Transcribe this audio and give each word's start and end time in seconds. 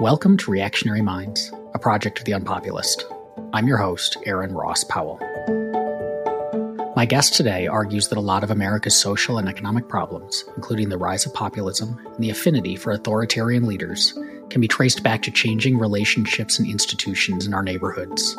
Welcome 0.00 0.36
to 0.38 0.50
Reactionary 0.50 1.00
Minds, 1.00 1.50
a 1.72 1.78
project 1.78 2.18
of 2.18 2.26
the 2.26 2.32
Unpopulist. 2.32 3.04
I'm 3.54 3.66
your 3.66 3.78
host, 3.78 4.18
Aaron 4.26 4.52
Ross 4.52 4.84
Powell. 4.84 5.18
My 6.94 7.06
guest 7.06 7.32
today 7.32 7.66
argues 7.66 8.08
that 8.08 8.18
a 8.18 8.20
lot 8.20 8.44
of 8.44 8.50
America's 8.50 8.94
social 8.94 9.38
and 9.38 9.48
economic 9.48 9.88
problems, 9.88 10.44
including 10.54 10.90
the 10.90 10.98
rise 10.98 11.24
of 11.24 11.32
populism 11.32 11.98
and 12.04 12.22
the 12.22 12.28
affinity 12.28 12.76
for 12.76 12.92
authoritarian 12.92 13.66
leaders, 13.66 14.12
can 14.50 14.60
be 14.60 14.68
traced 14.68 15.02
back 15.02 15.22
to 15.22 15.30
changing 15.30 15.78
relationships 15.78 16.58
and 16.58 16.68
institutions 16.68 17.46
in 17.46 17.54
our 17.54 17.62
neighborhoods. 17.62 18.36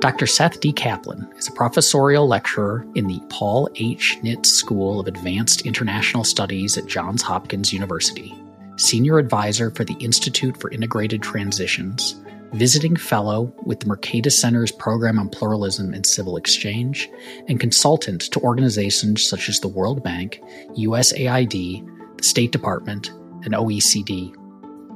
Dr. 0.00 0.26
Seth 0.26 0.58
D. 0.58 0.72
Kaplan 0.72 1.32
is 1.36 1.46
a 1.46 1.52
professorial 1.52 2.26
lecturer 2.26 2.84
in 2.96 3.06
the 3.06 3.20
Paul 3.28 3.68
H. 3.76 4.18
Nitze 4.24 4.46
School 4.46 4.98
of 4.98 5.06
Advanced 5.06 5.64
International 5.66 6.24
Studies 6.24 6.76
at 6.76 6.86
Johns 6.86 7.22
Hopkins 7.22 7.72
University, 7.72 8.34
senior 8.76 9.18
advisor 9.18 9.70
for 9.70 9.84
the 9.84 9.96
Institute 10.00 10.60
for 10.60 10.70
Integrated 10.70 11.22
Transitions, 11.22 12.20
visiting 12.52 12.96
fellow 12.96 13.54
with 13.64 13.80
the 13.80 13.86
Mercatus 13.86 14.32
Center's 14.32 14.72
Program 14.72 15.18
on 15.18 15.28
Pluralism 15.28 15.94
and 15.94 16.04
Civil 16.04 16.36
Exchange, 16.36 17.08
and 17.48 17.60
consultant 17.60 18.22
to 18.32 18.40
organizations 18.40 19.24
such 19.24 19.48
as 19.48 19.60
the 19.60 19.68
World 19.68 20.02
Bank, 20.02 20.40
USAID, 20.76 21.86
the 22.16 22.24
State 22.24 22.52
Department, 22.52 23.10
and 23.44 23.54
OECD. 23.54 24.34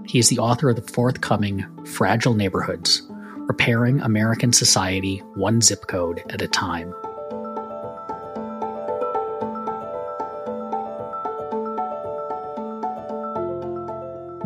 He 0.08 0.18
is 0.18 0.28
the 0.28 0.38
author 0.38 0.70
of 0.70 0.76
the 0.76 0.92
forthcoming 0.92 1.66
Fragile 1.84 2.34
Neighborhoods 2.34 3.02
repairing 3.48 4.00
American 4.00 4.52
society 4.52 5.18
one 5.34 5.60
zip 5.60 5.86
code 5.86 6.22
at 6.30 6.42
a 6.42 6.48
time. 6.48 6.92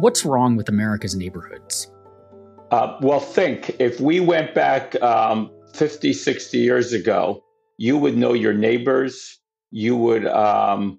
What's 0.00 0.24
wrong 0.24 0.56
with 0.56 0.70
America's 0.70 1.14
neighborhoods? 1.14 1.92
Uh, 2.70 2.96
well, 3.02 3.20
think 3.20 3.76
if 3.78 4.00
we 4.00 4.18
went 4.18 4.54
back 4.54 5.00
um, 5.02 5.50
50, 5.74 6.14
60 6.14 6.56
years 6.56 6.94
ago, 6.94 7.44
you 7.76 7.98
would 7.98 8.16
know 8.16 8.32
your 8.32 8.54
neighbors, 8.54 9.38
you 9.70 9.96
would 9.96 10.26
um, 10.26 10.98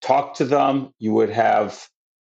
talk 0.00 0.34
to 0.36 0.44
them, 0.44 0.94
you 1.00 1.12
would 1.12 1.30
have 1.30 1.88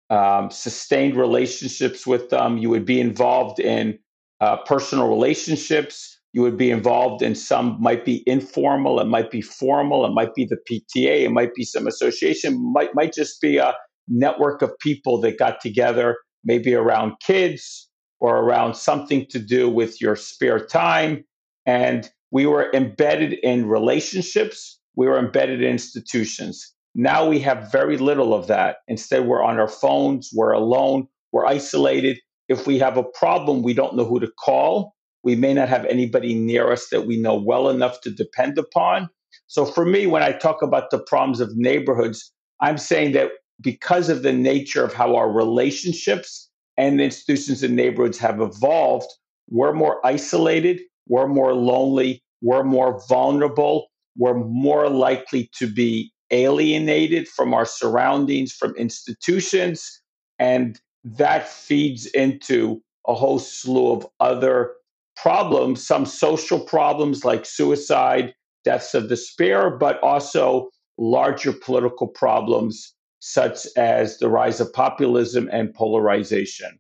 um, 0.09 0.53
sustained 0.53 1.17
relationships 1.17 2.07
with 2.07 2.31
them, 2.31 2.59
you 2.59 2.71
would 2.71 2.85
be 2.85 3.01
involved 3.01 3.59
in 3.59 3.99
uh, 4.41 4.59
personal 4.59 5.09
relationships. 5.09 6.21
You 6.33 6.43
would 6.43 6.57
be 6.57 6.71
involved 6.71 7.23
in 7.23 7.35
some, 7.35 7.77
might 7.81 8.05
be 8.05 8.23
informal, 8.27 9.01
it 9.01 9.07
might 9.07 9.31
be 9.31 9.41
formal, 9.41 10.05
it 10.05 10.11
might 10.11 10.35
be 10.35 10.45
the 10.45 10.59
PTA, 10.69 11.25
it 11.25 11.31
might 11.31 11.55
be 11.55 11.65
some 11.65 11.87
association, 11.87 12.73
might 12.73 12.95
might 12.95 13.13
just 13.13 13.41
be 13.41 13.57
a 13.57 13.73
network 14.09 14.63
of 14.63 14.79
people 14.81 15.21
that 15.21 15.39
got 15.39 15.61
together, 15.61 16.17
maybe 16.45 16.75
around 16.75 17.15
kids 17.21 17.89
or 18.21 18.39
around 18.39 18.75
something 18.75 19.27
to 19.31 19.39
do 19.39 19.69
with 19.69 20.01
your 20.01 20.17
spare 20.17 20.65
time. 20.65 21.25
And 21.67 22.11
we 22.31 22.47
were 22.47 22.71
embedded 22.75 23.35
in 23.43 23.69
relationships, 23.69 24.79
we 24.97 25.07
were 25.07 25.19
embedded 25.19 25.63
in 25.63 25.71
institutions. 25.71 26.73
Now 26.95 27.29
we 27.29 27.41
have 27.41 27.73
very 27.73 27.99
little 27.99 28.35
of 28.35 28.47
that. 28.47 28.77
Instead, 28.87 29.27
we're 29.27 29.43
on 29.43 29.59
our 29.59 29.69
phones, 29.69 30.31
we're 30.33 30.53
alone, 30.53 31.09
we're 31.33 31.47
isolated, 31.47 32.19
if 32.49 32.67
we 32.67 32.79
have 32.79 32.97
a 32.97 33.03
problem, 33.03 33.63
we 33.63 33.75
don't 33.75 33.97
know 33.97 34.05
who 34.05 34.21
to 34.21 34.31
call. 34.45 34.95
We 35.23 35.35
may 35.37 35.55
not 35.55 35.69
have 35.69 35.87
anybody 35.87 36.35
near 36.35 36.71
us 36.71 36.89
that 36.91 37.07
we 37.07 37.17
know 37.17 37.35
well 37.35 37.71
enough 37.71 38.01
to 38.03 38.11
depend 38.11 38.59
upon. 38.59 39.09
So 39.47 39.65
for 39.65 39.85
me, 39.85 40.07
when 40.07 40.23
I 40.23 40.33
talk 40.33 40.63
about 40.63 40.91
the 40.91 40.99
problems 40.99 41.41
of 41.41 41.57
neighborhoods, 41.57 42.33
I'm 42.61 42.77
saying 42.79 43.13
that 43.13 43.31
because 43.61 44.09
of 44.09 44.23
the 44.23 44.33
nature 44.33 44.85
of 44.85 44.93
how 44.93 45.17
our 45.17 45.31
relationships 45.31 46.51
and 46.77 47.01
institutions 47.01 47.63
and 47.63 47.77
neighborhoods 47.77 48.19
have 48.19 48.41
evolved, 48.41 49.11
we're 49.49 49.73
more 49.73 50.05
isolated, 50.05 50.81
we're 51.09 51.29
more 51.29 51.55
lonely, 51.55 52.23
we're 52.43 52.65
more 52.65 53.01
vulnerable, 53.09 53.89
we're 54.17 54.35
more 54.35 54.89
likely 54.89 55.51
to 55.57 55.67
be 55.67 56.13
alienated 56.31 57.29
from 57.29 57.55
our 57.55 57.67
surroundings, 57.67 58.53
from 58.53 58.75
institutions. 58.77 60.01
And 60.39 60.81
that 61.05 61.49
feeds 61.49 62.07
into 62.07 62.83
a 63.07 63.15
whole 63.15 63.39
slew 63.39 63.93
of 63.93 64.07
other 64.21 64.73
problems, 65.17 65.87
some 65.87 66.07
social 66.07 66.59
problems 66.59 67.25
like 67.25 67.47
suicide, 67.47 68.35
deaths 68.65 68.95
of 68.95 69.09
despair, 69.09 69.71
but 69.71 70.03
also 70.03 70.71
larger 70.99 71.53
political 71.53 72.09
problems 72.09 72.94
such 73.27 73.67
as 73.75 74.19
the 74.19 74.29
rise 74.29 74.61
of 74.61 74.71
populism 74.71 75.49
and 75.51 75.73
polarization. 75.73 76.79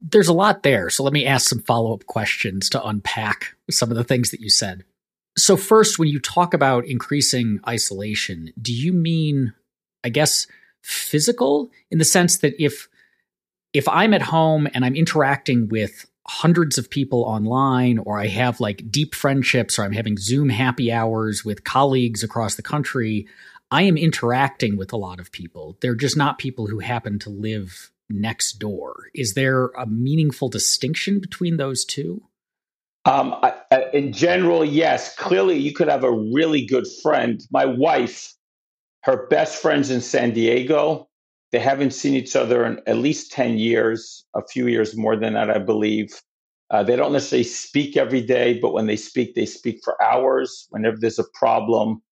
There's 0.00 0.28
a 0.28 0.32
lot 0.32 0.62
there. 0.62 0.88
So 0.88 1.02
let 1.02 1.12
me 1.12 1.26
ask 1.26 1.48
some 1.48 1.58
follow 1.62 1.92
up 1.92 2.06
questions 2.06 2.70
to 2.70 2.86
unpack 2.86 3.56
some 3.68 3.90
of 3.90 3.96
the 3.96 4.04
things 4.04 4.30
that 4.30 4.40
you 4.40 4.48
said. 4.48 4.84
So, 5.36 5.56
first, 5.56 5.98
when 5.98 6.08
you 6.08 6.20
talk 6.20 6.54
about 6.54 6.86
increasing 6.86 7.58
isolation, 7.66 8.52
do 8.62 8.72
you 8.72 8.92
mean, 8.92 9.52
I 10.04 10.10
guess, 10.10 10.46
physical 10.80 11.72
in 11.90 11.98
the 11.98 12.04
sense 12.04 12.38
that 12.38 12.54
if 12.62 12.88
if 13.72 13.88
I'm 13.88 14.14
at 14.14 14.22
home 14.22 14.68
and 14.74 14.84
I'm 14.84 14.94
interacting 14.94 15.68
with 15.68 16.06
hundreds 16.28 16.78
of 16.78 16.88
people 16.88 17.24
online, 17.24 17.98
or 17.98 18.18
I 18.18 18.28
have 18.28 18.60
like 18.60 18.92
deep 18.92 19.12
friendships, 19.12 19.76
or 19.76 19.82
I'm 19.82 19.92
having 19.92 20.18
Zoom 20.18 20.50
happy 20.50 20.92
hours 20.92 21.44
with 21.44 21.64
colleagues 21.64 22.22
across 22.22 22.54
the 22.54 22.62
country, 22.62 23.26
I 23.70 23.82
am 23.82 23.96
interacting 23.96 24.76
with 24.76 24.92
a 24.92 24.96
lot 24.96 25.18
of 25.18 25.32
people. 25.32 25.76
They're 25.80 25.96
just 25.96 26.16
not 26.16 26.38
people 26.38 26.68
who 26.68 26.78
happen 26.78 27.18
to 27.20 27.30
live 27.30 27.90
next 28.08 28.58
door. 28.58 29.08
Is 29.14 29.34
there 29.34 29.66
a 29.68 29.86
meaningful 29.86 30.48
distinction 30.48 31.18
between 31.18 31.56
those 31.56 31.84
two? 31.84 32.22
Um, 33.04 33.34
I, 33.42 33.54
in 33.92 34.12
general, 34.12 34.64
yes. 34.64 35.14
Clearly, 35.16 35.58
you 35.58 35.72
could 35.72 35.88
have 35.88 36.04
a 36.04 36.12
really 36.12 36.64
good 36.64 36.86
friend. 37.02 37.40
My 37.50 37.64
wife, 37.64 38.34
her 39.02 39.26
best 39.28 39.60
friend's 39.60 39.90
in 39.90 40.00
San 40.00 40.32
Diego. 40.32 41.08
They 41.52 41.60
haven't 41.60 41.92
seen 41.92 42.14
each 42.14 42.34
other 42.34 42.64
in 42.64 42.80
at 42.86 42.98
least 42.98 43.32
10 43.32 43.58
years, 43.58 44.24
a 44.34 44.42
few 44.46 44.66
years 44.66 44.96
more 44.96 45.16
than 45.16 45.34
that, 45.34 45.50
I 45.50 45.58
believe. 45.58 46.20
Uh, 46.70 46.82
they 46.82 46.96
don't 46.96 47.12
necessarily 47.12 47.44
speak 47.44 47.96
every 47.96 48.20
day, 48.20 48.58
but 48.60 48.72
when 48.72 48.86
they 48.86 48.96
speak, 48.96 49.34
they 49.34 49.46
speak 49.46 49.80
for 49.84 50.00
hours. 50.02 50.66
Whenever 50.70 50.96
there's 50.98 51.20
a 51.20 51.24
problem, 51.34 52.02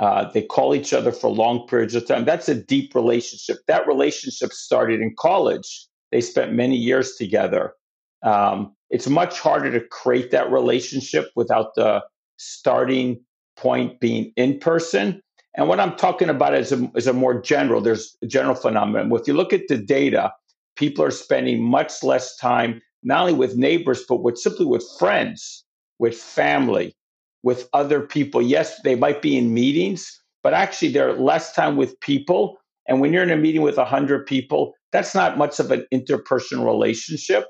uh, 0.00 0.30
they 0.32 0.42
call 0.42 0.74
each 0.74 0.92
other 0.92 1.12
for 1.12 1.30
long 1.30 1.66
periods 1.66 1.94
of 1.94 2.06
time. 2.06 2.24
That's 2.24 2.48
a 2.48 2.54
deep 2.54 2.94
relationship. 2.94 3.58
That 3.68 3.86
relationship 3.86 4.52
started 4.52 5.00
in 5.00 5.14
college. 5.18 5.86
They 6.10 6.20
spent 6.20 6.52
many 6.52 6.76
years 6.76 7.16
together. 7.16 7.74
Um, 8.22 8.74
it's 8.90 9.08
much 9.08 9.38
harder 9.38 9.70
to 9.70 9.86
create 9.86 10.30
that 10.30 10.50
relationship 10.50 11.30
without 11.36 11.74
the 11.74 12.02
starting 12.36 13.20
point 13.56 14.00
being 14.00 14.32
in 14.36 14.58
person. 14.58 15.20
And 15.56 15.68
what 15.68 15.78
I'm 15.78 15.94
talking 15.96 16.28
about 16.28 16.54
is 16.54 16.72
a, 16.72 16.90
is 16.96 17.06
a 17.06 17.12
more 17.12 17.40
general, 17.40 17.80
there's 17.80 18.16
a 18.22 18.26
general 18.26 18.56
phenomenon. 18.56 19.12
If 19.12 19.28
you 19.28 19.34
look 19.34 19.52
at 19.52 19.68
the 19.68 19.76
data, 19.76 20.32
people 20.76 21.04
are 21.04 21.12
spending 21.12 21.62
much 21.62 22.02
less 22.02 22.36
time, 22.36 22.82
not 23.04 23.20
only 23.20 23.34
with 23.34 23.56
neighbors, 23.56 24.04
but 24.08 24.22
with 24.22 24.38
simply 24.38 24.66
with 24.66 24.84
friends, 24.98 25.64
with 26.00 26.16
family, 26.16 26.96
with 27.44 27.68
other 27.74 28.00
people. 28.00 28.42
Yes, 28.42 28.80
they 28.82 28.96
might 28.96 29.22
be 29.22 29.36
in 29.36 29.54
meetings, 29.54 30.20
but 30.42 30.54
actually 30.54 30.90
they're 30.90 31.12
less 31.12 31.52
time 31.52 31.76
with 31.76 32.00
people. 32.00 32.56
And 32.88 33.00
when 33.00 33.12
you're 33.12 33.22
in 33.22 33.30
a 33.30 33.36
meeting 33.36 33.62
with 33.62 33.76
100 33.76 34.26
people, 34.26 34.72
that's 34.92 35.14
not 35.14 35.38
much 35.38 35.60
of 35.60 35.70
an 35.70 35.86
interpersonal 35.92 36.64
relationship. 36.64 37.44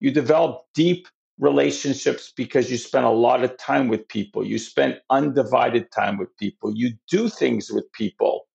You 0.00 0.10
develop 0.10 0.62
deep 0.74 1.06
relationships 1.38 2.32
because 2.36 2.70
you 2.70 2.76
spend 2.76 3.04
a 3.06 3.10
lot 3.10 3.44
of 3.44 3.56
time 3.58 3.86
with 3.86 4.06
people. 4.08 4.44
You 4.44 4.58
spend 4.58 5.00
undivided 5.08 5.92
time 5.92 6.18
with 6.18 6.36
people. 6.36 6.72
You 6.74 6.90
do 7.08 7.28
things 7.28 7.70
with 7.70 7.84
people. 7.92 8.48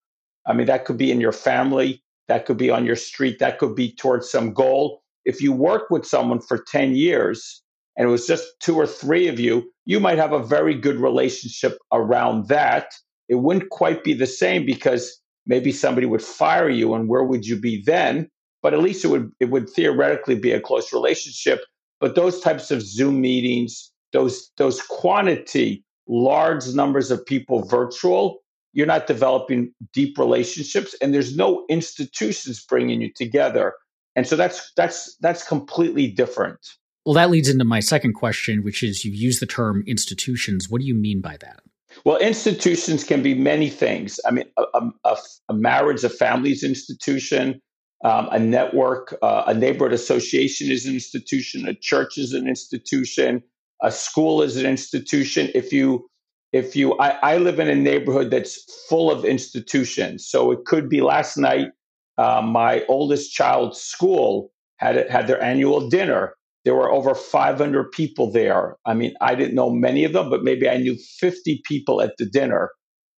I 0.46 0.52
mean, 0.52 0.68
that 0.68 0.84
could 0.84 0.98
be 0.98 1.12
in 1.12 1.22
your 1.22 1.32
family, 1.32 2.04
that 2.28 2.46
could 2.46 2.58
be 2.58 2.70
on 2.70 2.86
your 2.86 2.98
street, 2.98 3.40
that 3.40 3.58
could 3.58 3.76
be 3.76 3.96
towards 3.96 4.30
some 4.30 4.54
goal. 4.54 5.02
If 5.24 5.42
you 5.42 5.54
work 5.54 5.90
with 5.90 6.06
someone 6.06 6.42
for 6.42 6.58
10 6.58 6.96
years 6.96 7.63
and 7.98 8.08
it 8.08 8.12
was 8.12 8.28
just 8.28 8.46
two 8.60 8.76
or 8.76 8.88
three 8.88 9.28
of 9.28 9.40
you, 9.40 9.72
you 9.86 10.00
might 10.00 10.18
have 10.18 10.34
a 10.34 10.44
very 10.44 10.76
good 10.76 11.00
relationship 11.00 11.78
around 11.92 12.48
that. 12.48 12.88
It 13.30 13.36
wouldn't 13.36 13.70
quite 13.70 14.04
be 14.04 14.14
the 14.14 14.28
same 14.28 14.66
because 14.66 15.20
maybe 15.46 15.72
somebody 15.72 16.08
would 16.08 16.22
fire 16.22 16.70
you 16.70 16.94
and 16.94 17.08
where 17.08 17.24
would 17.24 17.46
you 17.46 17.60
be 17.60 17.82
then? 17.86 18.30
But 18.62 18.74
at 18.74 18.80
least 18.80 19.04
it 19.04 19.10
would 19.10 19.32
it 19.40 19.50
would 19.50 19.70
theoretically 19.70 20.36
be 20.36 20.52
a 20.52 20.62
close 20.62 20.94
relationship 20.94 21.62
but 22.04 22.16
those 22.16 22.42
types 22.42 22.70
of 22.70 22.82
Zoom 22.82 23.22
meetings, 23.22 23.90
those 24.12 24.52
those 24.58 24.82
quantity, 24.82 25.86
large 26.06 26.68
numbers 26.74 27.12
of 27.12 27.26
people 27.26 27.64
virtual, 27.64 28.40
you're 28.74 28.86
not 28.86 29.08
developing 29.08 29.74
deep 29.94 30.18
relationships, 30.18 30.94
and 31.02 31.14
there's 31.14 31.38
no 31.38 31.66
institutions 31.70 32.62
bringing 32.66 33.00
you 33.00 33.10
together. 33.16 33.72
And 34.18 34.28
so 34.28 34.36
that's 34.36 34.74
that's 34.76 35.16
that's 35.22 35.48
completely 35.48 36.08
different. 36.08 36.60
Well, 37.06 37.16
that 37.16 37.30
leads 37.30 37.50
into 37.50 37.66
my 37.66 37.82
second 37.82 38.14
question, 38.14 38.64
which 38.64 38.82
is 38.82 39.04
you 39.04 39.12
use 39.12 39.40
the 39.40 39.46
term 39.46 39.84
institutions. 39.88 40.70
What 40.70 40.80
do 40.80 40.88
you 40.88 40.96
mean 40.96 41.22
by 41.22 41.38
that? 41.42 41.60
Well, 42.06 42.18
institutions 42.18 43.04
can 43.04 43.22
be 43.22 43.36
many 43.36 43.70
things. 43.70 44.20
I 44.26 44.32
mean, 44.32 44.46
a, 44.58 44.90
a, 45.04 45.18
a 45.50 45.54
marriage, 45.54 46.04
a 46.04 46.10
family's 46.10 46.64
institution, 46.64 47.62
um, 48.04 48.28
a 48.32 48.40
network, 48.40 49.16
uh, 49.22 49.44
a 49.48 49.54
neighborhood 49.54 49.94
association 49.94 50.72
is 50.72 50.86
an 50.86 50.94
institution, 50.94 51.68
a 51.68 51.74
church 51.74 52.18
is 52.18 52.34
an 52.34 52.48
institution, 52.48 53.44
a 53.82 53.92
school 53.92 54.42
is 54.42 54.58
an 54.58 54.66
institution. 54.66 55.50
If 55.54 55.72
you 55.72 56.10
if 56.52 56.76
you 56.76 56.98
I, 57.00 57.34
I 57.34 57.38
live 57.38 57.60
in 57.60 57.70
a 57.70 57.76
neighborhood 57.76 58.32
that's 58.32 58.64
full 58.88 59.12
of 59.12 59.26
institutions. 59.26 60.28
So 60.28 60.52
it 60.52 60.66
could 60.66 60.90
be 60.90 61.02
last 61.02 61.38
night, 61.38 61.70
uh, 62.18 62.42
my 62.42 62.84
oldest 62.90 63.34
child's 63.34 63.80
school 63.80 64.52
had 64.78 65.10
had 65.10 65.28
their 65.28 65.42
annual 65.42 65.90
dinner. 65.90 66.36
There 66.66 66.76
were 66.76 66.92
over 66.92 67.14
500 67.14 67.92
people 67.92 68.32
there. 68.32 68.78
I 68.86 68.94
mean, 68.94 69.14
I 69.22 69.36
didn't 69.36 69.56
know 69.56 69.70
many 69.70 70.06
of 70.06 70.14
them, 70.14 70.30
but 70.30 70.44
maybe 70.44 70.70
I 70.70 70.78
knew 70.78 70.96
50 71.20 71.62
people 71.66 72.02
at 72.02 72.16
the 72.18 72.26
dinner. 72.26 72.72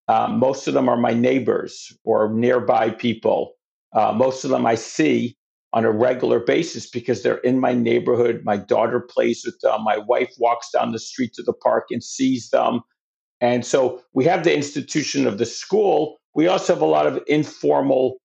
Um, 0.09 0.39
most 0.39 0.67
of 0.67 0.75
them 0.75 0.89
are 0.89 0.97
my 0.97 1.13
neighbors 1.13 1.93
or 2.05 2.33
nearby 2.33 2.91
people. 2.91 3.55
Uh, 3.95 4.13
most 4.13 4.45
of 4.45 4.51
them 4.51 4.67
I 4.67 4.75
see 4.75 5.37
on 5.73 5.85
a 5.85 5.91
regular 5.91 6.39
basis 6.39 6.89
because 6.89 7.23
they're 7.23 7.39
in 7.39 7.59
my 7.59 7.75
neighborhood. 7.75 8.43
My 8.45 8.57
daughter 8.57 9.01
plays 9.01 9.43
with 9.45 9.59
them. 9.61 9.83
My 9.83 9.99
wife 9.99 10.33
walks 10.39 10.71
down 10.71 10.93
the 10.93 10.99
street 10.99 11.33
to 11.35 11.43
the 11.43 11.53
park 11.53 11.87
and 11.91 12.03
sees 12.03 12.51
them. 12.51 12.81
And 13.41 13.67
so 13.67 14.01
we 14.15 14.25
have 14.25 14.45
the 14.45 14.55
institution 14.55 15.27
of 15.27 15.39
the 15.39 15.47
school. 15.47 16.17
We 16.35 16.47
also 16.47 16.75
have 16.75 16.83
a 16.83 16.87
lot 16.87 17.07
of 17.07 17.23
informal 17.27 18.19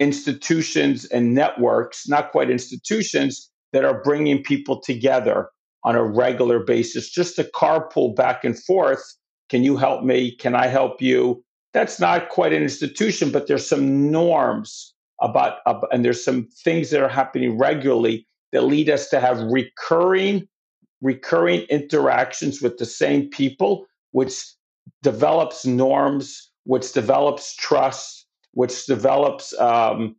institutions 0.00 1.04
and 1.06 1.34
networks, 1.34 2.08
not 2.08 2.32
quite 2.32 2.50
institutions, 2.50 3.50
that 3.72 3.84
are 3.84 4.02
bringing 4.02 4.42
people 4.42 4.80
together 4.80 5.48
on 5.84 5.96
a 5.96 6.04
regular 6.04 6.60
basis, 6.60 7.10
just 7.10 7.36
to 7.36 7.44
carpool 7.44 8.14
back 8.14 8.44
and 8.44 8.58
forth. 8.62 9.02
Can 9.48 9.62
you 9.62 9.76
help 9.76 10.04
me? 10.04 10.36
Can 10.36 10.54
I 10.54 10.66
help 10.66 11.02
you? 11.02 11.44
That's 11.72 11.98
not 11.98 12.28
quite 12.28 12.52
an 12.52 12.62
institution, 12.62 13.30
but 13.30 13.46
there's 13.46 13.66
some 13.66 14.10
norms 14.10 14.94
about, 15.20 15.58
and 15.90 16.04
there's 16.04 16.24
some 16.24 16.48
things 16.64 16.90
that 16.90 17.02
are 17.02 17.08
happening 17.08 17.58
regularly 17.58 18.26
that 18.52 18.64
lead 18.64 18.90
us 18.90 19.08
to 19.08 19.20
have 19.20 19.40
recurring, 19.40 20.46
recurring 21.00 21.60
interactions 21.62 22.60
with 22.60 22.78
the 22.78 22.84
same 22.84 23.28
people, 23.30 23.86
which 24.12 24.44
develops 25.02 25.64
norms, 25.64 26.50
which 26.64 26.92
develops 26.92 27.56
trust, 27.56 28.26
which 28.52 28.86
develops 28.86 29.58
um, 29.58 30.14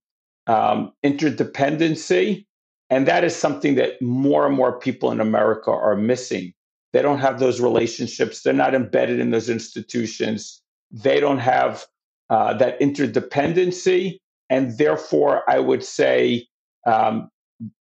um, 0.48 0.92
interdependency. 1.06 2.46
And 2.94 3.08
that 3.08 3.24
is 3.24 3.36
something 3.36 3.74
that 3.74 4.00
more 4.04 4.46
and 4.46 4.56
more 4.56 4.80
people 4.80 5.12
in 5.12 5.20
America 5.20 5.72
are 5.72 5.96
missing. 5.96 6.54
They 6.92 7.02
don't 7.02 7.18
have 7.18 7.40
those 7.40 7.60
relationships. 7.60 8.44
They're 8.44 8.54
not 8.54 8.76
embedded 8.76 9.20
in 9.20 9.32
those 9.32 9.50
institutions. 9.50 10.62
They 10.92 11.20
don't 11.20 11.40
have 11.40 11.88
uh, 12.30 12.54
that 12.60 12.80
interdependency. 12.80 14.20
And 14.52 14.78
therefore, 14.78 15.42
I 15.50 15.58
would 15.58 15.84
say 15.84 16.46
um, 16.86 17.32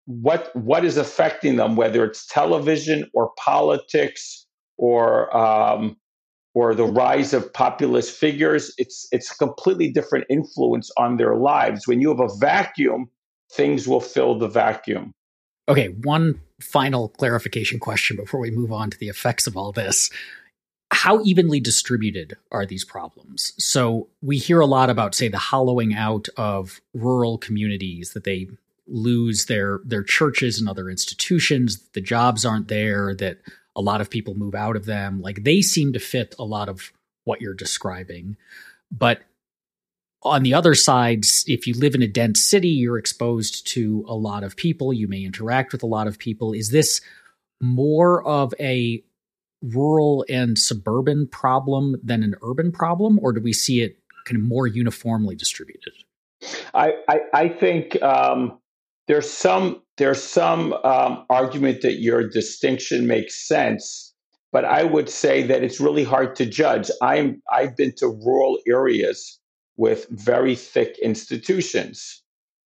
what, 0.05 0.49
what 0.55 0.83
is 0.83 0.97
affecting 0.97 1.57
them, 1.57 1.75
whether 1.75 2.03
it's 2.03 2.25
television 2.25 3.07
or 3.13 3.33
politics 3.37 4.47
or 4.77 5.35
um, 5.37 5.95
or 6.55 6.75
the 6.75 6.85
rise 6.85 7.33
of 7.33 7.51
populist 7.53 8.15
figures, 8.15 8.73
it's 8.77 9.07
it's 9.11 9.31
a 9.31 9.35
completely 9.35 9.91
different 9.91 10.25
influence 10.29 10.91
on 10.97 11.17
their 11.17 11.35
lives. 11.35 11.87
When 11.87 11.99
you 11.99 12.09
have 12.09 12.19
a 12.19 12.35
vacuum, 12.39 13.09
things 13.51 13.87
will 13.87 14.01
fill 14.01 14.37
the 14.37 14.47
vacuum. 14.47 15.11
Okay, 15.69 15.87
one 15.87 16.41
final 16.61 17.09
clarification 17.09 17.79
question 17.79 18.17
before 18.17 18.39
we 18.39 18.51
move 18.51 18.71
on 18.71 18.89
to 18.89 18.97
the 18.97 19.09
effects 19.09 19.47
of 19.47 19.55
all 19.55 19.71
this. 19.71 20.09
How 20.91 21.23
evenly 21.23 21.59
distributed 21.59 22.37
are 22.51 22.65
these 22.65 22.83
problems? 22.83 23.53
So 23.57 24.09
we 24.21 24.37
hear 24.37 24.59
a 24.59 24.65
lot 24.65 24.89
about, 24.89 25.15
say, 25.15 25.27
the 25.27 25.37
hollowing 25.37 25.93
out 25.93 26.27
of 26.37 26.81
rural 26.93 27.37
communities, 27.37 28.13
that 28.13 28.25
they 28.25 28.47
lose 28.85 29.45
their 29.45 29.79
their 29.85 30.03
churches 30.03 30.59
and 30.59 30.67
other 30.67 30.89
institutions, 30.89 31.79
the 31.93 32.01
jobs 32.01 32.45
aren't 32.45 32.67
there, 32.67 33.15
that 33.15 33.39
a 33.75 33.81
lot 33.81 34.01
of 34.01 34.09
people 34.09 34.35
move 34.35 34.53
out 34.53 34.75
of 34.75 34.85
them. 34.85 35.21
Like 35.21 35.43
they 35.43 35.61
seem 35.61 35.93
to 35.93 35.99
fit 35.99 36.35
a 36.37 36.43
lot 36.43 36.69
of 36.69 36.91
what 37.23 37.41
you're 37.41 37.53
describing. 37.53 38.37
But 38.91 39.21
on 40.23 40.43
the 40.43 40.53
other 40.53 40.73
side, 40.73 41.25
if 41.47 41.67
you 41.67 41.73
live 41.73 41.95
in 41.95 42.01
a 42.01 42.07
dense 42.07 42.41
city, 42.41 42.69
you're 42.69 42.97
exposed 42.97 43.67
to 43.67 44.05
a 44.07 44.15
lot 44.15 44.43
of 44.43 44.55
people. 44.55 44.93
You 44.93 45.07
may 45.07 45.23
interact 45.23 45.71
with 45.71 45.83
a 45.83 45.87
lot 45.87 46.07
of 46.07 46.17
people. 46.17 46.53
Is 46.53 46.69
this 46.71 47.01
more 47.61 48.25
of 48.25 48.53
a 48.59 49.03
rural 49.61 50.25
and 50.29 50.57
suburban 50.57 51.27
problem 51.27 51.95
than 52.03 52.23
an 52.23 52.35
urban 52.41 52.71
problem, 52.71 53.19
or 53.21 53.31
do 53.31 53.41
we 53.41 53.53
see 53.53 53.81
it 53.81 53.97
kind 54.25 54.37
of 54.37 54.47
more 54.47 54.67
uniformly 54.67 55.35
distributed? 55.35 55.93
I, 56.73 56.93
I, 57.07 57.19
I 57.33 57.49
think 57.49 58.01
um, 58.01 58.59
there's 59.07 59.29
some 59.29 59.81
there's 59.97 60.21
some 60.21 60.73
um, 60.73 61.25
argument 61.29 61.81
that 61.81 62.01
your 62.01 62.27
distinction 62.27 63.07
makes 63.07 63.47
sense, 63.47 64.13
but 64.51 64.65
I 64.65 64.83
would 64.83 65.09
say 65.09 65.43
that 65.43 65.63
it's 65.63 65.79
really 65.79 66.03
hard 66.03 66.35
to 66.37 66.45
judge. 66.45 66.89
I'm 67.01 67.41
I've 67.51 67.77
been 67.77 67.93
to 67.97 68.07
rural 68.07 68.57
areas 68.67 69.39
with 69.77 70.07
very 70.09 70.55
thick 70.55 70.97
institutions. 70.99 72.21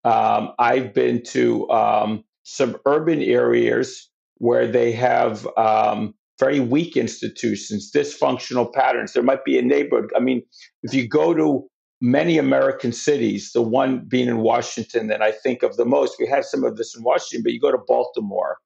Um, 0.05 0.53
I've 0.59 0.95
been 0.95 1.23
to 1.25 1.69
um, 1.71 2.25
suburban 2.43 3.23
areas 3.23 4.09
where 4.39 4.67
they 4.67 4.93
have 4.93 5.47
um, 5.57 6.15
very 6.39 6.61
weak 6.61 6.97
institutions, 6.97 7.91
dysfunctional 7.93 8.73
patterns. 8.73 9.13
There 9.13 9.23
might 9.23 9.45
be 9.45 9.59
a 9.59 9.63
neighborhood. 9.63 10.11
I 10.17 10.21
mean, 10.21 10.43
if 10.83 10.95
you 10.95 11.09
go 11.09 11.35
to 11.35 11.69
many 12.01 12.39
American 12.39 12.93
cities, 12.93 13.51
the 13.53 13.63
one 13.63 14.05
being 14.07 14.29
in 14.29 14.39
Washington 14.39 15.09
that 15.09 15.21
I 15.21 15.33
think 15.33 15.63
of 15.63 15.77
the 15.77 15.85
most. 15.85 16.17
We 16.19 16.27
have 16.29 16.45
some 16.45 16.65
of 16.65 16.77
this 16.77 16.97
in 16.97 17.03
Washington, 17.03 17.43
but 17.43 17.53
you 17.53 17.61
go 17.61 17.73
to 17.73 17.79
Baltimore 17.87 18.59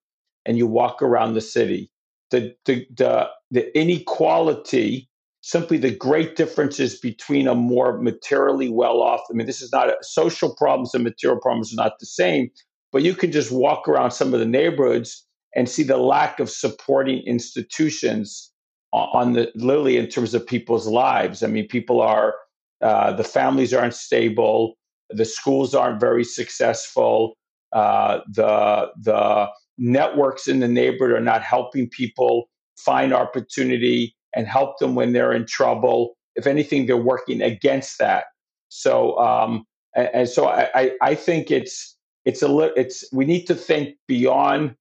and 0.44 0.58
you 0.58 0.66
walk 0.66 1.00
around 1.02 1.34
the 1.34 1.40
city. 1.40 1.90
The, 2.30 2.54
the, 2.64 2.86
the, 2.94 3.28
the 3.50 3.78
inequality, 3.78 5.08
simply 5.42 5.76
the 5.76 5.94
great 5.94 6.36
differences 6.36 6.98
between 6.98 7.48
a 7.48 7.54
more 7.54 8.00
materially 8.00 8.68
well 8.68 9.02
off. 9.02 9.20
I 9.28 9.34
mean, 9.34 9.46
this 9.46 9.60
is 9.60 9.72
not 9.72 9.88
a, 9.88 9.96
social 10.00 10.54
problems 10.54 10.94
and 10.94 11.04
material 11.04 11.40
problems 11.40 11.72
are 11.72 11.82
not 11.82 11.98
the 11.98 12.06
same, 12.06 12.48
but 12.92 13.02
you 13.02 13.14
can 13.14 13.32
just 13.32 13.50
walk 13.52 13.88
around 13.88 14.12
some 14.12 14.32
of 14.32 14.40
the 14.40 14.46
neighborhoods 14.46 15.26
and 15.54 15.68
see 15.68 15.82
the 15.82 15.98
lack 15.98 16.40
of 16.40 16.48
supporting 16.48 17.22
institutions 17.26 18.50
on 18.92 19.32
the 19.32 19.50
literally 19.54 19.96
in 19.96 20.06
terms 20.06 20.34
of 20.34 20.46
people's 20.46 20.86
lives. 20.86 21.42
I 21.42 21.48
mean, 21.48 21.66
people 21.66 22.00
are 22.00 22.34
uh, 22.82 23.12
the 23.12 23.24
families 23.24 23.72
aren't 23.74 23.94
stable. 23.94 24.74
The 25.10 25.24
schools 25.24 25.74
aren't 25.74 26.00
very 26.00 26.24
successful. 26.24 27.34
Uh, 27.72 28.20
the 28.28 28.90
the 29.00 29.48
networks 29.78 30.46
in 30.46 30.60
the 30.60 30.68
neighborhood 30.68 31.16
are 31.16 31.24
not 31.24 31.42
helping 31.42 31.88
people 31.88 32.48
find 32.76 33.12
opportunity 33.12 34.14
and 34.34 34.46
help 34.46 34.78
them 34.78 34.94
when 34.94 35.12
they're 35.12 35.32
in 35.32 35.46
trouble. 35.46 36.14
If 36.34 36.46
anything, 36.46 36.86
they're 36.86 36.96
working 36.96 37.42
against 37.42 37.98
that. 37.98 38.24
So 38.68 39.18
um, 39.18 39.64
and, 39.94 40.28
so 40.28 40.48
I, 40.48 40.92
I 41.02 41.14
think 41.14 41.50
it's 41.50 41.96
it's 42.24 42.42
a 42.42 42.48
little. 42.48 42.74
it's 42.76 43.04
we 43.12 43.24
need 43.24 43.46
to 43.46 43.54
think 43.54 43.96
beyond 44.06 44.74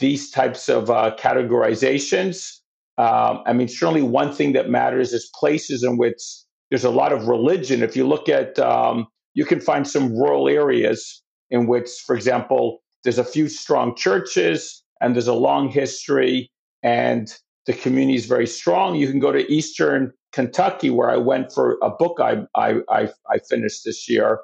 these 0.00 0.30
types 0.30 0.68
of 0.68 0.90
uh, 0.90 1.14
categorizations. 1.18 2.52
Um, 2.98 3.42
I 3.46 3.52
mean, 3.52 3.68
certainly 3.68 4.02
one 4.02 4.32
thing 4.32 4.52
that 4.54 4.70
matters 4.70 5.12
is 5.12 5.30
places 5.38 5.84
in 5.84 5.98
which 5.98 6.20
there's 6.70 6.84
a 6.84 6.90
lot 6.90 7.12
of 7.12 7.28
religion. 7.28 7.82
If 7.82 7.94
you 7.94 8.06
look 8.08 8.28
at, 8.28 8.58
um, 8.58 9.06
you 9.34 9.44
can 9.44 9.60
find 9.60 9.86
some 9.86 10.16
rural 10.16 10.48
areas 10.48 11.22
in 11.50 11.66
which, 11.66 11.90
for 12.06 12.16
example, 12.16 12.82
there's 13.04 13.18
a 13.18 13.24
few 13.24 13.48
strong 13.48 13.94
churches 13.94 14.82
and 15.00 15.14
there's 15.14 15.28
a 15.28 15.34
long 15.34 15.68
history 15.68 16.50
and 16.82 17.32
the 17.66 17.72
community 17.72 18.16
is 18.16 18.26
very 18.26 18.46
strong. 18.46 18.94
You 18.96 19.08
can 19.08 19.18
go 19.18 19.32
to 19.32 19.50
Eastern 19.52 20.12
Kentucky, 20.32 20.90
where 20.90 21.10
I 21.10 21.16
went 21.16 21.52
for 21.52 21.78
a 21.82 21.90
book 21.90 22.18
I, 22.20 22.46
I, 22.54 22.80
I, 22.88 23.08
I 23.30 23.38
finished 23.48 23.84
this 23.84 24.08
year, 24.08 24.40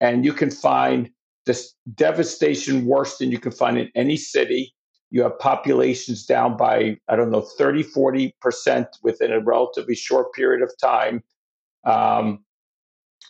and 0.00 0.24
you 0.24 0.32
can 0.32 0.50
find 0.50 1.10
this 1.46 1.74
devastation 1.94 2.86
worse 2.86 3.18
than 3.18 3.30
you 3.30 3.38
can 3.38 3.52
find 3.52 3.78
in 3.78 3.90
any 3.94 4.16
city. 4.16 4.74
You 5.10 5.22
have 5.22 5.38
populations 5.38 6.26
down 6.26 6.56
by, 6.56 6.96
I 7.08 7.16
don't 7.16 7.30
know, 7.30 7.42
30, 7.42 7.84
40% 7.84 8.86
within 9.02 9.32
a 9.32 9.40
relatively 9.40 9.94
short 9.94 10.32
period 10.34 10.62
of 10.62 10.72
time 10.82 11.22
um, 11.86 12.44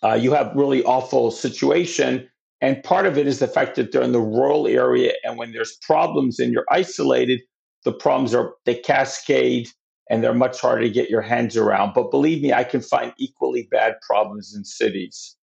uh, 0.02 0.14
you 0.14 0.32
have 0.32 0.52
really 0.54 0.82
awful 0.84 1.30
situation. 1.30 2.28
And 2.60 2.82
part 2.82 3.06
of 3.06 3.18
it 3.18 3.26
is 3.26 3.38
the 3.38 3.46
fact 3.46 3.76
that 3.76 3.92
they're 3.92 4.02
in 4.02 4.12
the 4.12 4.20
rural 4.20 4.66
area, 4.66 5.12
and 5.22 5.36
when 5.38 5.52
there's 5.52 5.76
problems 5.82 6.40
and 6.40 6.52
you're 6.52 6.64
isolated, 6.70 7.40
the 7.87 7.93
problems 7.93 8.35
are 8.35 8.52
they 8.66 8.75
cascade 8.75 9.71
and 10.11 10.23
they're 10.23 10.35
much 10.35 10.61
harder 10.61 10.83
to 10.83 10.90
get 10.90 11.09
your 11.09 11.23
hands 11.23 11.57
around. 11.57 11.95
But 11.95 12.11
believe 12.11 12.43
me, 12.43 12.52
I 12.52 12.64
can 12.64 12.81
find 12.81 13.14
equally 13.16 13.69
bad 13.71 13.95
problems 14.02 14.55
in 14.55 14.64
cities. 14.64 15.37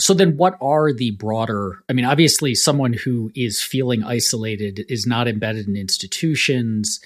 So 0.00 0.14
then 0.14 0.38
what 0.38 0.56
are 0.62 0.94
the 0.94 1.10
broader 1.12 1.84
I 1.88 1.92
mean 1.92 2.06
obviously 2.06 2.54
someone 2.54 2.94
who 2.94 3.30
is 3.36 3.62
feeling 3.62 4.02
isolated 4.02 4.86
is 4.88 5.06
not 5.06 5.28
embedded 5.28 5.68
in 5.68 5.76
institutions 5.76 7.00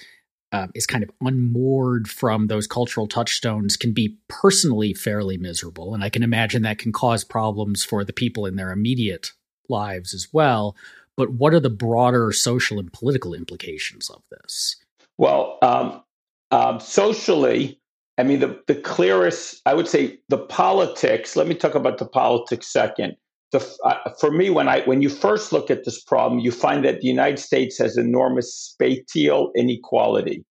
uh, 0.53 0.67
is 0.73 0.87
kind 0.87 1.03
of 1.03 1.11
unmoored 1.19 2.07
from 2.07 2.47
those 2.47 2.67
cultural 2.67 3.07
touchstones 3.07 3.75
can 3.75 3.91
be 3.91 4.17
personally 4.29 4.93
fairly 4.93 5.37
miserable. 5.37 5.93
And 5.93 6.01
I 6.01 6.09
can 6.09 6.23
imagine 6.23 6.61
that 6.61 6.77
can 6.77 6.93
cause 6.93 7.25
problems 7.25 7.83
for 7.83 8.05
the 8.05 8.13
people 8.13 8.45
in 8.45 8.55
their 8.55 8.71
immediate 8.71 9.33
lives 9.67 10.13
as 10.13 10.29
well. 10.31 10.77
But 11.17 11.31
what 11.31 11.53
are 11.53 11.59
the 11.59 11.69
broader 11.69 12.31
social 12.31 12.79
and 12.79 12.93
political 12.93 13.33
implications 13.33 14.09
of 14.09 14.21
this? 14.31 14.77
Well, 15.17 15.57
um, 15.61 16.03
um, 16.51 16.79
socially, 16.79 17.79
I 18.17 18.23
mean, 18.23 18.39
the, 18.39 18.59
the 18.67 18.75
clearest, 18.75 19.61
I 19.65 19.73
would 19.73 19.87
say, 19.87 20.19
the 20.29 20.37
politics. 20.37 21.35
Let 21.35 21.47
me 21.47 21.55
talk 21.55 21.75
about 21.75 21.97
the 21.97 22.07
politics 22.07 22.71
second. 22.71 23.15
The, 23.51 23.65
uh, 23.83 24.11
for 24.19 24.31
me, 24.31 24.49
when 24.49 24.67
I 24.67 24.81
when 24.81 25.01
you 25.01 25.09
first 25.09 25.53
look 25.53 25.69
at 25.69 25.85
this 25.85 26.01
problem, 26.01 26.39
you 26.39 26.51
find 26.51 26.83
that 26.83 27.01
the 27.01 27.07
United 27.07 27.39
States 27.39 27.77
has 27.77 27.97
enormous 27.97 28.53
spatial 28.53 29.51
inequality. 29.55 30.43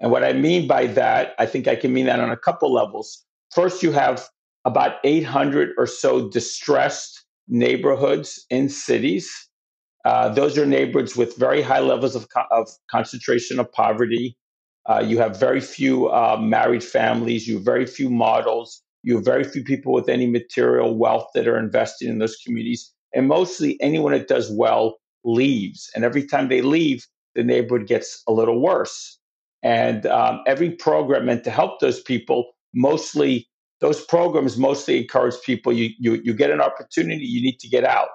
And 0.00 0.10
what 0.10 0.24
I 0.24 0.32
mean 0.32 0.66
by 0.66 0.86
that, 0.86 1.34
I 1.38 1.46
think 1.46 1.68
I 1.68 1.76
can 1.76 1.92
mean 1.92 2.06
that 2.06 2.20
on 2.20 2.30
a 2.30 2.36
couple 2.36 2.72
levels. 2.72 3.24
First, 3.52 3.82
you 3.82 3.92
have 3.92 4.26
about 4.64 4.96
800 5.04 5.70
or 5.76 5.86
so 5.86 6.28
distressed 6.28 7.24
neighborhoods 7.48 8.44
in 8.48 8.68
cities. 8.68 9.30
Uh, 10.04 10.28
those 10.30 10.56
are 10.56 10.66
neighborhoods 10.66 11.16
with 11.16 11.36
very 11.36 11.62
high 11.62 11.80
levels 11.80 12.14
of, 12.14 12.28
co- 12.30 12.46
of 12.50 12.68
concentration 12.90 13.58
of 13.58 13.70
poverty. 13.72 14.36
Uh, 14.88 15.00
you 15.00 15.18
have 15.18 15.38
very 15.38 15.60
few 15.60 16.08
uh, 16.08 16.38
married 16.40 16.82
families. 16.82 17.46
You 17.46 17.56
have 17.56 17.64
very 17.64 17.86
few 17.86 18.08
models. 18.10 18.82
You 19.02 19.16
have 19.16 19.24
very 19.24 19.44
few 19.44 19.62
people 19.62 19.92
with 19.92 20.08
any 20.08 20.26
material 20.26 20.96
wealth 20.96 21.28
that 21.34 21.46
are 21.46 21.58
invested 21.58 22.08
in 22.08 22.18
those 22.18 22.36
communities. 22.36 22.92
And 23.14 23.28
mostly 23.28 23.80
anyone 23.80 24.12
that 24.12 24.28
does 24.28 24.50
well 24.50 24.96
leaves. 25.24 25.90
And 25.94 26.04
every 26.04 26.26
time 26.26 26.48
they 26.48 26.62
leave, 26.62 27.06
the 27.34 27.44
neighborhood 27.44 27.86
gets 27.86 28.22
a 28.26 28.32
little 28.32 28.60
worse. 28.60 29.18
And 29.62 30.06
um, 30.06 30.40
every 30.46 30.70
program 30.70 31.26
meant 31.26 31.44
to 31.44 31.50
help 31.50 31.80
those 31.80 32.00
people, 32.00 32.52
mostly 32.74 33.46
those 33.80 34.04
programs 34.04 34.58
mostly 34.58 35.00
encourage 35.00 35.34
people 35.44 35.72
you, 35.72 35.90
you, 35.98 36.20
you 36.22 36.34
get 36.34 36.50
an 36.50 36.60
opportunity, 36.60 37.24
you 37.24 37.42
need 37.42 37.58
to 37.60 37.68
get 37.68 37.84
out. 37.84 38.08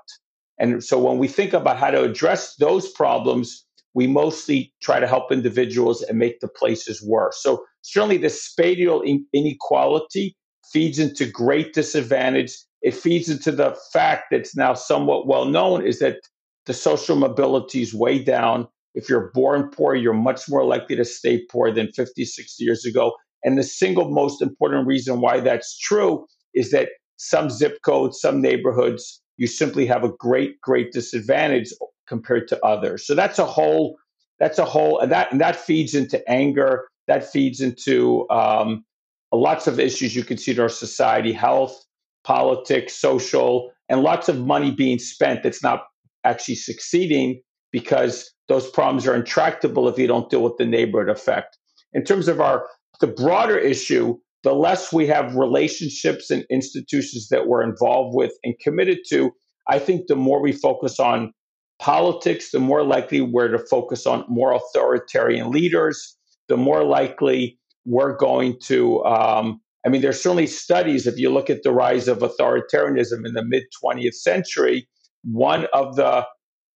And 0.57 0.83
so 0.83 0.99
when 0.99 1.17
we 1.17 1.27
think 1.27 1.53
about 1.53 1.77
how 1.77 1.91
to 1.91 2.03
address 2.03 2.55
those 2.55 2.89
problems, 2.89 3.65
we 3.93 4.07
mostly 4.07 4.73
try 4.81 4.99
to 4.99 5.07
help 5.07 5.31
individuals 5.31 6.01
and 6.03 6.19
make 6.19 6.39
the 6.39 6.47
places 6.47 7.01
worse. 7.01 7.41
So 7.41 7.63
certainly 7.81 8.17
the 8.17 8.29
spatial 8.29 9.01
inequality 9.33 10.35
feeds 10.71 10.99
into 10.99 11.25
great 11.25 11.73
disadvantage. 11.73 12.53
It 12.81 12.93
feeds 12.93 13.29
into 13.29 13.51
the 13.51 13.77
fact 13.93 14.25
that's 14.31 14.55
now 14.55 14.73
somewhat 14.73 15.27
well 15.27 15.45
known 15.45 15.85
is 15.85 15.99
that 15.99 16.17
the 16.65 16.73
social 16.73 17.15
mobility 17.15 17.81
is 17.81 17.93
way 17.93 18.19
down. 18.19 18.67
If 18.95 19.09
you're 19.09 19.31
born 19.33 19.69
poor, 19.69 19.95
you're 19.95 20.13
much 20.13 20.49
more 20.49 20.65
likely 20.65 20.95
to 20.95 21.05
stay 21.05 21.45
poor 21.49 21.71
than 21.71 21.91
50, 21.91 22.25
60 22.25 22.63
years 22.63 22.85
ago. 22.85 23.13
And 23.43 23.57
the 23.57 23.63
single 23.63 24.09
most 24.09 24.41
important 24.41 24.87
reason 24.87 25.21
why 25.21 25.39
that's 25.39 25.77
true 25.77 26.25
is 26.53 26.71
that 26.71 26.89
some 27.17 27.49
zip 27.49 27.77
codes, 27.83 28.19
some 28.19 28.41
neighborhoods, 28.41 29.21
you 29.37 29.47
simply 29.47 29.85
have 29.85 30.03
a 30.03 30.09
great, 30.09 30.59
great 30.61 30.91
disadvantage 30.91 31.71
compared 32.07 32.47
to 32.49 32.65
others. 32.65 33.05
So 33.05 33.15
that's 33.15 33.39
a 33.39 33.45
whole, 33.45 33.97
that's 34.39 34.59
a 34.59 34.65
whole, 34.65 34.99
and 34.99 35.11
that 35.11 35.31
and 35.31 35.41
that 35.41 35.55
feeds 35.55 35.93
into 35.93 36.27
anger. 36.29 36.87
That 37.07 37.31
feeds 37.31 37.61
into 37.61 38.27
um, 38.29 38.83
lots 39.31 39.67
of 39.67 39.79
issues 39.79 40.15
you 40.15 40.23
can 40.23 40.37
see 40.37 40.51
in 40.51 40.59
our 40.59 40.69
society: 40.69 41.31
health, 41.31 41.85
politics, 42.23 42.93
social, 42.93 43.71
and 43.89 44.01
lots 44.01 44.29
of 44.29 44.39
money 44.39 44.71
being 44.71 44.99
spent 44.99 45.43
that's 45.43 45.63
not 45.63 45.83
actually 46.23 46.55
succeeding 46.55 47.41
because 47.71 48.31
those 48.47 48.69
problems 48.69 49.05
are 49.07 49.15
intractable 49.15 49.87
if 49.87 49.97
you 49.97 50.07
don't 50.07 50.29
deal 50.29 50.41
with 50.41 50.57
the 50.57 50.65
neighborhood 50.65 51.09
effect. 51.09 51.57
In 51.93 52.03
terms 52.03 52.27
of 52.27 52.41
our 52.41 52.67
the 53.01 53.07
broader 53.07 53.57
issue, 53.57 54.17
the 54.45 54.53
less 54.53 54.93
we 54.93 55.07
have 55.07 55.35
relationships 55.35 56.29
and 56.29 56.45
institutions 56.51 57.29
that 57.29 57.47
we're 57.47 57.63
involved 57.63 58.15
with 58.15 58.31
and 58.43 58.53
committed 58.59 58.99
to, 59.09 59.31
I 59.67 59.79
think 59.79 60.05
the 60.07 60.15
more 60.15 60.39
we 60.39 60.51
focus 60.51 60.99
on 60.99 61.33
politics, 61.79 62.51
the 62.51 62.59
more 62.59 62.83
likely 62.83 63.21
we're 63.21 63.47
to 63.47 63.57
focus 63.57 64.05
on 64.05 64.23
more 64.29 64.53
authoritarian 64.53 65.49
leaders, 65.49 66.15
the 66.47 66.57
more 66.57 66.83
likely 66.83 67.57
we're 67.85 68.15
going 68.15 68.59
to. 68.65 69.03
Um, 69.03 69.59
I 69.83 69.89
mean, 69.89 70.01
there's 70.01 70.21
certainly 70.21 70.47
studies. 70.47 71.07
If 71.07 71.17
you 71.17 71.31
look 71.31 71.49
at 71.49 71.63
the 71.63 71.71
rise 71.71 72.07
of 72.07 72.19
authoritarianism 72.19 73.25
in 73.25 73.33
the 73.33 73.43
mid 73.43 73.63
20th 73.83 74.13
century, 74.13 74.87
one 75.23 75.65
of 75.73 75.95
the 75.95 76.23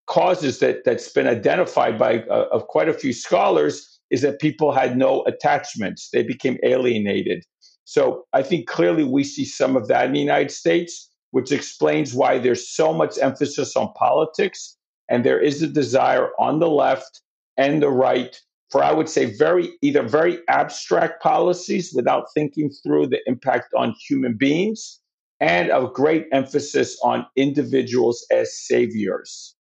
causes 0.07 0.57
that 0.57 0.85
that's 0.85 1.09
been 1.09 1.27
identified 1.27 1.99
by 1.99 2.23
uh, 2.31 2.45
of 2.51 2.65
quite 2.65 2.89
a 2.89 2.93
few 2.93 3.13
scholars 3.13 3.99
is 4.09 4.21
that 4.21 4.39
people 4.39 4.71
had 4.71 4.97
no 4.97 5.23
attachments. 5.25 6.09
They 6.11 6.23
became 6.23 6.57
alienated. 6.63 7.45
So 7.89 8.25
I 8.33 8.43
think 8.43 8.67
clearly 8.67 9.03
we 9.03 9.23
see 9.23 9.45
some 9.45 9.75
of 9.75 9.87
that 9.87 10.05
in 10.05 10.13
the 10.13 10.19
United 10.19 10.51
States, 10.51 11.09
which 11.31 11.51
explains 11.51 12.13
why 12.13 12.37
there's 12.37 12.69
so 12.69 12.93
much 12.93 13.17
emphasis 13.17 13.75
on 13.75 13.91
politics. 13.93 14.77
And 15.09 15.25
there 15.25 15.39
is 15.39 15.63
a 15.63 15.67
desire 15.67 16.29
on 16.37 16.59
the 16.59 16.69
left 16.69 17.21
and 17.57 17.81
the 17.81 17.89
right 17.89 18.39
for, 18.69 18.83
I 18.83 18.91
would 18.91 19.09
say, 19.09 19.35
very 19.35 19.71
either 19.81 20.03
very 20.03 20.37
abstract 20.47 21.23
policies 21.23 21.91
without 21.91 22.25
thinking 22.35 22.69
through 22.69 23.07
the 23.07 23.21
impact 23.25 23.73
on 23.75 23.95
human 24.07 24.37
beings, 24.37 24.99
and 25.39 25.71
a 25.71 25.89
great 25.91 26.27
emphasis 26.31 26.95
on 27.03 27.25
individuals 27.35 28.23
as 28.31 28.55
saviors. 28.55 29.55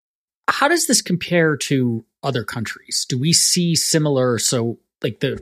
How 0.49 0.67
does 0.67 0.87
this 0.87 1.01
compare 1.01 1.55
to 1.55 2.03
other 2.23 2.43
countries? 2.43 3.05
Do 3.07 3.17
we 3.17 3.31
see 3.31 3.73
similar? 3.73 4.37
So, 4.37 4.79
like 5.01 5.21
the 5.21 5.39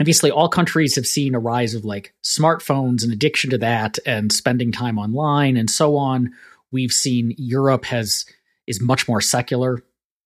obviously, 0.00 0.30
all 0.30 0.48
countries 0.48 0.94
have 0.96 1.06
seen 1.06 1.34
a 1.34 1.40
rise 1.40 1.74
of 1.74 1.84
like 1.84 2.14
smartphones 2.24 3.02
and 3.02 3.12
addiction 3.12 3.50
to 3.50 3.58
that, 3.58 3.98
and 4.06 4.32
spending 4.32 4.72
time 4.72 4.98
online 4.98 5.56
and 5.56 5.70
so 5.70 5.96
on. 5.96 6.32
We've 6.70 6.92
seen 6.92 7.34
Europe 7.38 7.84
has 7.86 8.24
is 8.66 8.80
much 8.80 9.08
more 9.08 9.20
secular 9.20 9.82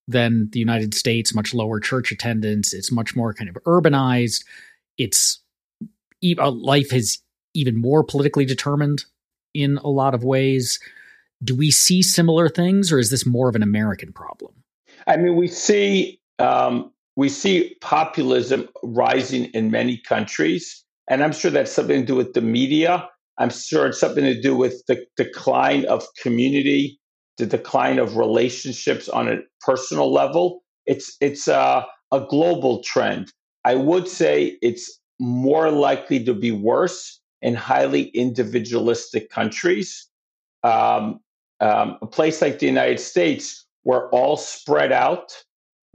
than 0.08 0.50
the 0.50 0.58
United 0.58 0.94
States, 0.94 1.34
much 1.34 1.54
lower 1.54 1.78
church 1.78 2.10
attendance. 2.10 2.72
It's 2.72 2.90
much 2.90 3.14
more 3.14 3.32
kind 3.32 3.48
of 3.48 3.56
urbanized. 3.64 4.44
It's 4.98 5.40
uh, 6.38 6.50
life 6.50 6.92
is 6.92 7.18
even 7.54 7.80
more 7.80 8.02
politically 8.02 8.44
determined 8.44 9.04
in 9.54 9.78
a 9.78 9.88
lot 9.88 10.14
of 10.14 10.24
ways. 10.24 10.80
Do 11.44 11.54
we 11.54 11.70
see 11.70 12.02
similar 12.02 12.48
things, 12.48 12.92
or 12.92 12.98
is 12.98 13.10
this 13.10 13.26
more 13.26 13.48
of 13.48 13.56
an 13.56 13.62
American 13.62 14.12
problem? 14.12 14.52
I 15.06 15.16
mean, 15.16 15.36
we 15.36 15.48
see 15.48 16.20
um, 16.38 16.91
we 17.16 17.28
see 17.28 17.76
populism 17.80 18.68
rising 18.82 19.46
in 19.46 19.70
many 19.70 19.98
countries, 19.98 20.84
and 21.08 21.22
I'm 21.22 21.32
sure 21.32 21.50
that's 21.50 21.72
something 21.72 22.00
to 22.00 22.06
do 22.06 22.16
with 22.16 22.32
the 22.34 22.40
media. 22.40 23.08
I'm 23.38 23.50
sure 23.50 23.86
it's 23.86 24.00
something 24.00 24.24
to 24.24 24.40
do 24.40 24.56
with 24.56 24.82
the 24.86 25.04
decline 25.16 25.84
of 25.86 26.06
community, 26.22 26.98
the 27.38 27.46
decline 27.46 27.98
of 27.98 28.16
relationships 28.16 29.08
on 29.08 29.28
a 29.28 29.38
personal 29.60 30.12
level. 30.12 30.62
It's 30.86 31.16
it's 31.20 31.48
uh, 31.48 31.84
a 32.12 32.20
global 32.20 32.82
trend. 32.82 33.32
I 33.64 33.74
would 33.74 34.08
say 34.08 34.58
it's 34.62 35.00
more 35.20 35.70
likely 35.70 36.24
to 36.24 36.34
be 36.34 36.50
worse 36.50 37.20
in 37.42 37.54
highly 37.54 38.04
individualistic 38.08 39.30
countries. 39.30 40.08
Um, 40.62 41.20
um, 41.60 41.98
a 42.02 42.06
place 42.06 42.42
like 42.42 42.58
the 42.58 42.66
United 42.66 43.00
States, 43.00 43.66
we're 43.84 44.08
all 44.10 44.36
spread 44.36 44.92
out. 44.92 45.32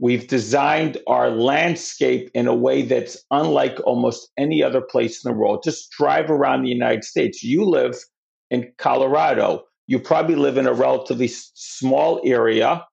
We've 0.00 0.28
designed 0.28 0.98
our 1.06 1.30
landscape 1.30 2.30
in 2.32 2.46
a 2.46 2.54
way 2.54 2.82
that's 2.82 3.16
unlike 3.30 3.80
almost 3.84 4.30
any 4.36 4.62
other 4.62 4.80
place 4.80 5.24
in 5.24 5.30
the 5.30 5.36
world. 5.36 5.64
Just 5.64 5.90
drive 5.90 6.30
around 6.30 6.62
the 6.62 6.68
United 6.68 7.04
States. 7.04 7.42
You 7.42 7.64
live 7.64 7.96
in 8.50 8.72
Colorado. 8.78 9.64
You 9.88 9.98
probably 9.98 10.36
live 10.36 10.56
in 10.56 10.66
a 10.66 10.72
relatively 10.72 11.28
small 11.28 12.20
area. 12.24 12.86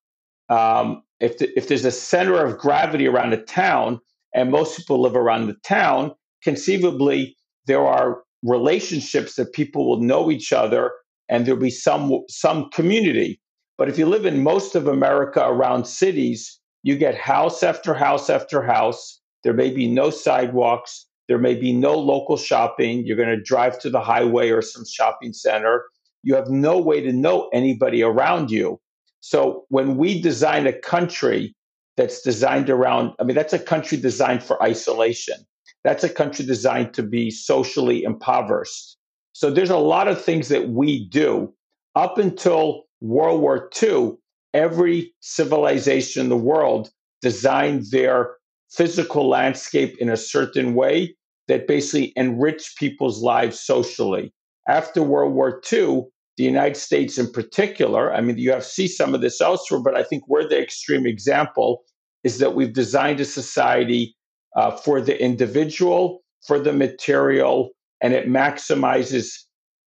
Um, 0.49 1.03
if, 1.19 1.37
the, 1.37 1.55
if 1.57 1.67
there's 1.67 1.85
a 1.85 1.91
center 1.91 2.43
of 2.43 2.57
gravity 2.57 3.07
around 3.07 3.33
a 3.33 3.43
town, 3.43 3.99
and 4.33 4.51
most 4.51 4.77
people 4.77 5.01
live 5.01 5.15
around 5.15 5.47
the 5.47 5.55
town, 5.63 6.11
conceivably 6.43 7.35
there 7.67 7.85
are 7.85 8.23
relationships 8.43 9.35
that 9.35 9.53
people 9.53 9.87
will 9.87 10.01
know 10.01 10.29
each 10.31 10.51
other, 10.51 10.91
and 11.29 11.45
there'll 11.45 11.59
be 11.59 11.69
some 11.69 12.21
some 12.29 12.69
community. 12.71 13.39
But 13.77 13.89
if 13.89 13.97
you 13.97 14.05
live 14.05 14.25
in 14.25 14.43
most 14.43 14.75
of 14.75 14.87
America 14.87 15.41
around 15.45 15.85
cities, 15.85 16.59
you 16.85 16.95
get 16.95 17.15
house 17.15 17.63
after 17.63 17.95
house 17.95 18.29
after 18.29 18.61
house. 18.61 19.19
There 19.43 19.55
may 19.55 19.71
be 19.71 19.87
no 19.87 20.11
sidewalks. 20.11 21.07
There 21.27 21.39
may 21.39 21.55
be 21.55 21.73
no 21.73 21.97
local 21.97 22.37
shopping. 22.37 23.03
You're 23.07 23.17
going 23.17 23.35
to 23.35 23.41
drive 23.41 23.79
to 23.79 23.89
the 23.89 23.99
highway 23.99 24.51
or 24.51 24.61
some 24.61 24.85
shopping 24.85 25.33
center. 25.33 25.85
You 26.21 26.35
have 26.35 26.47
no 26.51 26.77
way 26.77 27.01
to 27.01 27.11
know 27.11 27.49
anybody 27.51 28.03
around 28.03 28.51
you. 28.51 28.79
So 29.21 29.65
when 29.69 29.97
we 29.97 30.21
design 30.21 30.67
a 30.67 30.73
country 30.73 31.55
that's 31.97 32.21
designed 32.21 32.69
around, 32.69 33.13
I 33.19 33.23
mean, 33.23 33.35
that's 33.35 33.53
a 33.53 33.57
country 33.57 33.97
designed 33.97 34.43
for 34.43 34.61
isolation. 34.61 35.37
That's 35.83 36.03
a 36.03 36.09
country 36.09 36.45
designed 36.45 36.93
to 36.93 37.01
be 37.01 37.31
socially 37.31 38.03
impoverished. 38.03 38.95
So 39.33 39.49
there's 39.49 39.71
a 39.71 39.77
lot 39.77 40.07
of 40.07 40.23
things 40.23 40.49
that 40.49 40.69
we 40.69 41.09
do 41.09 41.51
up 41.95 42.19
until 42.19 42.83
World 43.01 43.41
War 43.41 43.71
II, 43.81 44.17
every 44.55 45.13
civilization 45.19 46.23
in 46.23 46.29
the 46.29 46.37
world 46.37 46.89
designed 47.21 47.83
their 47.91 48.35
physical 48.71 49.27
landscape 49.27 49.95
in 49.99 50.09
a 50.09 50.17
certain 50.17 50.73
way 50.73 51.15
that 51.47 51.67
basically 51.67 52.13
enriched 52.17 52.77
people's 52.77 53.21
lives 53.21 53.59
socially. 53.59 54.33
After 54.67 55.03
World 55.03 55.33
War 55.33 55.61
II, 55.71 56.05
the 56.37 56.43
United 56.43 56.77
States 56.77 57.17
in 57.17 57.31
particular, 57.31 58.13
I 58.13 58.21
mean, 58.21 58.37
you 58.37 58.51
have 58.51 58.65
see 58.65 58.87
some 58.87 59.13
of 59.13 59.21
this 59.21 59.39
elsewhere, 59.41 59.81
but 59.81 59.95
I 59.95 60.03
think 60.03 60.27
we're 60.27 60.47
the 60.47 60.61
extreme 60.61 61.05
example 61.05 61.83
is 62.23 62.39
that 62.39 62.55
we've 62.55 62.73
designed 62.73 63.19
a 63.19 63.25
society 63.25 64.15
uh, 64.55 64.71
for 64.71 64.99
the 64.99 65.21
individual, 65.21 66.23
for 66.47 66.57
the 66.59 66.73
material, 66.73 67.69
and 68.01 68.13
it 68.13 68.27
maximizes 68.27 69.27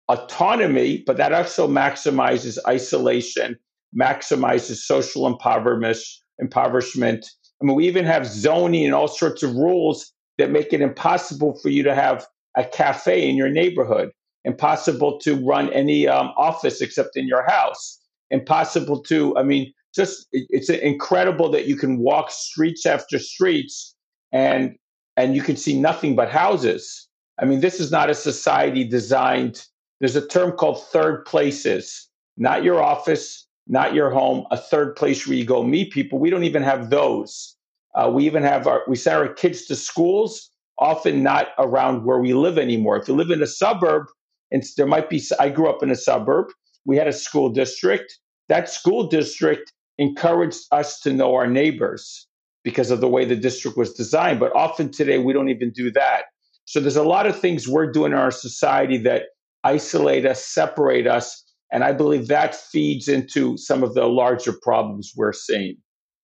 autonomy, 0.08 1.02
but 1.06 1.16
that 1.16 1.32
also 1.32 1.68
maximizes 1.68 2.58
isolation, 2.66 3.56
maximizes 3.98 4.76
social 4.76 5.26
impoverishment. 5.26 7.30
I 7.60 7.64
mean, 7.64 7.76
we 7.76 7.86
even 7.86 8.04
have 8.04 8.26
zoning 8.26 8.84
and 8.84 8.94
all 8.94 9.08
sorts 9.08 9.42
of 9.42 9.54
rules 9.54 10.12
that 10.38 10.50
make 10.50 10.72
it 10.72 10.80
impossible 10.80 11.58
for 11.62 11.68
you 11.68 11.82
to 11.82 11.94
have 11.94 12.26
a 12.56 12.64
cafe 12.64 13.28
in 13.28 13.36
your 13.36 13.48
neighborhood, 13.48 14.10
impossible 14.44 15.18
to 15.20 15.36
run 15.36 15.72
any 15.72 16.08
um, 16.08 16.32
office 16.36 16.80
except 16.80 17.16
in 17.16 17.26
your 17.26 17.48
house, 17.48 18.00
impossible 18.30 19.02
to, 19.04 19.36
I 19.36 19.42
mean, 19.42 19.72
just 19.94 20.26
it's 20.32 20.68
incredible 20.68 21.50
that 21.50 21.66
you 21.66 21.76
can 21.76 21.98
walk 21.98 22.30
streets 22.30 22.84
after 22.84 23.18
streets 23.18 23.94
and 24.32 24.74
and 25.16 25.36
you 25.36 25.42
can 25.42 25.56
see 25.56 25.78
nothing 25.78 26.16
but 26.16 26.28
houses. 26.28 27.08
I 27.38 27.44
mean, 27.44 27.60
this 27.60 27.78
is 27.78 27.92
not 27.92 28.10
a 28.10 28.14
society 28.14 28.82
designed. 28.82 29.64
There's 30.00 30.16
a 30.16 30.26
term 30.26 30.52
called 30.52 30.84
third 30.86 31.24
places, 31.24 32.08
not 32.36 32.64
your 32.64 32.82
office, 32.82 33.46
not 33.66 33.94
your 33.94 34.10
home, 34.10 34.46
a 34.50 34.56
third 34.56 34.96
place 34.96 35.26
where 35.26 35.36
you 35.36 35.44
go 35.44 35.62
meet 35.62 35.92
people. 35.92 36.18
We 36.18 36.30
don't 36.30 36.44
even 36.44 36.62
have 36.62 36.90
those. 36.90 37.56
Uh, 37.94 38.10
we 38.12 38.26
even 38.26 38.42
have 38.42 38.66
our, 38.66 38.82
we 38.88 38.96
send 38.96 39.16
our 39.16 39.32
kids 39.32 39.64
to 39.66 39.76
schools, 39.76 40.50
often 40.78 41.22
not 41.22 41.48
around 41.58 42.04
where 42.04 42.18
we 42.18 42.34
live 42.34 42.58
anymore. 42.58 42.96
If 42.96 43.08
you 43.08 43.14
live 43.14 43.30
in 43.30 43.42
a 43.42 43.46
suburb, 43.46 44.06
and 44.50 44.62
there 44.76 44.86
might 44.86 45.08
be, 45.08 45.22
I 45.38 45.48
grew 45.48 45.68
up 45.68 45.82
in 45.82 45.90
a 45.90 45.96
suburb, 45.96 46.46
we 46.84 46.96
had 46.96 47.08
a 47.08 47.12
school 47.12 47.48
district. 47.48 48.18
That 48.48 48.68
school 48.68 49.06
district 49.06 49.72
encouraged 49.98 50.60
us 50.70 51.00
to 51.00 51.12
know 51.12 51.34
our 51.34 51.46
neighbors 51.46 52.26
because 52.62 52.90
of 52.90 53.00
the 53.00 53.08
way 53.08 53.24
the 53.24 53.36
district 53.36 53.76
was 53.76 53.92
designed. 53.92 54.40
But 54.40 54.54
often 54.54 54.90
today, 54.90 55.18
we 55.18 55.32
don't 55.32 55.48
even 55.48 55.70
do 55.70 55.90
that. 55.92 56.24
So 56.66 56.80
there's 56.80 56.96
a 56.96 57.02
lot 57.02 57.26
of 57.26 57.38
things 57.38 57.68
we're 57.68 57.90
doing 57.90 58.12
in 58.12 58.18
our 58.18 58.30
society 58.30 58.98
that 58.98 59.24
isolate 59.64 60.26
us, 60.26 60.44
separate 60.44 61.06
us. 61.06 61.43
And 61.74 61.82
I 61.82 61.92
believe 61.92 62.28
that 62.28 62.54
feeds 62.54 63.08
into 63.08 63.56
some 63.56 63.82
of 63.82 63.94
the 63.94 64.06
larger 64.06 64.52
problems 64.52 65.12
we're 65.16 65.32
seeing. 65.32 65.76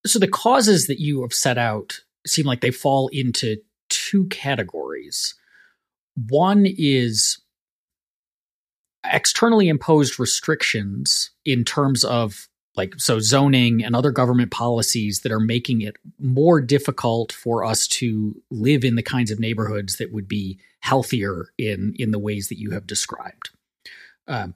So 0.05 0.17
the 0.17 0.29
causes 0.29 0.87
that 0.87 1.01
you 1.01 1.21
have 1.23 1.33
set 1.33 1.57
out 1.57 1.99
seem 2.25 2.45
like 2.45 2.61
they 2.61 2.71
fall 2.71 3.09
into 3.09 3.57
two 3.89 4.27
categories. 4.27 5.35
One 6.29 6.65
is 6.65 7.41
externally 9.03 9.67
imposed 9.67 10.19
restrictions 10.21 11.31
in 11.43 11.65
terms 11.65 12.05
of 12.05 12.47
like 12.77 12.93
so 12.97 13.19
zoning 13.19 13.83
and 13.83 13.93
other 13.93 14.11
government 14.11 14.51
policies 14.51 15.19
that 15.21 15.33
are 15.33 15.39
making 15.39 15.81
it 15.81 15.97
more 16.17 16.61
difficult 16.61 17.33
for 17.33 17.65
us 17.65 17.87
to 17.87 18.41
live 18.49 18.85
in 18.85 18.95
the 18.95 19.03
kinds 19.03 19.31
of 19.31 19.39
neighborhoods 19.39 19.97
that 19.97 20.13
would 20.13 20.29
be 20.29 20.57
healthier 20.79 21.47
in 21.57 21.93
in 21.97 22.11
the 22.11 22.19
ways 22.19 22.47
that 22.47 22.57
you 22.57 22.71
have 22.71 22.87
described 22.87 23.49
um, 24.27 24.53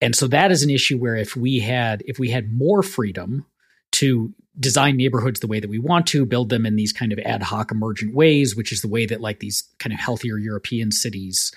and 0.00 0.14
so 0.14 0.26
that 0.28 0.52
is 0.52 0.62
an 0.62 0.70
issue 0.70 0.98
where 0.98 1.16
if 1.16 1.36
we 1.36 1.58
had 1.60 2.02
if 2.06 2.18
we 2.18 2.30
had 2.30 2.52
more 2.52 2.82
freedom 2.82 3.46
to 3.92 4.32
design 4.58 4.96
neighborhoods 4.96 5.40
the 5.40 5.46
way 5.46 5.60
that 5.60 5.70
we 5.70 5.78
want 5.78 6.06
to 6.06 6.26
build 6.26 6.50
them 6.50 6.66
in 6.66 6.76
these 6.76 6.92
kind 6.92 7.12
of 7.12 7.18
ad 7.20 7.42
hoc 7.42 7.70
emergent 7.70 8.14
ways 8.14 8.56
which 8.56 8.72
is 8.72 8.82
the 8.82 8.88
way 8.88 9.06
that 9.06 9.20
like 9.20 9.40
these 9.40 9.64
kind 9.78 9.92
of 9.92 9.98
healthier 9.98 10.36
european 10.36 10.90
cities 10.90 11.52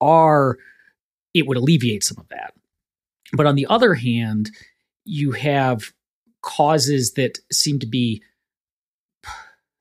are 0.00 0.58
it 1.34 1.46
would 1.46 1.56
alleviate 1.56 2.02
some 2.02 2.18
of 2.18 2.28
that 2.28 2.54
but 3.32 3.46
on 3.46 3.54
the 3.54 3.66
other 3.68 3.94
hand 3.94 4.50
you 5.04 5.32
have 5.32 5.92
causes 6.42 7.12
that 7.12 7.38
seem 7.52 7.78
to 7.78 7.86
be 7.86 8.22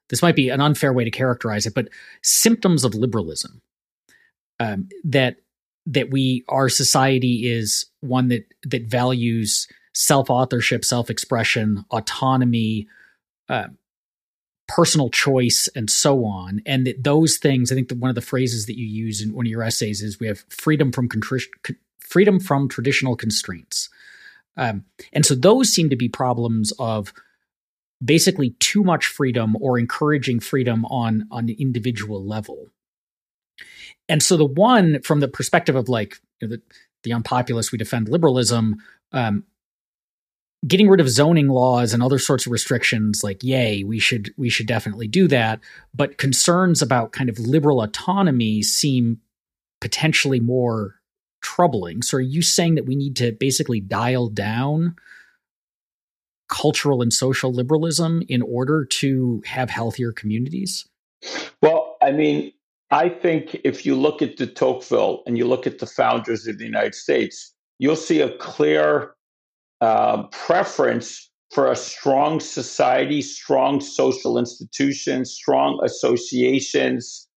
this 0.09 0.21
might 0.21 0.35
be 0.35 0.49
an 0.49 0.59
unfair 0.59 0.91
way 0.91 1.03
to 1.03 1.11
characterize 1.11 1.65
it, 1.65 1.73
but 1.73 1.89
symptoms 2.21 2.83
of 2.83 2.95
liberalism. 2.95 3.61
Um, 4.59 4.89
that 5.05 5.37
that 5.89 6.11
we 6.11 6.45
our 6.47 6.69
society 6.69 7.49
is 7.49 7.87
one 8.01 8.29
that 8.29 8.45
that 8.63 8.83
values 8.83 9.67
self 9.93 10.29
authorship, 10.29 10.85
self 10.85 11.09
expression, 11.09 11.83
autonomy, 11.91 12.87
uh, 13.49 13.67
personal 14.67 15.09
choice, 15.09 15.67
and 15.75 15.89
so 15.89 16.23
on, 16.25 16.61
and 16.65 16.85
that 16.87 17.03
those 17.03 17.37
things. 17.37 17.71
I 17.71 17.75
think 17.75 17.89
that 17.89 17.97
one 17.97 18.09
of 18.09 18.15
the 18.15 18.21
phrases 18.21 18.67
that 18.67 18.77
you 18.77 18.85
use 18.85 19.21
in 19.21 19.33
one 19.33 19.45
of 19.45 19.49
your 19.49 19.63
essays 19.63 20.01
is 20.01 20.19
we 20.19 20.27
have 20.27 20.45
freedom 20.49 20.91
from 20.91 21.09
contri- 21.09 21.75
freedom 21.99 22.39
from 22.39 22.69
traditional 22.69 23.15
constraints. 23.15 23.89
Um, 24.57 24.85
and 25.13 25.25
so 25.25 25.35
those 25.35 25.69
seem 25.69 25.89
to 25.89 25.95
be 25.95 26.09
problems 26.09 26.73
of 26.79 27.13
basically 28.03 28.51
too 28.59 28.83
much 28.83 29.05
freedom 29.05 29.55
or 29.59 29.79
encouraging 29.79 30.39
freedom 30.39 30.85
on 30.85 31.27
on 31.31 31.47
the 31.47 31.53
individual 31.53 32.23
level. 32.23 32.67
And 34.09 34.21
so 34.21 34.35
the 34.35 34.45
one 34.45 35.01
from 35.03 35.21
the 35.21 35.27
perspective 35.27 35.75
of 35.75 35.87
like 35.87 36.17
you 36.41 36.47
know, 36.47 36.55
the 36.55 36.61
the 37.03 37.11
unpopulist, 37.11 37.71
we 37.71 37.77
defend 37.77 38.09
liberalism. 38.09 38.77
Um, 39.11 39.45
getting 40.67 40.89
rid 40.89 40.99
of 40.99 41.09
zoning 41.09 41.47
laws 41.47 41.93
and 41.93 42.03
other 42.03 42.19
sorts 42.19 42.45
of 42.45 42.51
restrictions 42.51 43.23
like 43.23 43.41
yay 43.41 43.85
we 43.85 43.97
should 43.97 44.33
we 44.35 44.49
should 44.49 44.67
definitely 44.67 45.07
do 45.07 45.25
that 45.25 45.61
but 45.93 46.17
concerns 46.17 46.81
about 46.81 47.13
kind 47.13 47.29
of 47.29 47.39
liberal 47.39 47.81
autonomy 47.81 48.61
seem 48.61 49.21
potentially 49.79 50.41
more 50.41 50.99
troubling. 51.41 52.01
So, 52.01 52.17
are 52.17 52.21
you 52.21 52.41
saying 52.41 52.75
that 52.75 52.85
we 52.85 52.95
need 52.95 53.15
to 53.17 53.31
basically 53.31 53.79
dial 53.79 54.29
down 54.29 54.95
cultural 56.47 57.01
and 57.01 57.13
social 57.13 57.53
liberalism 57.53 58.23
in 58.27 58.41
order 58.41 58.83
to 58.85 59.43
have 59.45 59.69
healthier 59.69 60.11
communities? 60.11 60.87
Well, 61.61 61.97
I 62.01 62.11
mean, 62.11 62.53
I 62.91 63.09
think 63.09 63.59
if 63.63 63.85
you 63.85 63.95
look 63.95 64.21
at 64.21 64.37
de 64.37 64.47
Tocqueville 64.47 65.21
and 65.25 65.37
you 65.37 65.45
look 65.45 65.67
at 65.67 65.79
the 65.79 65.85
founders 65.85 66.47
of 66.47 66.57
the 66.57 66.65
United 66.65 66.95
States, 66.95 67.53
you'll 67.77 67.95
see 67.95 68.21
a 68.21 68.35
clear 68.37 69.15
uh, 69.81 70.23
preference 70.27 71.29
for 71.51 71.71
a 71.71 71.75
strong 71.75 72.39
society, 72.39 73.21
strong 73.21 73.81
social 73.81 74.37
institutions, 74.37 75.31
strong 75.31 75.79
associations, 75.83 77.27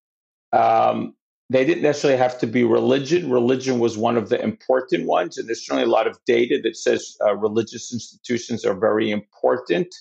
um, 0.53 1.15
they 1.53 1.65
didn't 1.65 1.83
necessarily 1.83 2.19
have 2.19 2.39
to 2.39 2.47
be 2.47 2.65
religion. 2.65 3.31
Religion 3.31 3.79
was 3.79 3.99
one 3.99 4.17
of 4.17 4.31
the 4.31 4.43
important 4.43 5.07
ones, 5.07 5.37
and 5.37 5.49
there's 5.49 5.67
certainly 5.67 5.85
a 5.85 5.93
lot 5.93 6.07
of 6.07 6.19
data 6.27 6.59
that 6.63 6.77
says 6.77 7.17
uh, 7.25 7.37
religious 7.37 7.93
institutions 7.93 8.65
are 8.65 8.75
very 8.75 9.11
important 9.11 9.95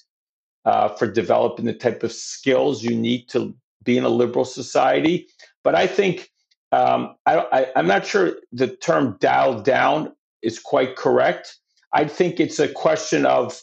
uh, 0.64 0.88
for 0.90 1.08
developing 1.08 1.66
the 1.66 1.74
type 1.74 2.04
of 2.04 2.12
skills 2.12 2.84
you 2.84 2.96
need 2.96 3.28
to 3.30 3.54
be 3.84 3.98
in 3.98 4.04
a 4.04 4.10
liberal 4.10 4.46
society. 4.46 5.28
But 5.64 5.76
I 5.76 5.88
think 5.88 6.30
um, 6.72 7.16
I, 7.26 7.68
am 7.76 7.88
not 7.88 8.06
sure 8.06 8.36
the 8.52 8.68
term 8.68 9.18
dial 9.20 9.62
down 9.62 10.14
is 10.42 10.60
quite 10.60 10.96
correct. 10.96 11.58
I 11.94 12.06
think 12.06 12.40
it's 12.40 12.60
a 12.60 12.70
question 12.70 13.26
of 13.26 13.62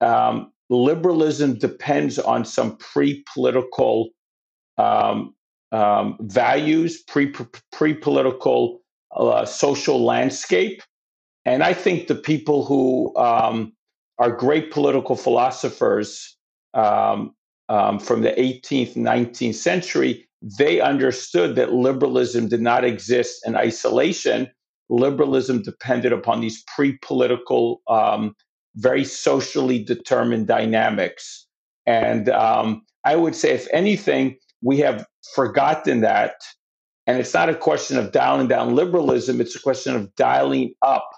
um, 0.00 0.52
liberalism 0.68 1.58
depends 1.58 2.18
on 2.18 2.44
some 2.44 2.76
pre 2.78 3.24
political 3.32 4.10
um, 4.78 5.34
um, 5.72 6.16
values, 6.20 7.02
pre 7.02 7.94
political 7.94 8.80
uh, 9.14 9.44
social 9.44 10.04
landscape. 10.04 10.82
And 11.44 11.62
I 11.62 11.72
think 11.72 12.08
the 12.08 12.14
people 12.14 12.64
who 12.64 13.16
um, 13.16 13.72
are 14.18 14.30
great 14.30 14.70
political 14.70 15.16
philosophers 15.16 16.36
um, 16.74 17.34
um 17.70 17.98
from 17.98 18.20
the 18.22 18.32
18th, 18.32 18.94
19th 18.94 19.54
century, 19.54 20.28
they 20.42 20.80
understood 20.80 21.56
that 21.56 21.72
liberalism 21.72 22.48
did 22.48 22.60
not 22.60 22.84
exist 22.84 23.46
in 23.46 23.56
isolation. 23.56 24.50
Liberalism 24.88 25.62
depended 25.62 26.12
upon 26.12 26.40
these 26.40 26.62
pre 26.74 26.98
political, 27.02 27.80
um, 27.88 28.34
very 28.76 29.04
socially 29.04 29.82
determined 29.82 30.46
dynamics. 30.46 31.46
And 31.86 32.28
um, 32.30 32.82
I 33.04 33.16
would 33.16 33.34
say, 33.34 33.50
if 33.50 33.66
anything, 33.72 34.36
we 34.62 34.78
have 34.78 35.06
forgotten 35.34 36.00
that. 36.00 36.34
And 37.06 37.18
it's 37.18 37.34
not 37.34 37.48
a 37.48 37.54
question 37.54 37.98
of 37.98 38.12
dialing 38.12 38.48
down 38.48 38.74
liberalism, 38.74 39.40
it's 39.40 39.56
a 39.56 39.60
question 39.60 39.96
of 39.96 40.14
dialing 40.14 40.74
up 40.82 41.10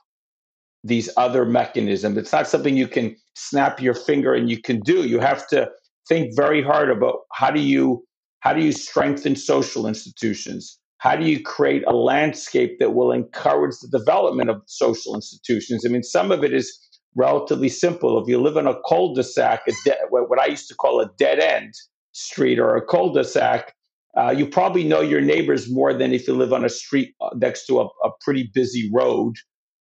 these 0.84 1.08
other 1.16 1.44
mechanisms. 1.44 2.16
It's 2.16 2.32
not 2.32 2.48
something 2.48 2.76
you 2.76 2.88
can 2.88 3.16
snap 3.34 3.80
your 3.80 3.94
finger 3.94 4.34
and 4.34 4.50
you 4.50 4.60
can 4.60 4.80
do. 4.80 5.06
You 5.06 5.20
have 5.20 5.46
to 5.48 5.70
think 6.08 6.36
very 6.36 6.62
hard 6.62 6.90
about 6.90 7.20
how 7.32 7.50
do 7.50 7.60
you 7.60 8.04
how 8.40 8.54
do 8.54 8.62
you 8.62 8.72
strengthen 8.72 9.36
social 9.36 9.86
institutions? 9.86 10.78
How 10.98 11.16
do 11.16 11.26
you 11.26 11.42
create 11.42 11.84
a 11.86 11.94
landscape 11.94 12.78
that 12.80 12.94
will 12.94 13.12
encourage 13.12 13.74
the 13.82 13.98
development 13.98 14.50
of 14.50 14.62
social 14.66 15.14
institutions? 15.14 15.84
I 15.86 15.90
mean, 15.90 16.02
some 16.04 16.32
of 16.32 16.44
it 16.44 16.54
is 16.54 16.72
relatively 17.16 17.68
simple. 17.70 18.22
If 18.22 18.28
you 18.28 18.40
live 18.40 18.56
in 18.56 18.66
a 18.66 18.76
cul-de-sac, 18.88 19.62
a 19.68 19.72
de- 19.84 19.98
what 20.10 20.40
I 20.40 20.46
used 20.46 20.68
to 20.68 20.74
call 20.76 21.00
a 21.00 21.10
dead 21.18 21.40
end, 21.40 21.74
street 22.12 22.58
or 22.58 22.76
a 22.76 22.84
cul-de-sac, 22.86 23.74
uh, 24.18 24.30
you 24.30 24.46
probably 24.46 24.84
know 24.84 25.00
your 25.02 25.20
neighbors 25.22 25.70
more 25.70 25.94
than 25.94 26.12
if 26.12 26.28
you 26.28 26.34
live 26.34 26.52
on 26.52 26.64
a 26.64 26.68
street 26.70 27.14
uh, 27.20 27.30
next 27.36 27.66
to 27.66 27.80
a, 27.80 27.86
a 28.04 28.10
pretty 28.22 28.50
busy 28.54 28.90
road. 28.94 29.36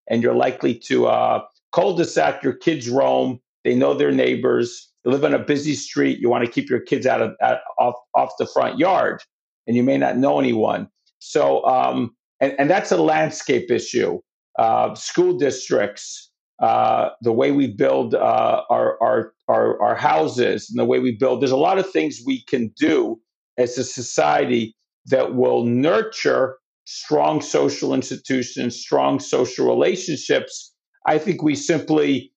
and 0.08 0.22
you're 0.22 0.34
likely 0.36 0.74
to 0.74 1.06
uh, 1.06 1.40
cul-de-sac. 1.72 2.42
Your 2.42 2.54
kids 2.54 2.88
roam. 2.90 3.40
They 3.64 3.74
know 3.74 3.94
their 3.94 4.12
neighbors. 4.12 4.91
They 5.04 5.10
live 5.10 5.24
on 5.24 5.34
a 5.34 5.38
busy 5.38 5.74
street. 5.74 6.18
You 6.20 6.28
want 6.28 6.44
to 6.44 6.50
keep 6.50 6.70
your 6.70 6.80
kids 6.80 7.06
out 7.06 7.20
of 7.20 7.32
out, 7.42 7.58
off 7.78 7.94
off 8.14 8.30
the 8.38 8.46
front 8.46 8.78
yard, 8.78 9.22
and 9.66 9.76
you 9.76 9.82
may 9.82 9.98
not 9.98 10.16
know 10.16 10.38
anyone. 10.38 10.88
So, 11.18 11.64
um, 11.66 12.14
and, 12.40 12.54
and 12.58 12.70
that's 12.70 12.92
a 12.92 12.96
landscape 12.96 13.70
issue. 13.70 14.20
Uh, 14.58 14.94
school 14.94 15.38
districts, 15.38 16.30
uh, 16.60 17.10
the 17.22 17.32
way 17.32 17.52
we 17.52 17.68
build 17.68 18.14
uh, 18.14 18.62
our, 18.70 19.02
our, 19.02 19.32
our 19.48 19.82
our 19.82 19.94
houses, 19.94 20.68
and 20.70 20.78
the 20.78 20.84
way 20.84 20.98
we 20.98 21.16
build. 21.16 21.40
There's 21.40 21.50
a 21.50 21.56
lot 21.56 21.78
of 21.78 21.90
things 21.90 22.20
we 22.24 22.44
can 22.44 22.72
do 22.76 23.20
as 23.58 23.78
a 23.78 23.84
society 23.84 24.74
that 25.06 25.34
will 25.34 25.64
nurture 25.64 26.58
strong 26.84 27.40
social 27.40 27.94
institutions, 27.94 28.76
strong 28.76 29.20
social 29.20 29.66
relationships. 29.66 30.74
I 31.06 31.18
think 31.18 31.42
we 31.42 31.54
simply 31.54 32.32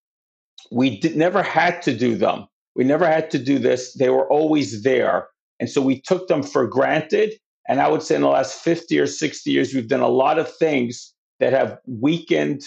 we 0.71 0.99
did, 0.99 1.15
never 1.15 1.43
had 1.43 1.82
to 1.84 1.95
do 1.95 2.15
them. 2.15 2.47
We 2.76 2.84
never 2.84 3.08
had 3.08 3.32
to 3.32 3.40
do 3.40 3.58
this. 3.58 3.94
They 3.94 4.10
were 4.10 4.30
always 4.30 4.84
there. 4.84 5.28
And 5.60 5.70
so 5.70 5.82
we 5.82 6.02
took 6.02 6.28
them 6.28 6.44
for 6.44 6.68
granted. 6.68 7.34
And 7.68 7.80
I 7.80 7.88
would 7.88 8.04
say 8.04 8.16
in 8.16 8.22
the 8.22 8.28
last 8.28 8.60
50 8.62 9.00
or 9.00 9.08
60 9.08 9.50
years, 9.50 9.74
we've 9.74 9.88
done 9.88 10.02
a 10.02 10.08
lot 10.08 10.38
of 10.38 10.54
things 10.58 11.14
that 11.40 11.54
have 11.54 11.78
weakened, 11.88 12.64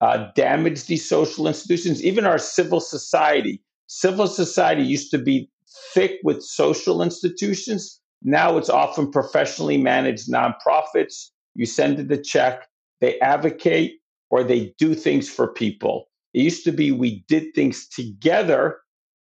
uh, 0.00 0.28
damaged 0.34 0.88
these 0.88 1.08
social 1.08 1.48
institutions, 1.48 2.04
even 2.04 2.26
our 2.26 2.38
civil 2.38 2.80
society. 2.80 3.62
Civil 3.88 4.26
society 4.26 4.82
used 4.82 5.10
to 5.10 5.18
be 5.18 5.50
thick 5.92 6.18
with 6.22 6.42
social 6.42 7.02
institutions. 7.02 8.00
Now 8.22 8.56
it's 8.56 8.68
often 8.68 9.10
professionally 9.10 9.78
managed 9.78 10.30
nonprofits. 10.30 11.30
You 11.54 11.66
send 11.66 11.98
it 11.98 12.12
a 12.12 12.20
check, 12.20 12.66
they 13.00 13.18
advocate 13.20 13.94
or 14.30 14.44
they 14.44 14.74
do 14.78 14.94
things 14.94 15.28
for 15.28 15.52
people. 15.52 16.08
It 16.34 16.42
used 16.42 16.64
to 16.64 16.72
be 16.72 16.92
we 16.92 17.24
did 17.28 17.54
things 17.54 17.88
together 17.88 18.78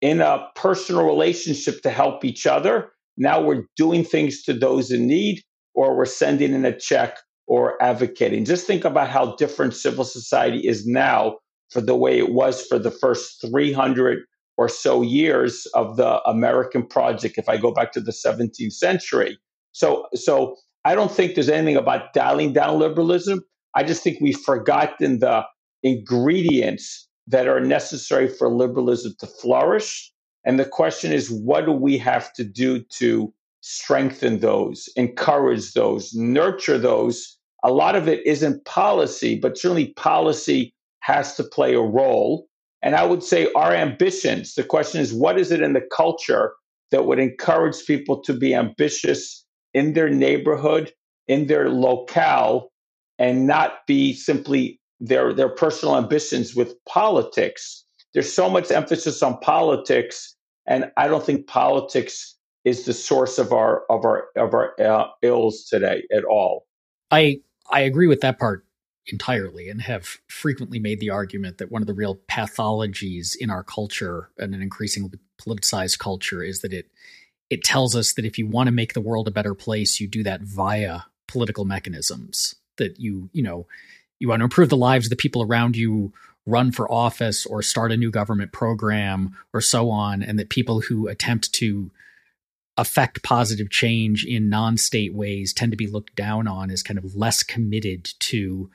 in 0.05 0.21
a 0.21 0.47
personal 0.53 1.03
relationship 1.03 1.81
to 1.81 1.89
help 1.89 2.23
each 2.23 2.45
other. 2.45 2.91
Now 3.17 3.41
we're 3.41 3.63
doing 3.75 4.03
things 4.03 4.43
to 4.43 4.53
those 4.53 4.91
in 4.91 5.07
need 5.07 5.41
or 5.73 5.97
we're 5.97 6.05
sending 6.05 6.53
in 6.53 6.63
a 6.63 6.77
check 6.77 7.17
or 7.47 7.81
advocating. 7.81 8.45
Just 8.45 8.67
think 8.67 8.85
about 8.85 9.09
how 9.09 9.35
different 9.37 9.73
civil 9.73 10.05
society 10.05 10.59
is 10.67 10.85
now 10.85 11.37
for 11.71 11.81
the 11.81 11.95
way 11.95 12.19
it 12.19 12.31
was 12.31 12.63
for 12.67 12.77
the 12.77 12.91
first 12.91 13.43
300 13.49 14.19
or 14.57 14.69
so 14.69 15.01
years 15.01 15.65
of 15.73 15.97
the 15.97 16.21
American 16.29 16.85
project, 16.85 17.39
if 17.39 17.49
I 17.49 17.57
go 17.57 17.71
back 17.71 17.91
to 17.93 17.99
the 17.99 18.11
17th 18.11 18.73
century. 18.73 19.39
So, 19.71 20.05
so 20.13 20.55
I 20.85 20.93
don't 20.93 21.11
think 21.11 21.33
there's 21.33 21.49
anything 21.49 21.77
about 21.77 22.13
dialing 22.13 22.53
down 22.53 22.77
liberalism. 22.77 23.41
I 23.73 23.83
just 23.83 24.03
think 24.03 24.19
we've 24.21 24.39
forgotten 24.39 25.17
the 25.17 25.45
ingredients 25.81 27.09
that 27.27 27.47
are 27.47 27.59
necessary 27.59 28.27
for 28.27 28.49
liberalism 28.49 29.15
to 29.19 29.27
flourish. 29.27 30.11
And 30.45 30.59
the 30.59 30.65
question 30.65 31.11
is, 31.11 31.31
what 31.31 31.65
do 31.65 31.71
we 31.71 31.97
have 31.97 32.31
to 32.33 32.43
do 32.43 32.79
to 32.79 33.33
strengthen 33.61 34.39
those, 34.39 34.87
encourage 34.95 35.73
those, 35.73 36.13
nurture 36.13 36.77
those? 36.77 37.37
A 37.63 37.71
lot 37.71 37.95
of 37.95 38.07
it 38.07 38.25
isn't 38.25 38.63
policy, 38.65 39.39
but 39.39 39.57
certainly 39.57 39.93
policy 39.93 40.73
has 40.99 41.35
to 41.35 41.43
play 41.43 41.73
a 41.73 41.81
role. 41.81 42.47
And 42.83 42.95
I 42.95 43.05
would 43.05 43.23
say 43.23 43.51
our 43.53 43.73
ambitions, 43.73 44.53
the 44.53 44.63
question 44.63 45.01
is, 45.01 45.13
what 45.13 45.39
is 45.39 45.51
it 45.51 45.61
in 45.61 45.73
the 45.73 45.87
culture 45.95 46.53
that 46.91 47.07
would 47.07 47.17
encourage 47.17 47.83
people 47.85 48.21
to 48.21 48.33
be 48.33 48.53
ambitious 48.53 49.43
in 49.73 49.93
their 49.93 50.09
neighborhood, 50.09 50.93
in 51.27 51.47
their 51.47 51.69
locale, 51.69 52.71
and 53.17 53.47
not 53.47 53.87
be 53.87 54.13
simply 54.13 54.79
their, 54.99 55.33
their 55.33 55.49
personal 55.49 55.97
ambitions 55.97 56.55
with 56.55 56.75
politics? 56.85 57.83
There's 58.13 58.31
so 58.31 58.49
much 58.49 58.71
emphasis 58.71 59.21
on 59.21 59.39
politics, 59.39 60.35
and 60.65 60.91
I 60.97 61.07
don't 61.07 61.23
think 61.23 61.47
politics 61.47 62.35
is 62.63 62.85
the 62.85 62.93
source 62.93 63.37
of 63.37 63.53
our 63.53 63.83
of 63.89 64.03
our 64.03 64.25
of 64.35 64.53
our 64.53 64.73
uh, 64.81 65.07
ills 65.21 65.65
today 65.65 66.03
at 66.15 66.23
all. 66.23 66.65
I 67.11 67.41
I 67.69 67.81
agree 67.81 68.07
with 68.07 68.21
that 68.21 68.39
part 68.39 68.65
entirely 69.07 69.69
and 69.69 69.81
have 69.81 70.17
frequently 70.27 70.79
made 70.79 70.99
the 70.99 71.11
argument 71.11 71.59
that 71.59 71.71
one 71.71 71.81
of 71.81 71.87
the 71.87 71.93
real 71.93 72.15
pathologies 72.27 73.35
in 73.39 73.51
our 73.51 73.63
culture 73.63 74.31
and 74.39 74.55
an 74.55 74.61
increasingly 74.61 75.19
politicized 75.39 75.99
culture 75.99 76.41
is 76.41 76.61
that 76.61 76.73
it 76.73 76.89
it 77.51 77.63
tells 77.63 77.95
us 77.95 78.13
that 78.13 78.25
if 78.25 78.39
you 78.39 78.47
want 78.47 78.65
to 78.65 78.71
make 78.71 78.93
the 78.93 79.01
world 79.01 79.27
a 79.27 79.31
better 79.31 79.53
place 79.53 79.99
you 79.99 80.07
do 80.07 80.23
that 80.23 80.41
via 80.41 81.01
political 81.27 81.65
mechanisms 81.65 82.55
that 82.77 82.99
you 82.99 83.29
you 83.31 83.43
know 83.43 83.67
you 84.19 84.29
want 84.29 84.39
to 84.39 84.45
improve 84.45 84.69
the 84.69 84.77
lives 84.77 85.05
of 85.05 85.09
the 85.09 85.15
people 85.15 85.41
around 85.41 85.75
you 85.75 86.13
run 86.45 86.71
for 86.71 86.91
office 86.91 87.45
or 87.45 87.61
start 87.61 87.91
a 87.91 87.97
new 87.97 88.11
government 88.11 88.51
program 88.51 89.35
or 89.53 89.61
so 89.61 89.89
on 89.89 90.21
and 90.21 90.37
that 90.37 90.49
people 90.49 90.81
who 90.81 91.07
attempt 91.07 91.51
to 91.53 91.89
affect 92.77 93.23
positive 93.23 93.69
change 93.69 94.25
in 94.25 94.49
non-state 94.49 95.13
ways 95.13 95.53
tend 95.53 95.71
to 95.71 95.77
be 95.77 95.87
looked 95.87 96.15
down 96.15 96.47
on 96.47 96.69
as 96.69 96.83
kind 96.83 96.97
of 96.97 97.15
less 97.15 97.41
committed 97.41 98.03
to 98.19 98.69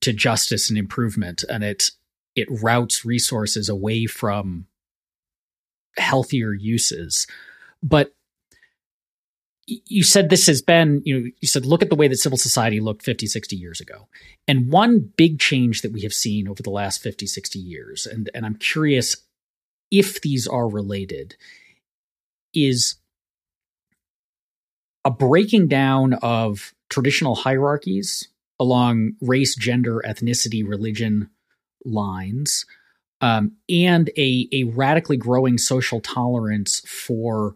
to 0.00 0.12
justice 0.12 0.68
and 0.68 0.78
improvement. 0.78 1.44
And 1.48 1.64
it 1.64 1.92
it 2.34 2.48
routes 2.50 3.04
resources 3.04 3.68
away 3.68 4.06
from 4.06 4.66
healthier 5.96 6.52
uses. 6.52 7.26
But 7.82 8.12
you 9.66 10.02
said 10.02 10.28
this 10.28 10.46
has 10.46 10.60
been 10.60 11.02
you 11.04 11.18
know 11.18 11.30
you 11.40 11.48
said 11.48 11.64
look 11.64 11.82
at 11.82 11.88
the 11.88 11.96
way 11.96 12.08
that 12.08 12.16
civil 12.16 12.38
society 12.38 12.80
looked 12.80 13.02
50 13.02 13.26
60 13.26 13.56
years 13.56 13.80
ago. 13.80 14.08
And 14.46 14.70
one 14.70 15.10
big 15.16 15.38
change 15.38 15.82
that 15.82 15.92
we 15.92 16.02
have 16.02 16.12
seen 16.12 16.48
over 16.48 16.62
the 16.62 16.70
last 16.70 17.02
50 17.02 17.26
60 17.26 17.58
years 17.58 18.06
and 18.06 18.30
and 18.34 18.44
i'm 18.44 18.56
curious 18.56 19.16
if 19.90 20.20
these 20.20 20.46
are 20.46 20.68
related 20.68 21.36
is 22.52 22.96
a 25.04 25.10
breaking 25.10 25.68
down 25.68 26.14
of 26.14 26.74
traditional 26.88 27.34
hierarchies 27.34 28.28
along 28.58 29.12
race, 29.20 29.54
gender, 29.56 30.02
ethnicity, 30.06 30.66
religion 30.66 31.28
lines, 31.84 32.64
um, 33.20 33.52
and 33.68 34.10
a, 34.16 34.48
a 34.52 34.64
radically 34.64 35.16
growing 35.16 35.58
social 35.58 36.00
tolerance 36.00 36.80
for 36.80 37.54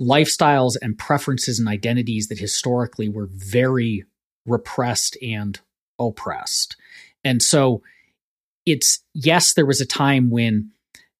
lifestyles 0.00 0.76
and 0.80 0.98
preferences 0.98 1.58
and 1.58 1.68
identities 1.68 2.28
that 2.28 2.38
historically 2.38 3.08
were 3.08 3.28
very 3.30 4.04
repressed 4.46 5.16
and 5.22 5.60
oppressed. 5.98 6.76
And 7.22 7.42
so 7.42 7.82
it's 8.66 9.00
yes, 9.14 9.54
there 9.54 9.66
was 9.66 9.80
a 9.80 9.86
time 9.86 10.30
when 10.30 10.70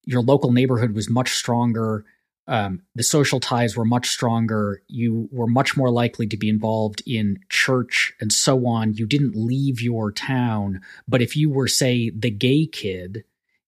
your 0.05 0.23
local 0.23 0.53
neighborhood 0.53 0.95
was 0.95 1.11
much 1.11 1.31
stronger 1.35 2.05
um, 2.51 2.83
the 2.97 3.05
social 3.05 3.39
ties 3.39 3.77
were 3.77 3.85
much 3.85 4.09
stronger. 4.09 4.83
You 4.89 5.29
were 5.31 5.47
much 5.47 5.77
more 5.77 5.89
likely 5.89 6.27
to 6.27 6.37
be 6.37 6.49
involved 6.49 7.01
in 7.07 7.39
church 7.49 8.13
and 8.21 8.33
so 8.33 8.67
on. 8.67 8.95
You 8.95 9.07
didn't 9.07 9.37
leave 9.37 9.81
your 9.81 10.11
town. 10.11 10.81
But 11.07 11.23
if 11.23 11.37
you 11.37 11.49
were, 11.49 11.69
say, 11.69 12.11
the 12.11 12.31
gay 12.31 12.67
kid 12.67 13.23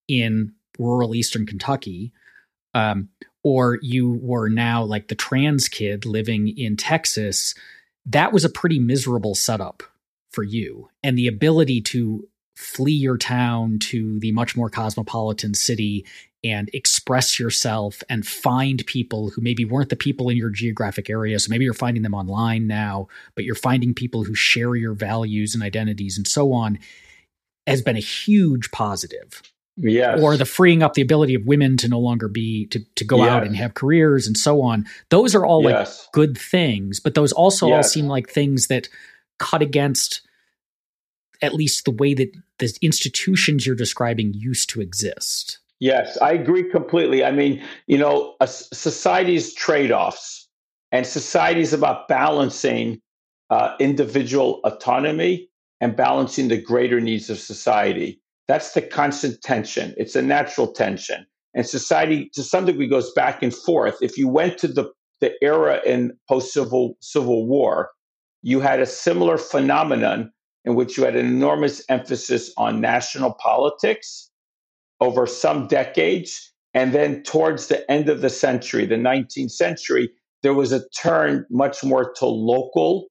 in 0.09 0.55
rural 0.81 1.15
Eastern 1.15 1.47
Kentucky, 1.47 2.13
um, 2.75 3.09
or 3.45 3.79
you 3.83 4.19
were 4.23 4.49
now 4.49 4.83
like 4.83 5.09
the 5.09 5.15
trans 5.15 5.69
kid 5.69 6.07
living 6.07 6.49
in 6.49 6.77
Texas, 6.77 7.55
that 8.07 8.33
was 8.33 8.45
a 8.45 8.51
pretty 8.51 8.79
miserable 8.79 9.35
setup 9.35 9.83
for 10.31 10.43
you. 10.43 10.89
And 11.03 11.19
the 11.19 11.29
ability 11.29 11.81
to 11.83 12.29
flee 12.57 12.93
your 12.93 13.17
town 13.17 13.79
to 13.79 14.19
the 14.21 14.33
much 14.33 14.57
more 14.57 14.71
cosmopolitan 14.71 15.55
city 15.55 16.07
and 16.45 16.71
express 16.73 17.39
yourself 17.39 18.03
and 18.09 18.27
find 18.27 18.85
people 18.87 19.31
who 19.31 19.41
maybe 19.41 19.65
weren't 19.65 19.91
the 19.91 19.97
people 19.97 20.29
in 20.29 20.37
your 20.37 20.51
geographic 20.51 21.09
area. 21.09 21.39
So 21.39 21.51
maybe 21.51 21.65
you're 21.65 21.75
finding 21.75 22.03
them 22.03 22.15
online 22.15 22.67
now, 22.67 23.09
but 23.35 23.45
you're 23.45 23.55
finding 23.55 23.95
people 23.95 24.25
who 24.25 24.35
share 24.35 24.75
your 24.75 24.95
values 24.95 25.55
and 25.55 25.63
identities 25.63 26.17
and 26.17 26.27
so 26.27 26.53
on 26.53 26.79
has 27.67 27.81
been 27.81 27.97
a 27.97 28.01
huge 28.01 28.71
positive. 28.73 29.43
Yes. 29.77 30.21
Or 30.21 30.37
the 30.37 30.45
freeing 30.45 30.83
up 30.83 30.95
the 30.95 31.03
ability 31.03 31.35
of 31.35 31.47
women 31.47 31.77
to 31.79 31.89
no 31.89 31.99
longer 31.99 32.29
be 32.29 32.67
to, 32.67 32.81
to 32.97 33.05
go 33.05 33.19
yes. 33.19 33.29
out 33.29 33.47
and 33.47 33.57
have 33.57 33.75
careers 33.75 34.27
and 34.27 34.37
so 34.37 34.61
on. 34.61 34.87
Those 35.09 35.35
are 35.35 35.47
all 35.47 35.63
yes. 35.63 36.01
like 36.01 36.13
good 36.13 36.39
things, 36.39 37.01
but 37.01 37.15
those 37.15 37.33
also 37.33 37.73
all 37.73 37.83
seem 37.83 38.07
like 38.07 38.29
things 38.29 38.67
that 38.67 38.89
cut 39.39 39.63
against 39.63 40.21
at 41.41 41.55
least 41.55 41.85
the 41.85 41.91
way 41.91 42.15
that 42.15 42.33
the 42.59 42.73
institutions 42.83 43.67
you're 43.67 43.75
describing 43.75 44.33
used 44.33 44.71
to 44.71 44.81
exist. 44.81 45.59
Yes, 45.81 46.17
I 46.19 46.33
agree 46.33 46.71
completely. 46.71 47.25
I 47.25 47.33
mean, 47.33 47.61
you 47.89 47.99
know, 47.99 48.37
a 48.41 48.47
society's 48.47 49.53
trade 49.53 49.91
offs, 49.91 50.49
and 50.93 51.05
society 51.05 51.61
is 51.61 51.73
about 51.73 52.07
balancing 52.07 53.01
uh, 53.51 53.75
individual 53.81 54.61
autonomy 54.63 55.49
and 55.81 55.97
balancing 55.97 56.47
the 56.47 56.57
greater 56.57 57.01
needs 57.01 57.29
of 57.29 57.41
society. 57.41 58.22
That's 58.49 58.73
the 58.73 58.83
constant 58.83 59.41
tension. 59.43 59.95
It's 59.97 60.17
a 60.17 60.23
natural 60.23 60.73
tension. 60.73 61.27
And 61.55 61.67
society, 61.67 62.31
to 62.35 62.43
some 62.43 62.67
degree, 62.67 62.89
goes 62.89 63.13
back 63.13 63.43
and 63.43 63.55
forth. 63.55 63.97
If 64.01 64.17
you 64.17 64.29
went 64.29 64.59
to 64.59 64.69
the, 64.69 64.91
the 65.21 65.33
era 65.43 65.81
in 65.85 66.13
post 66.29 66.53
civil 66.53 66.97
civil 67.01 67.47
war, 67.47 67.91
you 68.43 68.61
had 68.61 68.81
a 68.81 68.87
similar 68.87 69.39
phenomenon 69.39 70.33
in 70.65 70.75
which 70.75 70.97
you 70.97 71.05
had 71.05 71.17
an 71.17 71.27
enormous 71.27 71.83
emphasis 71.89 72.53
on 72.57 72.81
national 72.81 73.35
politics 73.35 74.31
over 75.01 75.27
some 75.27 75.67
decades. 75.67 76.53
And 76.75 76.93
then 76.93 77.23
towards 77.23 77.67
the 77.67 77.89
end 77.91 78.09
of 78.09 78.23
the 78.23 78.31
century, 78.31 78.87
the 78.87 78.95
19th 78.95 79.51
century, 79.51 80.11
there 80.43 80.55
was 80.55 80.73
a 80.73 80.89
turn 80.91 81.45
much 81.51 81.85
more 81.85 82.13
to 82.15 82.27
local, 82.27 83.09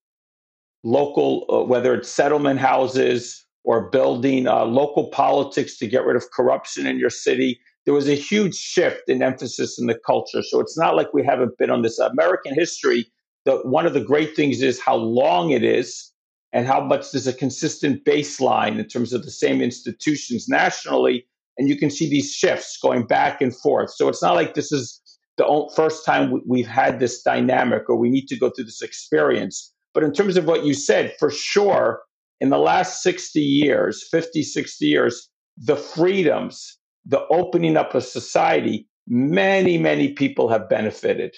local, 0.83 1.45
uh, 1.49 1.63
whether 1.63 1.93
it's 1.93 2.09
settlement 2.09 2.59
houses 2.59 3.45
or 3.63 3.89
building 3.89 4.47
uh, 4.47 4.65
local 4.65 5.09
politics 5.09 5.77
to 5.77 5.87
get 5.87 6.05
rid 6.05 6.15
of 6.15 6.31
corruption 6.31 6.87
in 6.87 6.97
your 6.97 7.09
city. 7.09 7.59
There 7.85 7.93
was 7.93 8.09
a 8.09 8.15
huge 8.15 8.55
shift 8.55 9.03
in 9.07 9.21
emphasis 9.21 9.79
in 9.79 9.87
the 9.87 9.99
culture. 10.05 10.41
So 10.43 10.59
it's 10.59 10.77
not 10.77 10.95
like 10.95 11.13
we 11.13 11.23
haven't 11.23 11.57
been 11.57 11.69
on 11.69 11.81
this 11.81 11.99
American 11.99 12.53
history. 12.55 13.05
The, 13.45 13.57
one 13.57 13.85
of 13.85 13.93
the 13.93 14.03
great 14.03 14.35
things 14.35 14.61
is 14.61 14.79
how 14.79 14.95
long 14.95 15.51
it 15.51 15.63
is 15.63 16.11
and 16.53 16.67
how 16.67 16.81
much 16.81 17.11
there's 17.11 17.27
a 17.27 17.33
consistent 17.33 18.03
baseline 18.03 18.77
in 18.77 18.87
terms 18.87 19.13
of 19.13 19.23
the 19.23 19.31
same 19.31 19.61
institutions 19.61 20.47
nationally. 20.47 21.25
And 21.57 21.69
you 21.69 21.77
can 21.77 21.89
see 21.89 22.09
these 22.09 22.31
shifts 22.31 22.77
going 22.81 23.05
back 23.05 23.41
and 23.41 23.55
forth. 23.55 23.91
So 23.93 24.09
it's 24.09 24.21
not 24.21 24.35
like 24.35 24.53
this 24.53 24.71
is 24.71 25.01
the 25.37 25.71
first 25.75 26.05
time 26.05 26.41
we've 26.47 26.67
had 26.67 26.99
this 26.99 27.21
dynamic 27.21 27.89
or 27.89 27.95
we 27.95 28.09
need 28.09 28.27
to 28.27 28.37
go 28.37 28.49
through 28.49 28.65
this 28.65 28.81
experience. 28.81 29.73
But 29.93 30.03
in 30.03 30.13
terms 30.13 30.37
of 30.37 30.45
what 30.45 30.65
you 30.65 30.73
said, 30.73 31.13
for 31.19 31.29
sure, 31.29 32.01
in 32.41 32.49
the 32.49 32.57
last 32.57 33.03
60 33.03 33.39
years, 33.39 34.05
50, 34.09 34.41
60 34.41 34.85
years, 34.85 35.29
the 35.57 35.75
freedoms, 35.75 36.79
the 37.05 37.25
opening 37.27 37.77
up 37.77 37.93
of 37.93 38.03
society, 38.03 38.87
many, 39.07 39.77
many 39.77 40.11
people 40.13 40.49
have 40.49 40.67
benefited. 40.67 41.35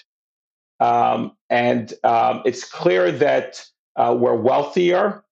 Um, 0.80 1.32
and 1.50 1.92
um, 2.04 2.42
it's 2.46 2.64
clear 2.64 3.12
that 3.12 3.62
uh, 3.96 4.16
we're 4.18 4.34
wealthier. 4.34 5.22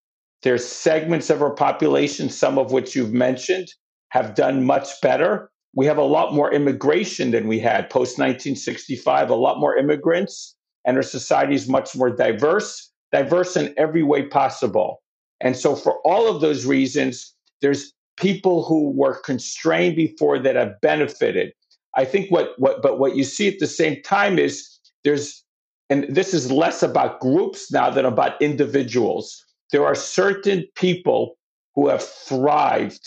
There's 0.42 0.64
segments 0.64 1.30
of 1.30 1.40
our 1.40 1.54
population, 1.54 2.28
some 2.28 2.58
of 2.58 2.70
which 2.70 2.94
you've 2.94 3.14
mentioned, 3.14 3.68
have 4.10 4.34
done 4.34 4.64
much 4.64 5.00
better. 5.00 5.50
We 5.74 5.86
have 5.86 5.96
a 5.96 6.04
lot 6.04 6.34
more 6.34 6.52
immigration 6.52 7.30
than 7.30 7.48
we 7.48 7.58
had 7.58 7.88
post 7.88 8.18
1965, 8.18 9.30
a 9.30 9.34
lot 9.34 9.58
more 9.58 9.74
immigrants, 9.76 10.54
and 10.84 10.98
our 10.98 11.02
society 11.02 11.54
is 11.54 11.66
much 11.66 11.96
more 11.96 12.14
diverse, 12.14 12.92
diverse 13.10 13.56
in 13.56 13.72
every 13.78 14.02
way 14.02 14.26
possible. 14.26 15.01
And 15.42 15.56
so, 15.56 15.76
for 15.76 15.98
all 16.04 16.28
of 16.28 16.40
those 16.40 16.64
reasons, 16.64 17.34
there's 17.60 17.92
people 18.16 18.64
who 18.64 18.90
were 18.92 19.20
constrained 19.20 19.96
before 19.96 20.38
that 20.38 20.56
have 20.56 20.80
benefited. 20.80 21.52
I 21.96 22.04
think 22.04 22.30
what, 22.30 22.54
what 22.58 22.80
but 22.80 22.98
what 22.98 23.16
you 23.16 23.24
see 23.24 23.48
at 23.48 23.58
the 23.58 23.66
same 23.66 24.00
time 24.02 24.38
is 24.38 24.66
there's 25.04 25.44
and 25.90 26.04
this 26.08 26.32
is 26.32 26.50
less 26.50 26.82
about 26.82 27.20
groups 27.20 27.70
now 27.70 27.90
than 27.90 28.06
about 28.06 28.40
individuals. 28.40 29.44
There 29.72 29.84
are 29.84 29.94
certain 29.94 30.64
people 30.74 31.36
who 31.74 31.88
have 31.88 32.02
thrived 32.02 33.06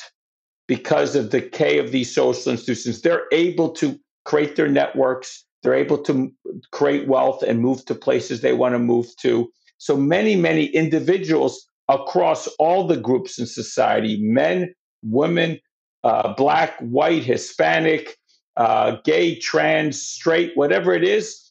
because 0.67 1.15
of 1.15 1.31
the 1.31 1.41
decay 1.41 1.79
of 1.79 1.91
these 1.91 2.13
social 2.13 2.51
institutions. 2.51 3.01
They're 3.01 3.25
able 3.31 3.69
to 3.71 3.99
create 4.25 4.55
their 4.55 4.67
networks, 4.67 5.45
they're 5.63 5.75
able 5.75 5.99
to 5.99 6.31
create 6.71 7.07
wealth 7.07 7.43
and 7.43 7.59
move 7.59 7.85
to 7.85 7.95
places 7.95 8.41
they 8.41 8.53
want 8.53 8.73
to 8.73 8.79
move 8.79 9.07
to. 9.21 9.51
So 9.77 9.95
many, 9.97 10.35
many 10.35 10.65
individuals 10.65 11.67
across 11.89 12.47
all 12.59 12.87
the 12.87 12.97
groups 12.97 13.39
in 13.39 13.45
society 13.45 14.19
men, 14.21 14.73
women, 15.03 15.59
uh, 16.03 16.33
black, 16.33 16.77
white, 16.79 17.23
Hispanic, 17.23 18.17
uh, 18.57 18.97
gay, 19.03 19.37
trans, 19.37 20.01
straight, 20.01 20.51
whatever 20.55 20.93
it 20.93 21.03
is 21.03 21.45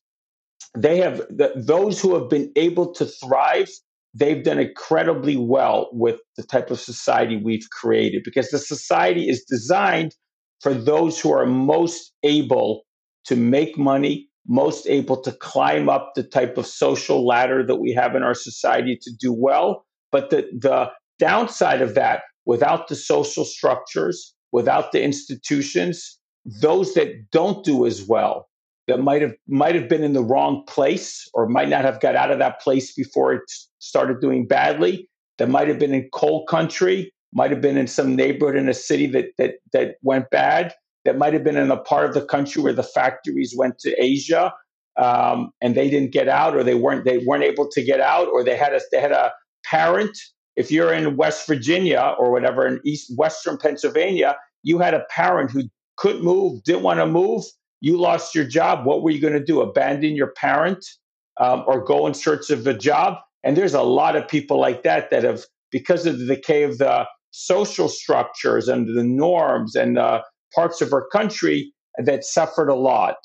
they 0.77 0.99
have 0.99 1.19
the, 1.31 1.53
those 1.55 2.01
who 2.01 2.15
have 2.15 2.29
been 2.29 2.51
able 2.57 2.93
to 2.93 3.07
thrive 3.07 3.69
they've 4.13 4.45
done 4.45 4.59
incredibly 4.59 5.37
well 5.37 5.89
with 5.93 6.21
the 6.37 6.43
type 6.45 6.71
of 6.71 6.81
society 6.81 7.37
we've 7.37 7.69
created 7.71 8.23
because 8.25 8.51
the 8.51 8.59
society 8.59 9.29
is 9.29 9.45
designed 9.45 10.15
for 10.61 10.73
those 10.73 11.21
who 11.21 11.33
are 11.33 11.47
most 11.47 12.13
able 12.23 12.83
to 13.25 13.37
make 13.37 13.79
money 13.79 14.29
most 14.47 14.87
able 14.89 15.21
to 15.21 15.33
climb 15.33 15.89
up 15.89 16.13
the 16.15 16.23
type 16.23 16.59
of 16.59 16.67
social 16.67 17.27
ladder 17.27 17.65
that 17.67 17.77
we 17.77 17.93
have 17.93 18.15
in 18.15 18.23
our 18.23 18.35
society 18.35 18.99
to 19.01 19.11
do 19.19 19.33
well 19.33 19.87
but 20.15 20.31
the, 20.31 20.49
the 20.57 20.89
downside 21.19 21.83
of 21.83 21.97
that 21.97 22.23
without 22.47 22.87
the 22.87 22.95
social 22.95 23.45
structures 23.45 24.33
without 24.53 24.93
the 24.93 25.03
institutions 25.03 26.21
those 26.61 26.95
that 26.95 27.09
don't 27.33 27.65
do 27.65 27.85
as 27.85 28.07
well 28.07 28.47
that 28.87 29.01
might 29.01 29.23
have 29.23 29.35
might 29.49 29.75
have 29.75 29.89
been 29.89 30.05
in 30.05 30.13
the 30.13 30.23
wrong 30.23 30.63
place 30.69 31.29
or 31.35 31.49
might 31.49 31.69
not 31.69 31.85
have 31.85 32.01
got 32.01 32.15
out 32.15 32.31
of 32.31 32.39
that 32.39 32.61
place 32.61 32.95
before 32.95 33.33
it 33.33 33.43
started 33.81 34.21
doing 34.21 34.47
badly 34.47 35.09
that 35.39 35.49
might 35.49 35.67
have 35.67 35.81
been 35.81 35.95
in 35.95 36.09
coal 36.13 36.47
country 36.47 37.13
might 37.33 37.51
have 37.51 37.61
been 37.61 37.77
in 37.77 37.89
some 37.89 38.15
neighborhood 38.15 38.57
in 38.57 38.69
a 38.69 38.75
city 38.75 39.07
that 39.07 39.27
that 39.37 39.55
that 39.73 39.97
went 40.03 40.31
bad 40.31 40.73
that 41.05 41.19
might 41.19 41.33
have 41.33 41.43
been 41.43 41.57
in 41.57 41.73
a 41.73 41.77
part 41.77 42.07
of 42.07 42.15
the 42.15 42.25
country 42.25 42.63
where 42.63 42.73
the 42.73 42.85
factories 42.85 43.53
went 43.57 43.81
to 43.81 43.91
asia 44.01 44.53
um, 44.97 45.51
and 45.61 45.75
they 45.75 45.91
didn't 45.91 46.13
get 46.13 46.29
out 46.29 46.55
or 46.55 46.63
they 46.63 46.77
weren't 46.77 47.05
they 47.05 47.19
weren't 47.19 47.43
able 47.43 47.69
to 47.69 47.83
get 47.83 48.01
out 48.01 48.29
or 48.29 48.45
they 48.45 48.57
had 48.57 48.73
a 48.73 48.81
they 48.93 49.01
had 49.01 49.11
a 49.11 49.33
parent 49.65 50.17
if 50.57 50.71
you're 50.71 50.93
in 50.93 51.17
west 51.17 51.47
virginia 51.47 52.15
or 52.19 52.31
whatever 52.31 52.67
in 52.67 52.81
east 52.85 53.13
western 53.17 53.57
pennsylvania 53.57 54.37
you 54.63 54.79
had 54.79 54.95
a 54.95 55.05
parent 55.11 55.51
who 55.51 55.63
couldn't 55.97 56.25
move 56.25 56.63
didn't 56.65 56.83
want 56.83 56.99
to 57.01 57.07
move 57.07 57.45
you 57.85 57.99
lost 57.99 58.35
your 58.35 58.47
job. 58.47 58.87
What 58.87 59.03
were 59.03 59.11
you 59.11 59.21
going 59.21 59.35
to 59.35 59.45
do? 59.45 59.61
Abandon 59.61 60.17
your 60.17 60.29
parent 60.29 60.83
um, 61.39 61.65
or 61.67 61.85
go 61.85 62.07
in 62.07 62.15
search 62.15 62.49
of 62.49 62.67
a 62.67 62.73
job? 62.73 63.19
And 63.43 63.59
there's 63.59 63.75
a 63.75 63.83
lot 63.83 64.17
of 64.17 64.27
people 64.27 64.59
like 64.59 64.85
that 64.85 65.11
that 65.11 65.23
have, 65.23 65.45
because 65.71 66.07
of 66.07 66.19
the 66.19 66.25
decay 66.25 66.63
of 66.63 66.79
the 66.79 67.05
social 67.33 67.91
structures 67.91 68.69
and 68.69 68.97
the 68.97 69.05
norms 69.05 69.77
and 69.77 69.99
parts 70.55 70.81
of 70.81 70.95
our 70.95 71.07
country, 71.09 71.75
that 71.99 72.25
suffered 72.25 72.71
a 72.71 72.75
lot. 72.75 73.17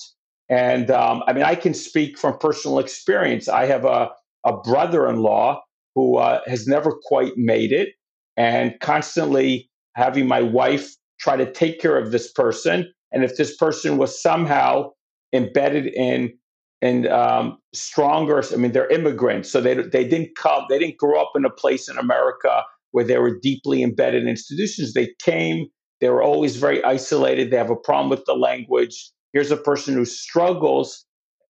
And 0.50 0.92
um, 0.92 1.24
I 1.26 1.32
mean, 1.32 1.44
I 1.44 1.56
can 1.56 1.74
speak 1.74 2.18
from 2.18 2.38
personal 2.38 2.80
experience. 2.80 3.48
I 3.48 3.66
have 3.66 3.86
a, 3.86 4.10
a 4.46 4.58
brother 4.58 5.08
in 5.08 5.22
law 5.22 5.62
who 6.00 6.18
uh, 6.18 6.40
has 6.48 6.68
never 6.68 6.92
quite 7.04 7.34
made 7.36 7.74
it 7.74 7.90
and 8.38 8.74
constantly 8.80 9.70
having 9.96 10.28
my 10.28 10.42
wife 10.42 10.96
try 11.20 11.36
to 11.36 11.52
take 11.52 11.82
care 11.82 11.98
of 11.98 12.12
this 12.12 12.32
person 12.32 12.90
and 13.12 13.24
if 13.24 13.36
this 13.38 13.56
person 13.58 13.98
was 13.98 14.22
somehow 14.22 14.92
embedded 15.34 15.88
in 15.88 16.34
in 16.82 17.08
um, 17.08 17.58
stronger, 17.74 18.42
I 18.54 18.56
mean, 18.56 18.72
they're 18.72 18.88
immigrants, 18.90 19.52
so 19.52 19.60
they 19.60 19.74
they 19.76 20.08
didn't 20.08 20.38
come, 20.38 20.64
they 20.70 20.80
didn't 20.80 20.98
grow 20.98 21.22
up 21.22 21.32
in 21.36 21.44
a 21.44 21.50
place 21.50 21.90
in 21.90 21.98
America 21.98 22.64
where 22.92 23.04
they 23.04 23.18
were 23.18 23.38
deeply 23.38 23.84
embedded 23.84 24.24
in 24.24 24.30
institutions. 24.30 24.94
They 24.94 25.10
came, 25.22 25.68
they 26.00 26.10
were 26.10 26.24
always 26.24 26.56
very 26.56 26.82
isolated. 26.84 27.52
They 27.52 27.58
have 27.58 27.70
a 27.70 27.76
problem 27.76 28.10
with 28.10 28.24
the 28.26 28.34
language. 28.34 29.12
Here's 29.34 29.52
a 29.52 29.58
person 29.58 29.94
who 29.94 30.06
struggles 30.06 31.06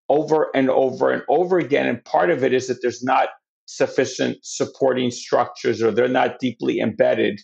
over 0.10 0.50
and 0.56 0.70
over 0.72 1.12
and 1.12 1.22
over 1.30 1.60
again, 1.60 1.86
and 1.86 2.04
part 2.06 2.32
of 2.32 2.44
it 2.44 2.54
is 2.54 2.68
that 2.68 2.82
there's 2.82 3.04
not 3.04 3.30
sufficient 3.70 4.38
supporting 4.44 5.12
structures, 5.12 5.82
or 5.82 5.92
they're 5.92 6.08
not 6.08 6.40
deeply 6.40 6.80
embedded. 6.80 7.40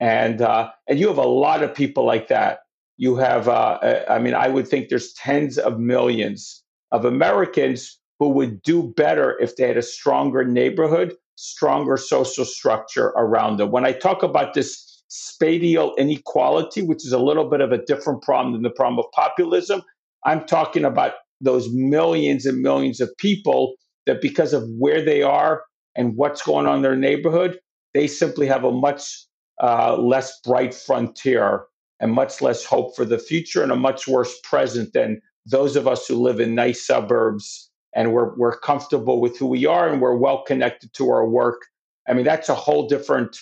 And 0.00 0.42
uh, 0.42 0.70
and 0.88 0.98
you 0.98 1.08
have 1.08 1.18
a 1.18 1.22
lot 1.22 1.62
of 1.62 1.74
people 1.74 2.04
like 2.04 2.28
that 2.28 2.58
you 2.96 3.16
have, 3.16 3.48
uh, 3.48 3.78
uh, 3.82 4.04
I 4.08 4.18
mean, 4.18 4.34
I 4.34 4.48
would 4.48 4.68
think 4.68 4.88
there's 4.88 5.12
tens 5.14 5.58
of 5.58 5.78
millions 5.78 6.62
of 6.92 7.04
Americans 7.04 7.98
who 8.18 8.28
would 8.28 8.62
do 8.62 8.92
better 8.96 9.36
if 9.40 9.56
they 9.56 9.66
had 9.66 9.76
a 9.76 9.82
stronger 9.82 10.44
neighborhood, 10.44 11.14
stronger 11.36 11.96
social 11.96 12.44
structure 12.44 13.08
around 13.16 13.56
them. 13.56 13.72
When 13.72 13.84
I 13.84 13.92
talk 13.92 14.22
about 14.22 14.54
this 14.54 15.02
spatial 15.08 15.94
inequality, 15.96 16.82
which 16.82 17.04
is 17.04 17.12
a 17.12 17.18
little 17.18 17.50
bit 17.50 17.60
of 17.60 17.72
a 17.72 17.84
different 17.84 18.22
problem 18.22 18.52
than 18.52 18.62
the 18.62 18.70
problem 18.70 18.98
of 18.98 19.10
populism, 19.12 19.82
I'm 20.24 20.44
talking 20.46 20.84
about 20.84 21.14
those 21.40 21.68
millions 21.72 22.46
and 22.46 22.62
millions 22.62 23.00
of 23.00 23.10
people 23.18 23.74
that 24.06 24.20
because 24.20 24.52
of 24.52 24.68
where 24.78 25.02
they 25.02 25.22
are 25.22 25.64
and 25.96 26.16
what's 26.16 26.42
going 26.42 26.66
on 26.66 26.76
in 26.76 26.82
their 26.82 26.96
neighborhood, 26.96 27.58
they 27.92 28.06
simply 28.06 28.46
have 28.46 28.64
a 28.64 28.72
much 28.72 29.24
uh, 29.62 29.96
less 29.96 30.40
bright 30.40 30.74
frontier 30.74 31.64
and 32.00 32.12
much 32.12 32.42
less 32.42 32.64
hope 32.64 32.94
for 32.96 33.04
the 33.04 33.18
future 33.18 33.62
and 33.62 33.72
a 33.72 33.76
much 33.76 34.08
worse 34.08 34.38
present 34.42 34.92
than 34.92 35.20
those 35.46 35.76
of 35.76 35.86
us 35.86 36.06
who 36.06 36.16
live 36.16 36.40
in 36.40 36.54
nice 36.54 36.86
suburbs 36.86 37.70
and 37.94 38.12
we're, 38.12 38.34
we're 38.36 38.58
comfortable 38.58 39.20
with 39.20 39.38
who 39.38 39.46
we 39.46 39.66
are 39.66 39.88
and 39.88 40.00
we're 40.00 40.16
well 40.16 40.42
connected 40.42 40.92
to 40.94 41.10
our 41.10 41.26
work. 41.26 41.62
I 42.08 42.14
mean, 42.14 42.24
that's 42.24 42.48
a 42.48 42.54
whole 42.54 42.88
different 42.88 43.38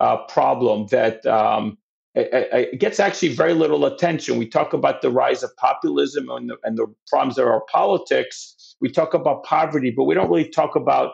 uh, 0.00 0.18
problem 0.26 0.86
that 0.90 1.24
um, 1.26 1.78
it, 2.14 2.28
it, 2.52 2.80
gets 2.80 3.00
actually 3.00 3.34
very 3.34 3.54
little 3.54 3.86
attention. 3.86 4.38
We 4.38 4.46
talk 4.46 4.72
about 4.72 5.02
the 5.02 5.10
rise 5.10 5.42
of 5.42 5.56
populism 5.56 6.28
and 6.28 6.50
the, 6.50 6.58
and 6.64 6.76
the 6.76 6.86
problems 7.08 7.38
of 7.38 7.46
our 7.46 7.62
politics. 7.70 8.54
We 8.80 8.90
talk 8.90 9.14
about 9.14 9.44
poverty, 9.44 9.90
but 9.90 10.04
we 10.04 10.14
don't 10.14 10.28
really 10.28 10.48
talk 10.48 10.76
about 10.76 11.12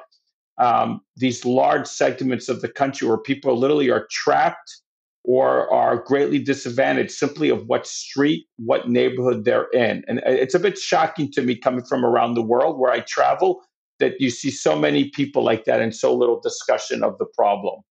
um, 0.59 1.01
these 1.16 1.44
large 1.44 1.87
segments 1.87 2.49
of 2.49 2.61
the 2.61 2.68
country 2.68 3.09
where 3.09 3.18
people 3.18 3.57
literally 3.57 3.90
are 3.90 4.07
trapped 4.11 4.81
or 5.25 5.73
are 5.73 5.96
greatly 5.96 6.38
disadvantaged 6.38 7.11
simply 7.11 7.51
of 7.51 7.66
what 7.66 7.87
street, 7.87 8.46
what 8.57 8.88
neighborhood 8.88 9.44
they're 9.44 9.68
in. 9.73 10.03
And 10.09 10.20
it's 10.25 10.55
a 10.55 10.59
bit 10.59 10.79
shocking 10.79 11.31
to 11.33 11.42
me 11.42 11.57
coming 11.57 11.85
from 11.85 12.05
around 12.05 12.35
the 12.35 12.42
world 12.42 12.79
where 12.79 12.92
I 12.92 13.01
travel 13.01 13.62
that 13.99 14.14
you 14.18 14.31
see 14.31 14.51
so 14.51 14.79
many 14.79 15.11
people 15.11 15.44
like 15.44 15.64
that 15.66 15.81
and 15.81 15.94
so 15.94 16.14
little 16.14 16.40
discussion 16.40 17.03
of 17.03 17.18
the 17.18 17.27
problem. 17.27 17.83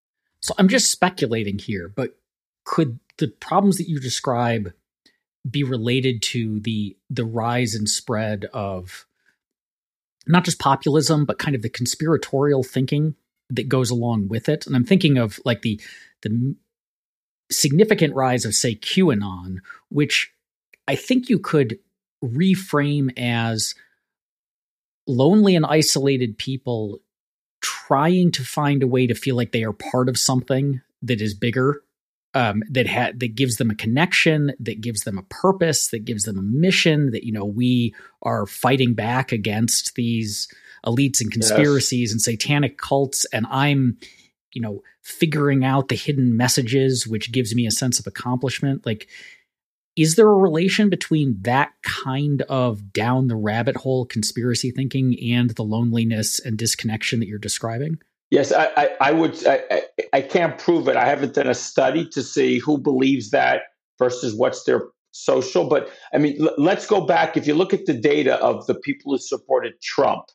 So 0.42 0.54
I'm 0.58 0.68
just 0.68 0.92
speculating 0.92 1.60
here, 1.60 1.88
but 1.88 2.18
could 2.66 3.00
the 3.18 3.28
problems 3.28 3.78
that 3.78 3.88
you 3.88 4.00
describe 4.00 4.74
be 5.50 5.64
related 5.64 6.22
to 6.22 6.60
the 6.60 6.98
the 7.10 7.26
rise 7.26 7.74
and 7.76 7.88
spread 7.90 8.46
of 8.54 9.06
not 10.30 10.46
just 10.46 10.60
populism, 10.60 11.26
but 11.26 11.40
kind 11.40 11.56
of 11.56 11.62
the 11.62 11.70
conspiratorial 11.70 12.64
thinking 12.64 13.16
that 13.50 13.68
goes 13.68 13.90
along 13.90 14.28
with 14.28 14.48
it? 14.48 14.66
And 14.66 14.76
I'm 14.76 14.86
thinking 14.86 15.18
of 15.18 15.40
like 15.44 15.62
the 15.62 15.82
the 16.22 16.56
significant 17.52 18.14
rise 18.16 18.46
of 18.46 18.54
say 18.54 18.76
QAnon, 18.76 19.58
which 19.90 20.32
I 20.88 20.96
think 20.96 21.30
you 21.30 21.40
could 21.40 21.80
reframe 22.24 23.12
as 23.18 23.76
lonely 25.08 25.56
and 25.56 25.66
isolated 25.66 26.38
people 26.38 27.00
trying 27.62 28.32
to 28.32 28.44
find 28.44 28.84
a 28.84 28.88
way 28.88 29.08
to 29.08 29.16
feel 29.16 29.36
like 29.36 29.52
they 29.52 29.64
are 29.64 29.74
part 29.74 30.10
of 30.10 30.18
something 30.18 30.82
that 31.02 31.22
is 31.22 31.34
bigger 31.34 31.82
um, 32.34 32.62
that 32.70 32.88
ha- 32.88 33.12
that 33.16 33.36
gives 33.36 33.58
them 33.58 33.70
a 33.70 33.76
connection, 33.76 34.54
that 34.60 34.82
gives 34.82 35.02
them 35.02 35.18
a 35.18 35.24
purpose, 35.24 35.88
that 35.90 36.06
gives 36.06 36.24
them 36.24 36.38
a 36.38 36.44
mission. 36.44 37.12
That 37.12 37.26
you 37.26 37.32
know 37.32 37.46
we 37.46 37.96
are 38.22 38.46
fighting 38.46 38.94
back 38.94 39.32
against 39.32 39.96
these 39.96 40.48
elites 40.86 41.22
and 41.22 41.32
conspiracies 41.32 42.10
yes. 42.10 42.12
and 42.12 42.22
satanic 42.22 42.78
cults, 42.78 43.26
and 43.34 43.46
I'm 43.50 43.98
you 44.54 44.62
know 44.62 44.84
figuring 45.02 45.66
out 45.66 45.88
the 45.88 45.96
hidden 45.96 46.38
messages, 46.38 47.08
which 47.08 47.32
gives 47.32 47.56
me 47.56 47.66
a 47.66 47.72
sense 47.72 48.00
of 48.00 48.08
accomplishment. 48.08 48.86
Like 48.86 49.08
is 50.00 50.16
there 50.16 50.30
a 50.30 50.36
relation 50.36 50.90
between 50.90 51.36
that 51.42 51.74
kind 51.84 52.42
of 52.44 52.94
down 52.94 53.28
the 53.28 53.36
rabbit 53.36 53.76
hole 53.76 54.06
conspiracy 54.06 54.72
thinking 54.72 55.18
and 55.34 55.50
the 55.50 55.64
loneliness 55.64 56.40
and 56.40 56.58
disconnection 56.58 57.20
that 57.20 57.28
you're 57.28 57.38
describing? 57.38 58.00
Yes, 58.32 58.52
I, 58.52 58.70
I, 58.78 58.90
I 59.02 59.12
would. 59.12 59.46
I, 59.48 59.82
I 60.14 60.22
can't 60.22 60.58
prove 60.58 60.88
it. 60.88 60.96
I 60.96 61.06
haven't 61.06 61.34
done 61.34 61.48
a 61.48 61.56
study 61.56 62.08
to 62.10 62.22
see 62.22 62.60
who 62.60 62.78
believes 62.78 63.32
that 63.32 63.64
versus 63.98 64.36
what's 64.36 64.64
their 64.66 64.84
social. 65.12 65.68
But 65.68 65.90
I 66.14 66.20
mean, 66.20 66.40
l- 66.40 66.54
let's 66.58 66.86
go 66.86 67.02
back. 67.02 67.38
If 67.38 67.48
you 67.48 67.56
look 67.56 67.74
at 67.74 67.88
the 67.88 67.94
data 67.94 68.36
of 68.38 68.68
the 68.68 68.76
people 68.76 69.12
who 69.14 69.18
supported 69.18 69.82
Trump 69.82 70.26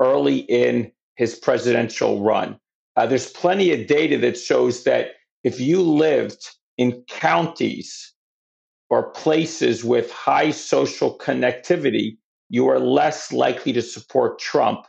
early 0.00 0.38
in 0.40 0.92
his 1.16 1.34
presidential 1.34 2.22
run, 2.22 2.58
uh, 2.96 3.06
there's 3.06 3.30
plenty 3.30 3.72
of 3.72 3.86
data 3.86 4.18
that 4.18 4.36
shows 4.36 4.84
that 4.84 5.12
if 5.44 5.58
you 5.60 5.80
lived 5.80 6.46
in 6.76 7.02
counties 7.08 8.12
or 8.90 9.10
places 9.10 9.84
with 9.84 10.10
high 10.12 10.50
social 10.50 11.18
connectivity, 11.18 12.18
you 12.50 12.68
are 12.68 12.78
less 12.78 13.32
likely 13.32 13.72
to 13.72 13.82
support 13.82 14.38
Trump 14.38 14.86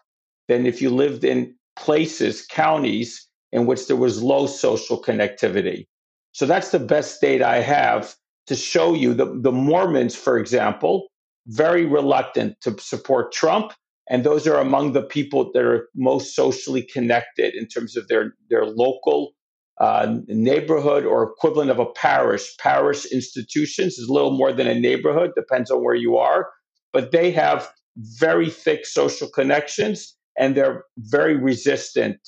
than 0.49 0.65
if 0.65 0.81
you 0.81 0.89
lived 0.89 1.23
in 1.23 1.55
places, 1.75 2.45
counties 2.45 3.27
in 3.51 3.65
which 3.65 3.87
there 3.87 3.95
was 3.95 4.21
low 4.21 4.47
social 4.47 5.01
connectivity. 5.01 5.87
So 6.31 6.45
that's 6.45 6.71
the 6.71 6.79
best 6.79 7.21
data 7.21 7.47
I 7.47 7.59
have 7.59 8.15
to 8.47 8.55
show 8.55 8.93
you. 8.93 9.13
The, 9.13 9.25
the 9.41 9.51
Mormons, 9.51 10.15
for 10.15 10.37
example, 10.37 11.07
very 11.47 11.85
reluctant 11.85 12.59
to 12.61 12.75
support 12.79 13.31
Trump. 13.31 13.73
And 14.09 14.23
those 14.23 14.45
are 14.45 14.59
among 14.59 14.93
the 14.93 15.01
people 15.01 15.51
that 15.53 15.63
are 15.63 15.87
most 15.95 16.35
socially 16.35 16.83
connected 16.83 17.55
in 17.55 17.67
terms 17.67 17.95
of 17.95 18.07
their, 18.07 18.35
their 18.49 18.65
local 18.65 19.31
uh, 19.79 20.17
neighborhood 20.27 21.05
or 21.05 21.23
equivalent 21.23 21.71
of 21.71 21.79
a 21.79 21.85
parish. 21.85 22.55
Parish 22.57 23.05
institutions 23.05 23.97
is 23.97 24.07
a 24.07 24.13
little 24.13 24.37
more 24.37 24.53
than 24.53 24.67
a 24.67 24.79
neighborhood, 24.79 25.31
depends 25.35 25.71
on 25.71 25.83
where 25.83 25.95
you 25.95 26.17
are, 26.17 26.49
but 26.93 27.11
they 27.11 27.31
have 27.31 27.69
very 27.97 28.49
thick 28.49 28.85
social 28.85 29.27
connections 29.27 30.14
and 30.37 30.55
they're 30.55 30.83
very 30.97 31.35
resistant, 31.35 32.19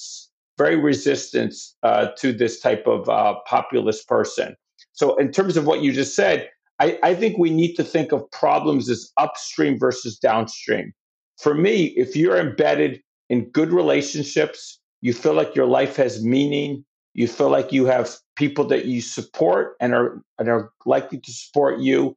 very 0.58 0.76
resistant 0.76 1.54
uh, 1.84 2.08
to 2.18 2.34
this 2.34 2.60
type 2.60 2.86
of 2.88 3.10
uh, 3.10 3.36
populist 3.46 4.08
person. 4.08 4.56
So, 4.94 5.16
in 5.18 5.32
terms 5.32 5.58
of 5.58 5.66
what 5.66 5.82
you 5.82 5.92
just 5.92 6.16
said, 6.16 6.50
I, 6.80 6.98
I 7.04 7.16
think 7.16 7.38
we 7.38 7.50
need 7.50 7.76
to 7.76 7.84
think 7.84 8.12
of 8.12 8.30
problems 8.32 8.90
as 8.90 9.12
upstream 9.18 9.78
versus 9.80 10.18
downstream. 10.18 10.94
For 11.38 11.54
me, 11.54 11.86
if 11.98 12.16
you're 12.16 12.38
embedded 12.38 13.02
in 13.30 13.50
good 13.50 13.72
relationships, 13.72 14.80
you 15.02 15.14
feel 15.14 15.34
like 15.34 15.56
your 15.56 15.66
life 15.66 15.96
has 15.98 16.24
meaning, 16.24 16.84
you 17.14 17.28
feel 17.28 17.50
like 17.50 17.72
you 17.72 17.86
have 17.86 18.16
people 18.36 18.66
that 18.66 18.86
you 18.86 19.02
support 19.02 19.76
and 19.82 19.94
are 19.94 20.22
and 20.40 20.50
are 20.50 20.72
likely 20.86 21.20
to 21.20 21.32
support 21.32 21.80
you 21.80 22.16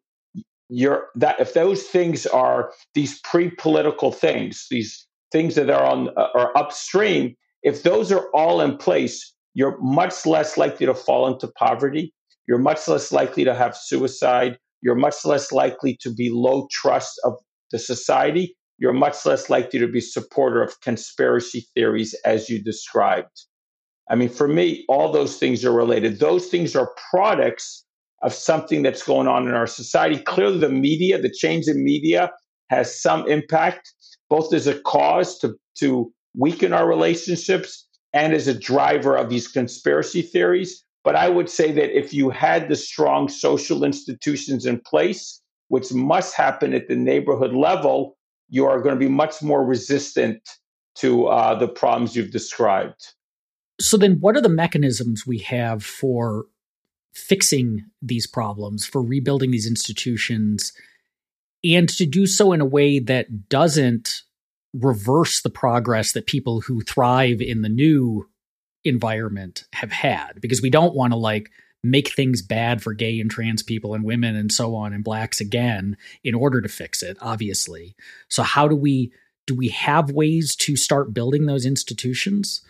you're 0.71 1.09
that 1.17 1.39
if 1.41 1.53
those 1.53 1.83
things 1.83 2.27
are 2.27 2.71
these 2.95 3.21
pre-political 3.23 4.13
things 4.13 4.67
these 4.71 5.07
things 5.33 5.55
that 5.55 5.71
are 5.71 5.85
on 5.85 6.09
uh, 6.17 6.29
are 6.35 6.57
upstream 6.57 7.35
if 7.63 7.83
those 7.83 8.11
are 8.13 8.29
all 8.35 8.61
in 8.61 8.77
place 8.77 9.33
you're 9.55 9.79
much 9.81 10.27
less 10.27 10.57
likely 10.57 10.87
to 10.87 10.95
fall 10.95 11.27
into 11.27 11.49
poverty 11.59 12.13
you're 12.47 12.59
much 12.59 12.87
less 12.89 13.13
likely 13.13 13.45
to 13.45 13.55
have 13.55 13.77
suicide 13.77 14.59
you're 14.83 14.95
much 14.95 15.25
less 15.25 15.53
likely 15.53 15.97
to 16.01 16.13
be 16.13 16.31
low 16.31 16.67
trust 16.71 17.21
of 17.25 17.35
the 17.71 17.79
society 17.79 18.57
you're 18.79 18.93
much 18.93 19.27
less 19.27 19.51
likely 19.51 19.79
to 19.79 19.89
be 19.89 20.01
supporter 20.01 20.63
of 20.63 20.81
conspiracy 20.81 21.67
theories 21.75 22.15
as 22.25 22.49
you 22.49 22.63
described 22.63 23.47
I 24.11 24.17
mean, 24.17 24.29
for 24.29 24.49
me, 24.49 24.85
all 24.89 25.13
those 25.13 25.37
things 25.37 25.65
are 25.65 25.73
related. 25.73 26.19
Those 26.19 26.49
things 26.49 26.75
are 26.75 26.93
products 27.13 27.87
of 28.23 28.35
something 28.35 28.83
that's 28.83 29.05
going 29.05 29.29
on 29.29 29.47
in 29.47 29.55
our 29.55 29.69
society. 29.69 30.19
Clearly, 30.19 30.59
the 30.59 30.69
media, 30.69 31.23
the 31.23 31.31
change 31.31 31.69
in 31.69 31.83
media, 31.83 32.33
has 32.71 33.01
some 33.01 33.29
impact, 33.29 33.93
both 34.29 34.55
as 34.55 34.67
a 34.67 34.81
cause 34.81 35.39
to, 35.41 35.57
to 35.79 36.13
weaken 36.35 36.73
our 36.73 36.89
relationships 36.89 37.87
and 38.13 38.33
as 38.33 38.47
a 38.47 38.55
driver 38.55 39.17
of 39.17 39.29
these 39.29 39.49
conspiracy 39.49 40.23
theories. 40.23 40.85
But 41.03 41.17
I 41.17 41.29
would 41.29 41.51
say 41.51 41.73
that 41.73 41.97
if 41.97 42.15
you 42.15 42.31
had 42.31 42.69
the 42.69 42.77
strong 42.77 43.29
social 43.29 43.85
institutions 43.85 44.67
in 44.67 44.81
place, 44.81 45.41
which 45.69 45.93
must 45.93 46.35
happen 46.35 46.73
at 46.73 46.89
the 46.89 46.97
neighborhood 46.97 47.55
level, 47.55 48.17
you 48.49 48.67
are 48.67 48.81
going 48.81 48.95
to 48.95 48.99
be 48.99 49.09
much 49.09 49.43
more 49.43 49.65
resistant 49.65 50.41
to 50.97 51.27
uh, 51.27 51.59
the 51.59 51.69
problems 51.69 52.15
you've 52.15 52.33
described. 52.33 53.15
So 53.81 53.97
then 53.97 54.19
what 54.21 54.37
are 54.37 54.43
the 54.43 54.49
mechanisms 54.49 55.27
we 55.27 55.39
have 55.39 55.83
for 55.83 56.47
fixing 57.15 57.87
these 58.03 58.27
problems, 58.27 58.87
for 58.87 59.03
rebuilding 59.03 59.51
these 59.51 59.67
institutions, 59.67 60.73
and 61.65 61.89
to 61.89 62.07
do 62.07 62.27
so 62.27 62.53
in 62.53 62.61
a 62.61 62.67
way 62.67 62.99
that 62.99 63.49
doesn't 63.49 64.23
reverse 64.73 65.43
the 65.43 65.51
progress 65.51 66.13
that 66.13 66.27
people 66.27 66.61
who 66.61 66.81
thrive 66.83 67.41
in 67.41 67.63
the 67.63 67.69
new 67.69 68.29
environment 68.85 69.65
have 69.73 69.93
had? 69.93 70.41
Because 70.41 70.63
we 70.63 70.71
don't 70.71 70.95
want 70.95 71.13
to 71.13 71.19
like 71.19 71.51
make 71.83 72.15
things 72.15 72.43
bad 72.43 72.83
for 72.83 72.93
gay 72.93 73.19
and 73.21 73.31
trans 73.31 73.63
people 73.63 73.95
and 73.95 74.05
women 74.05 74.37
and 74.37 74.53
so 74.53 74.75
on 74.75 74.93
and 74.93 75.05
blacks 75.05 75.41
again 75.41 75.97
in 76.23 76.35
order 76.35 76.61
to 76.61 76.69
fix 76.69 77.03
it, 77.03 77.17
obviously. 77.21 77.95
So 78.29 78.43
how 78.43 78.69
do 78.69 78.77
we 78.77 79.13
do 79.47 79.55
we 79.55 79.69
have 79.69 80.11
ways 80.13 80.55
to 80.55 80.77
start 80.77 81.15
building 81.15 81.47
those 81.47 81.67
institutions? 81.67 82.63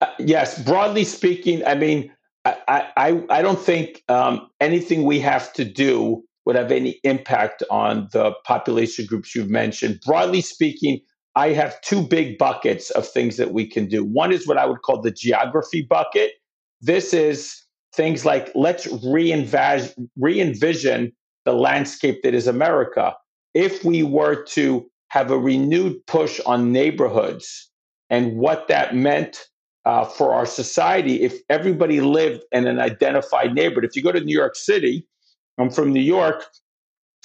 Uh, 0.00 0.06
yes, 0.18 0.60
broadly 0.60 1.04
speaking, 1.04 1.64
I 1.64 1.76
mean, 1.76 2.10
I, 2.44 2.88
I, 2.96 3.24
I 3.30 3.42
don't 3.42 3.58
think 3.58 4.02
um, 4.08 4.50
anything 4.60 5.04
we 5.04 5.20
have 5.20 5.52
to 5.54 5.64
do 5.64 6.24
would 6.44 6.56
have 6.56 6.70
any 6.70 7.00
impact 7.04 7.62
on 7.70 8.08
the 8.12 8.32
population 8.44 9.06
groups 9.06 9.34
you've 9.34 9.50
mentioned. 9.50 10.00
Broadly 10.04 10.40
speaking, 10.40 11.00
I 11.36 11.50
have 11.50 11.80
two 11.80 12.02
big 12.02 12.38
buckets 12.38 12.90
of 12.90 13.08
things 13.08 13.36
that 13.38 13.52
we 13.52 13.66
can 13.66 13.88
do. 13.88 14.04
One 14.04 14.32
is 14.32 14.46
what 14.46 14.58
I 14.58 14.66
would 14.66 14.82
call 14.82 15.00
the 15.00 15.10
geography 15.10 15.82
bucket. 15.82 16.32
This 16.80 17.12
is 17.14 17.60
things 17.94 18.24
like 18.24 18.50
let's 18.54 18.86
re 19.06 19.32
envision 19.32 21.12
the 21.44 21.52
landscape 21.52 22.22
that 22.22 22.34
is 22.34 22.46
America. 22.46 23.14
If 23.54 23.84
we 23.84 24.02
were 24.02 24.42
to 24.44 24.90
have 25.08 25.30
a 25.30 25.38
renewed 25.38 26.04
push 26.06 26.40
on 26.44 26.72
neighborhoods 26.72 27.70
and 28.10 28.36
what 28.36 28.68
that 28.68 28.94
meant 28.96 29.46
uh, 29.84 30.04
for 30.04 30.34
our 30.34 30.46
society 30.46 31.22
if 31.22 31.38
everybody 31.48 32.00
lived 32.00 32.42
in 32.52 32.66
an 32.66 32.80
identified 32.80 33.54
neighborhood. 33.54 33.84
If 33.84 33.96
you 33.96 34.02
go 34.02 34.12
to 34.12 34.20
New 34.20 34.36
York 34.36 34.56
City, 34.56 35.06
I'm 35.58 35.70
from 35.70 35.92
New 35.92 36.00
York, 36.00 36.44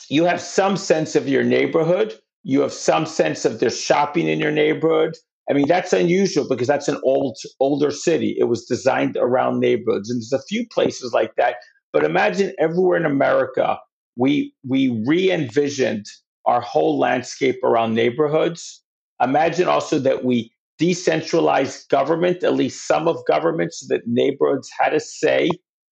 you 0.10 0.24
have 0.26 0.42
some 0.42 0.78
sense 0.78 1.16
of 1.16 1.28
your 1.28 1.44
neighborhood. 1.44 2.20
You 2.44 2.62
have 2.62 2.74
some 2.74 3.06
sense 3.06 3.46
of 3.46 3.60
there's 3.60 3.80
shopping 3.80 4.28
in 4.28 4.40
your 4.40 4.52
neighborhood. 4.52 5.16
I 5.50 5.54
mean, 5.54 5.68
that's 5.68 5.94
unusual 5.94 6.48
because 6.48 6.68
that's 6.68 6.88
an 6.88 7.00
old, 7.04 7.38
older 7.60 7.92
city. 7.92 8.36
It 8.40 8.46
was 8.46 8.66
designed 8.66 9.18
around 9.18 9.60
neighborhoods, 9.60 10.10
and 10.10 10.22
there's 10.22 10.32
a 10.32 10.46
few 10.48 10.66
places 10.68 11.12
like 11.12 11.36
that. 11.38 11.56
But 11.92 12.04
imagine 12.04 12.54
everywhere 12.60 12.98
in 12.98 13.06
America, 13.06 13.80
we 14.16 14.54
we 14.68 15.02
re-envisioned 15.06 16.06
our 16.46 16.62
whole 16.62 17.00
landscape 17.00 17.64
around 17.64 17.96
neighborhoods. 17.96 18.84
Imagine 19.22 19.68
also 19.68 20.00
that 20.00 20.24
we 20.24 20.52
decentralized 20.78 21.90
government, 21.90 22.44
at 22.44 22.54
least 22.54 22.88
some 22.88 23.08
of 23.08 23.18
government, 23.26 23.74
so 23.74 23.94
that 23.94 24.08
neighborhoods 24.08 24.70
had 24.80 24.94
a 24.94 25.00
say 25.00 25.50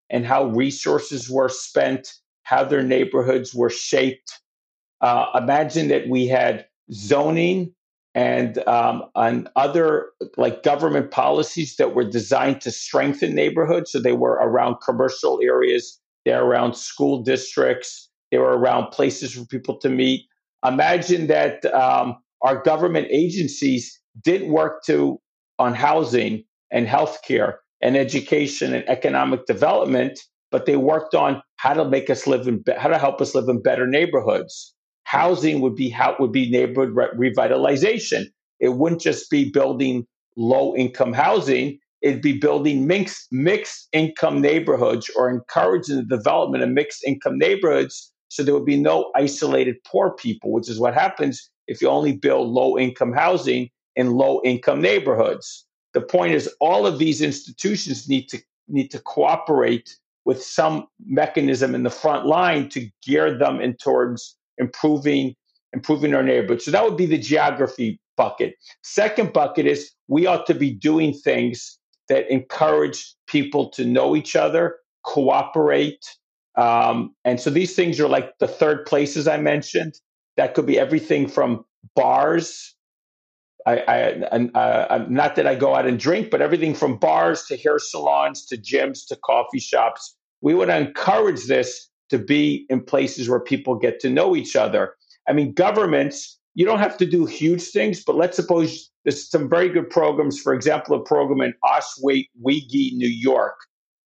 in 0.09 0.23
how 0.23 0.45
resources 0.45 1.29
were 1.29 1.49
spent, 1.49 2.13
how 2.47 2.63
their 2.63 2.81
neighborhoods 2.83 3.53
were 3.53 3.69
shaped. 3.69 4.39
Uh, 5.01 5.25
imagine 5.35 5.89
that 5.89 6.07
we 6.07 6.27
had 6.27 6.65
zoning 6.93 7.73
and 8.15 8.65
um, 8.67 9.03
on 9.15 9.49
other 9.57 10.11
like 10.37 10.63
government 10.63 11.11
policies 11.11 11.75
that 11.75 11.93
were 11.93 12.09
designed 12.09 12.61
to 12.61 12.71
strengthen 12.71 13.35
neighborhoods. 13.35 13.91
So 13.91 13.99
they 13.99 14.13
were 14.13 14.35
around 14.35 14.77
commercial 14.83 15.41
areas, 15.43 15.99
they're 16.23 16.43
around 16.43 16.77
school 16.77 17.21
districts, 17.21 18.09
they 18.31 18.37
were 18.37 18.57
around 18.57 18.91
places 18.91 19.33
for 19.33 19.45
people 19.45 19.77
to 19.79 19.89
meet. 19.89 20.21
Imagine 20.65 21.27
that 21.27 21.65
um, 21.73 22.15
our 22.43 22.63
government 22.63 23.07
agencies 23.11 23.99
didn't 24.23 24.53
work 24.53 24.83
to 24.85 25.19
on 25.59 25.73
housing 25.73 26.45
and 26.71 26.87
healthcare 26.87 27.55
and 27.81 27.97
education 27.97 28.73
and 28.73 28.87
economic 28.87 29.45
development, 29.47 30.17
but 30.51 30.65
they 30.65 30.77
worked 30.77 31.15
on 31.15 31.41
how 31.57 31.73
to 31.73 31.85
make 31.85 32.09
us 32.09 32.27
live 32.27 32.47
in 32.47 32.63
how 32.77 32.89
to 32.89 32.97
help 32.97 33.21
us 33.21 33.35
live 33.35 33.49
in 33.49 33.61
better 33.61 33.87
neighborhoods. 33.87 34.73
Housing 35.03 35.61
would 35.61 35.75
be 35.75 35.89
how 35.89 36.15
would 36.19 36.31
be 36.31 36.49
neighborhood 36.49 36.95
re- 36.95 37.31
revitalization. 37.31 38.25
It 38.59 38.69
wouldn't 38.69 39.01
just 39.01 39.29
be 39.29 39.49
building 39.49 40.05
low 40.35 40.75
income 40.75 41.13
housing. 41.13 41.79
It'd 42.01 42.21
be 42.21 42.37
building 42.37 42.87
mixed 42.87 43.27
mixed 43.31 43.87
income 43.93 44.41
neighborhoods 44.41 45.09
or 45.17 45.29
encouraging 45.29 45.97
the 45.97 46.17
development 46.17 46.63
of 46.63 46.69
mixed 46.69 47.03
income 47.05 47.37
neighborhoods 47.37 48.11
so 48.29 48.43
there 48.43 48.53
would 48.53 48.65
be 48.65 48.77
no 48.77 49.11
isolated 49.15 49.77
poor 49.85 50.11
people, 50.11 50.51
which 50.51 50.69
is 50.69 50.79
what 50.79 50.93
happens 50.93 51.49
if 51.67 51.81
you 51.81 51.89
only 51.89 52.13
build 52.13 52.49
low 52.49 52.77
income 52.77 53.13
housing 53.13 53.69
in 53.95 54.11
low 54.11 54.41
income 54.43 54.81
neighborhoods. 54.81 55.65
The 55.93 56.01
point 56.01 56.33
is 56.33 56.53
all 56.59 56.85
of 56.85 56.99
these 56.99 57.21
institutions 57.21 58.07
need 58.07 58.27
to 58.29 58.39
need 58.67 58.91
to 58.91 58.99
cooperate 58.99 59.95
with 60.27 60.43
some 60.43 60.85
mechanism 61.05 61.73
in 61.73 61.83
the 61.83 61.89
front 61.89 62.25
line 62.25 62.67
to 62.67 62.85
gear 63.01 63.37
them 63.37 63.61
in 63.61 63.73
towards 63.77 64.35
improving 64.57 65.33
improving 65.71 66.13
our 66.13 66.21
neighborhood. 66.21 66.61
So 66.61 66.71
that 66.71 66.83
would 66.83 66.97
be 66.97 67.05
the 67.05 67.17
geography 67.17 67.99
bucket. 68.17 68.55
Second 68.83 69.31
bucket 69.31 69.65
is 69.65 69.91
we 70.07 70.25
ought 70.25 70.45
to 70.47 70.53
be 70.53 70.71
doing 70.71 71.13
things 71.13 71.79
that 72.09 72.29
encourage 72.29 73.15
people 73.27 73.69
to 73.69 73.85
know 73.85 74.15
each 74.15 74.35
other, 74.35 74.77
cooperate. 75.03 76.05
Um, 76.55 77.15
and 77.23 77.39
so 77.39 77.49
these 77.49 77.75
things 77.75 77.99
are 77.99 78.07
like 78.09 78.37
the 78.39 78.47
third 78.47 78.85
places 78.85 79.27
I 79.27 79.37
mentioned. 79.37 79.93
That 80.35 80.55
could 80.55 80.65
be 80.65 80.79
everything 80.79 81.27
from 81.27 81.63
bars 81.95 82.75
I, 83.67 83.83
I, 84.31 84.37
uh, 84.57 85.05
not 85.09 85.35
that 85.35 85.45
I 85.45 85.55
go 85.55 85.75
out 85.75 85.85
and 85.85 85.99
drink, 85.99 86.31
but 86.31 86.41
everything 86.41 86.73
from 86.73 86.97
bars 86.97 87.43
to 87.47 87.57
hair 87.57 87.79
salons 87.79 88.45
to 88.45 88.57
gyms 88.57 89.05
to 89.07 89.17
coffee 89.17 89.59
shops. 89.59 90.15
We 90.41 90.53
would 90.53 90.69
encourage 90.69 91.45
this 91.45 91.89
to 92.09 92.17
be 92.17 92.65
in 92.69 92.81
places 92.81 93.29
where 93.29 93.39
people 93.39 93.75
get 93.75 93.99
to 94.01 94.09
know 94.09 94.35
each 94.35 94.55
other. 94.55 94.93
I 95.27 95.33
mean, 95.33 95.53
governments, 95.53 96.39
you 96.55 96.65
don't 96.65 96.79
have 96.79 96.97
to 96.97 97.05
do 97.05 97.25
huge 97.25 97.69
things, 97.69 98.03
but 98.03 98.15
let's 98.15 98.35
suppose 98.35 98.89
there's 99.03 99.29
some 99.29 99.49
very 99.49 99.69
good 99.69 99.89
programs. 99.89 100.39
For 100.39 100.53
example, 100.53 100.95
a 100.95 101.03
program 101.03 101.41
in 101.41 101.53
Oswego, 101.63 102.27
New 102.43 103.07
York, 103.07 103.55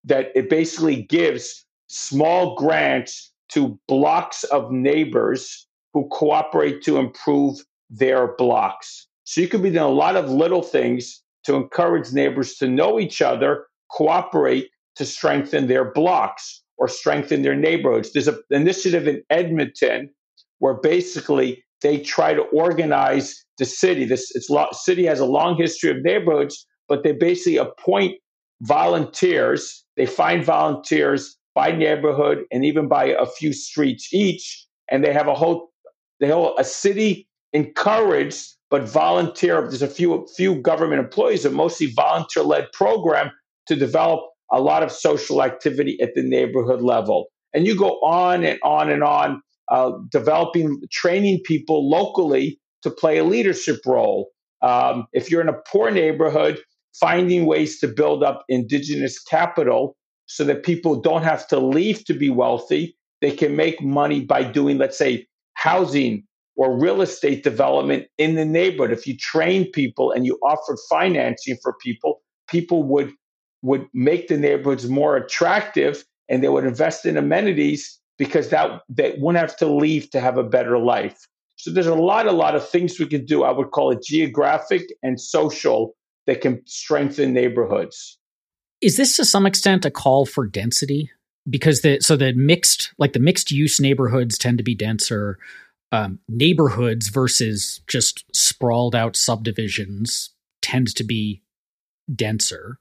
that 0.03 0.31
it 0.35 0.49
basically 0.49 1.03
gives 1.03 1.65
small 1.87 2.55
grants 2.55 3.31
to 3.49 3.79
blocks 3.87 4.43
of 4.45 4.71
neighbors 4.71 5.67
who 5.93 6.07
cooperate 6.09 6.81
to 6.83 6.97
improve 6.97 7.59
their 7.89 8.35
blocks. 8.35 9.07
So 9.25 9.41
you 9.41 9.47
could 9.47 9.61
be 9.61 9.69
doing 9.69 9.83
a 9.83 9.89
lot 9.89 10.15
of 10.15 10.29
little 10.29 10.63
things 10.63 11.21
to 11.43 11.55
encourage 11.55 12.11
neighbors 12.13 12.55
to 12.55 12.67
know 12.67 12.99
each 12.99 13.21
other, 13.21 13.65
cooperate 13.91 14.69
to 14.95 15.05
strengthen 15.05 15.67
their 15.67 15.91
blocks 15.91 16.61
or 16.77 16.87
strengthen 16.87 17.41
their 17.41 17.55
neighborhoods. 17.55 18.11
There's 18.11 18.27
an 18.27 18.39
initiative 18.49 19.07
in 19.07 19.21
Edmonton 19.29 20.09
where 20.59 20.73
basically 20.73 21.63
they 21.81 21.99
try 21.99 22.33
to 22.33 22.41
organize 22.41 23.43
the 23.57 23.65
city. 23.65 24.05
This 24.05 24.31
it's 24.35 24.49
city 24.83 25.05
has 25.05 25.19
a 25.19 25.25
long 25.25 25.57
history 25.57 25.91
of 25.91 25.97
neighborhoods, 26.03 26.65
but 26.87 27.03
they 27.03 27.11
basically 27.11 27.57
appoint 27.57 28.15
volunteers. 28.61 29.83
They 29.97 30.05
find 30.05 30.43
volunteers 30.43 31.37
by 31.53 31.71
neighborhood 31.71 32.43
and 32.51 32.63
even 32.63 32.87
by 32.87 33.05
a 33.05 33.25
few 33.25 33.53
streets 33.53 34.13
each, 34.13 34.65
and 34.89 35.03
they 35.03 35.13
have 35.13 35.27
a 35.27 35.35
whole 35.35 35.71
they 36.19 36.27
have 36.27 36.51
a 36.57 36.63
city 36.63 37.27
encouraged 37.53 38.55
but 38.69 38.87
volunteer. 38.87 39.61
There's 39.61 39.81
a 39.81 39.87
few 39.87 40.27
few 40.35 40.55
government 40.55 41.01
employees, 41.01 41.45
a 41.45 41.49
mostly 41.49 41.87
volunteer 41.87 42.43
led 42.43 42.71
program 42.71 43.31
to 43.67 43.75
develop 43.75 44.30
a 44.51 44.59
lot 44.59 44.83
of 44.83 44.91
social 44.91 45.43
activity 45.43 45.99
at 46.01 46.13
the 46.15 46.23
neighborhood 46.23 46.81
level. 46.81 47.27
And 47.53 47.65
you 47.65 47.77
go 47.77 47.99
on 48.01 48.43
and 48.43 48.59
on 48.63 48.89
and 48.89 49.03
on, 49.03 49.41
uh, 49.69 49.91
developing, 50.09 50.81
training 50.91 51.41
people 51.45 51.89
locally 51.89 52.59
to 52.83 52.89
play 52.89 53.17
a 53.17 53.23
leadership 53.23 53.79
role. 53.85 54.29
Um, 54.61 55.05
if 55.13 55.31
you're 55.31 55.41
in 55.41 55.49
a 55.49 55.57
poor 55.67 55.91
neighborhood, 55.91 56.59
finding 56.99 57.45
ways 57.45 57.79
to 57.79 57.87
build 57.87 58.23
up 58.23 58.43
indigenous 58.49 59.19
capital 59.21 59.95
so 60.25 60.43
that 60.43 60.63
people 60.63 60.99
don't 60.99 61.23
have 61.23 61.47
to 61.47 61.59
leave 61.59 62.05
to 62.05 62.13
be 62.13 62.29
wealthy. 62.29 62.95
They 63.21 63.31
can 63.31 63.55
make 63.55 63.81
money 63.81 64.21
by 64.21 64.43
doing, 64.43 64.77
let's 64.77 64.97
say, 64.97 65.27
housing 65.53 66.23
or 66.55 66.77
real 66.77 67.01
estate 67.01 67.43
development 67.43 68.07
in 68.17 68.35
the 68.35 68.45
neighborhood. 68.45 68.97
If 68.97 69.07
you 69.07 69.15
train 69.17 69.71
people 69.71 70.11
and 70.11 70.25
you 70.25 70.37
offered 70.43 70.77
financing 70.89 71.57
for 71.61 71.75
people, 71.81 72.21
people 72.47 72.83
would 72.83 73.11
would 73.61 73.87
make 73.93 74.27
the 74.27 74.37
neighborhoods 74.37 74.87
more 74.87 75.15
attractive 75.15 76.03
and 76.29 76.43
they 76.43 76.49
would 76.49 76.65
invest 76.65 77.05
in 77.05 77.17
amenities 77.17 77.99
because 78.17 78.49
that 78.49 78.81
they 78.89 79.15
wouldn't 79.17 79.41
have 79.41 79.57
to 79.57 79.67
leave 79.67 80.09
to 80.11 80.19
have 80.19 80.37
a 80.37 80.43
better 80.43 80.77
life. 80.77 81.27
So 81.57 81.71
there's 81.71 81.87
a 81.87 81.95
lot, 81.95 82.25
a 82.25 82.31
lot 82.31 82.55
of 82.55 82.67
things 82.67 82.99
we 82.99 83.05
can 83.05 83.25
do. 83.25 83.43
I 83.43 83.51
would 83.51 83.71
call 83.71 83.91
it 83.91 84.03
geographic 84.03 84.87
and 85.03 85.19
social 85.19 85.95
that 86.25 86.41
can 86.41 86.61
strengthen 86.65 87.33
neighborhoods. 87.33 88.17
Is 88.81 88.97
this 88.97 89.15
to 89.17 89.25
some 89.25 89.45
extent 89.45 89.85
a 89.85 89.91
call 89.91 90.25
for 90.25 90.47
density? 90.47 91.11
Because 91.49 91.81
the 91.81 91.99
so 91.99 92.15
the 92.15 92.33
mixed 92.33 92.93
like 92.97 93.13
the 93.13 93.19
mixed 93.19 93.51
use 93.51 93.79
neighborhoods 93.79 94.37
tend 94.37 94.57
to 94.59 94.63
be 94.63 94.75
denser 94.75 95.37
um, 95.91 96.19
neighborhoods 96.29 97.09
versus 97.09 97.81
just 97.87 98.23
sprawled 98.35 98.95
out 98.95 99.15
subdivisions 99.15 100.29
tend 100.61 100.95
to 100.95 101.03
be 101.03 101.41
denser 102.15 102.77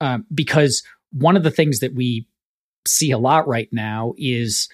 um, 0.00 0.26
because 0.32 0.82
one 1.12 1.36
of 1.36 1.42
the 1.42 1.50
things 1.50 1.80
that 1.80 1.94
we 1.94 2.26
see 2.86 3.10
a 3.10 3.18
lot 3.18 3.46
right 3.46 3.68
now 3.72 4.14
is 4.16 4.68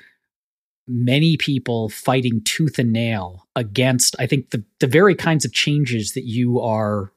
many 0.87 1.37
people 1.37 1.89
fighting 1.89 2.41
tooth 2.45 2.79
and 2.79 2.93
nail 2.93 3.49
against 3.57 4.15
i 4.21 4.27
think 4.27 4.51
the, 4.51 4.65
the 4.79 4.87
very 4.87 5.17
kinds 5.17 5.45
of 5.45 5.53
changes 5.53 6.13
that 6.13 6.25
you 6.25 6.61
are 6.61 7.11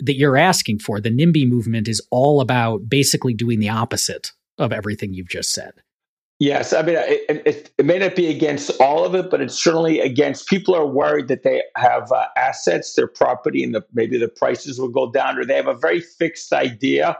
that 0.00 0.16
you're 0.16 0.36
asking 0.36 0.80
for. 0.80 1.00
The 1.00 1.10
nimby 1.10 1.48
movement 1.48 1.88
is 1.88 2.02
all 2.10 2.40
about 2.40 2.88
basically 2.88 3.34
doing 3.34 3.60
the 3.60 3.68
opposite 3.68 4.32
of 4.58 4.72
everything 4.72 5.14
you've 5.14 5.28
just 5.28 5.52
said 5.52 5.72
Yes, 6.44 6.74
I 6.74 6.82
mean 6.82 6.96
it, 6.98 7.42
it, 7.46 7.72
it, 7.78 7.86
may 7.86 7.98
not 7.98 8.16
be 8.16 8.26
against 8.26 8.70
all 8.78 9.02
of 9.02 9.14
it, 9.14 9.30
but 9.30 9.40
it's 9.40 9.54
certainly 9.54 10.00
against. 10.00 10.46
People 10.46 10.74
are 10.74 10.86
worried 10.86 11.28
that 11.28 11.42
they 11.42 11.62
have 11.74 12.12
uh, 12.12 12.26
assets, 12.36 12.92
their 12.92 13.06
property, 13.06 13.64
and 13.64 13.74
the, 13.74 13.82
maybe 13.94 14.18
the 14.18 14.28
prices 14.28 14.78
will 14.78 14.90
go 14.90 15.10
down, 15.10 15.38
or 15.38 15.46
they 15.46 15.56
have 15.56 15.68
a 15.68 15.74
very 15.74 16.02
fixed 16.02 16.52
idea 16.52 17.16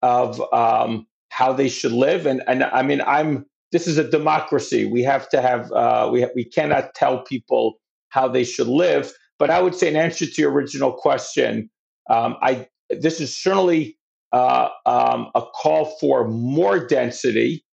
of 0.00 0.40
um, 0.54 1.06
how 1.28 1.52
they 1.52 1.68
should 1.68 1.92
live. 1.92 2.24
And 2.24 2.42
and 2.46 2.64
I 2.64 2.80
mean, 2.80 3.02
I'm 3.02 3.44
this 3.70 3.86
is 3.86 3.98
a 3.98 4.10
democracy. 4.10 4.86
We 4.86 5.02
have 5.02 5.28
to 5.28 5.42
have 5.42 5.70
uh, 5.72 6.08
we 6.10 6.22
have, 6.22 6.30
we 6.34 6.46
cannot 6.46 6.94
tell 6.94 7.22
people 7.22 7.74
how 8.08 8.28
they 8.28 8.44
should 8.44 8.68
live. 8.68 9.12
But 9.38 9.50
I 9.50 9.60
would 9.60 9.74
say, 9.74 9.88
in 9.88 9.96
answer 9.96 10.24
to 10.24 10.40
your 10.40 10.50
original 10.50 10.94
question, 10.94 11.68
um, 12.08 12.36
I 12.40 12.66
this 12.88 13.20
is 13.20 13.36
certainly 13.36 13.98
uh, 14.32 14.70
um, 14.86 15.30
a 15.34 15.42
call 15.42 15.96
for 16.00 16.26
more 16.26 16.78
density 16.78 17.63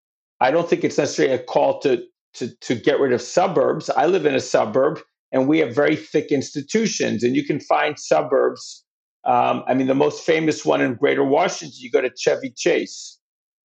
I 0.41 0.51
don't 0.51 0.67
think 0.67 0.83
it's 0.83 0.97
necessarily 0.97 1.35
a 1.35 1.43
call 1.43 1.79
to, 1.81 2.03
to, 2.33 2.53
to 2.61 2.75
get 2.75 2.99
rid 2.99 3.13
of 3.13 3.21
suburbs. 3.21 3.89
I 3.89 4.07
live 4.07 4.25
in 4.25 4.35
a 4.35 4.39
suburb 4.39 4.99
and 5.31 5.47
we 5.47 5.59
have 5.59 5.73
very 5.73 5.95
thick 5.95 6.31
institutions, 6.31 7.23
and 7.23 7.35
you 7.35 7.45
can 7.45 7.59
find 7.59 7.97
suburbs. 7.97 8.83
Um, 9.23 9.63
I 9.67 9.73
mean, 9.73 9.87
the 9.87 9.95
most 9.95 10.25
famous 10.25 10.65
one 10.65 10.81
in 10.81 10.95
Greater 10.95 11.23
Washington, 11.23 11.77
you 11.79 11.91
go 11.91 12.01
to 12.01 12.11
Chevy 12.17 12.51
Chase, 12.55 13.17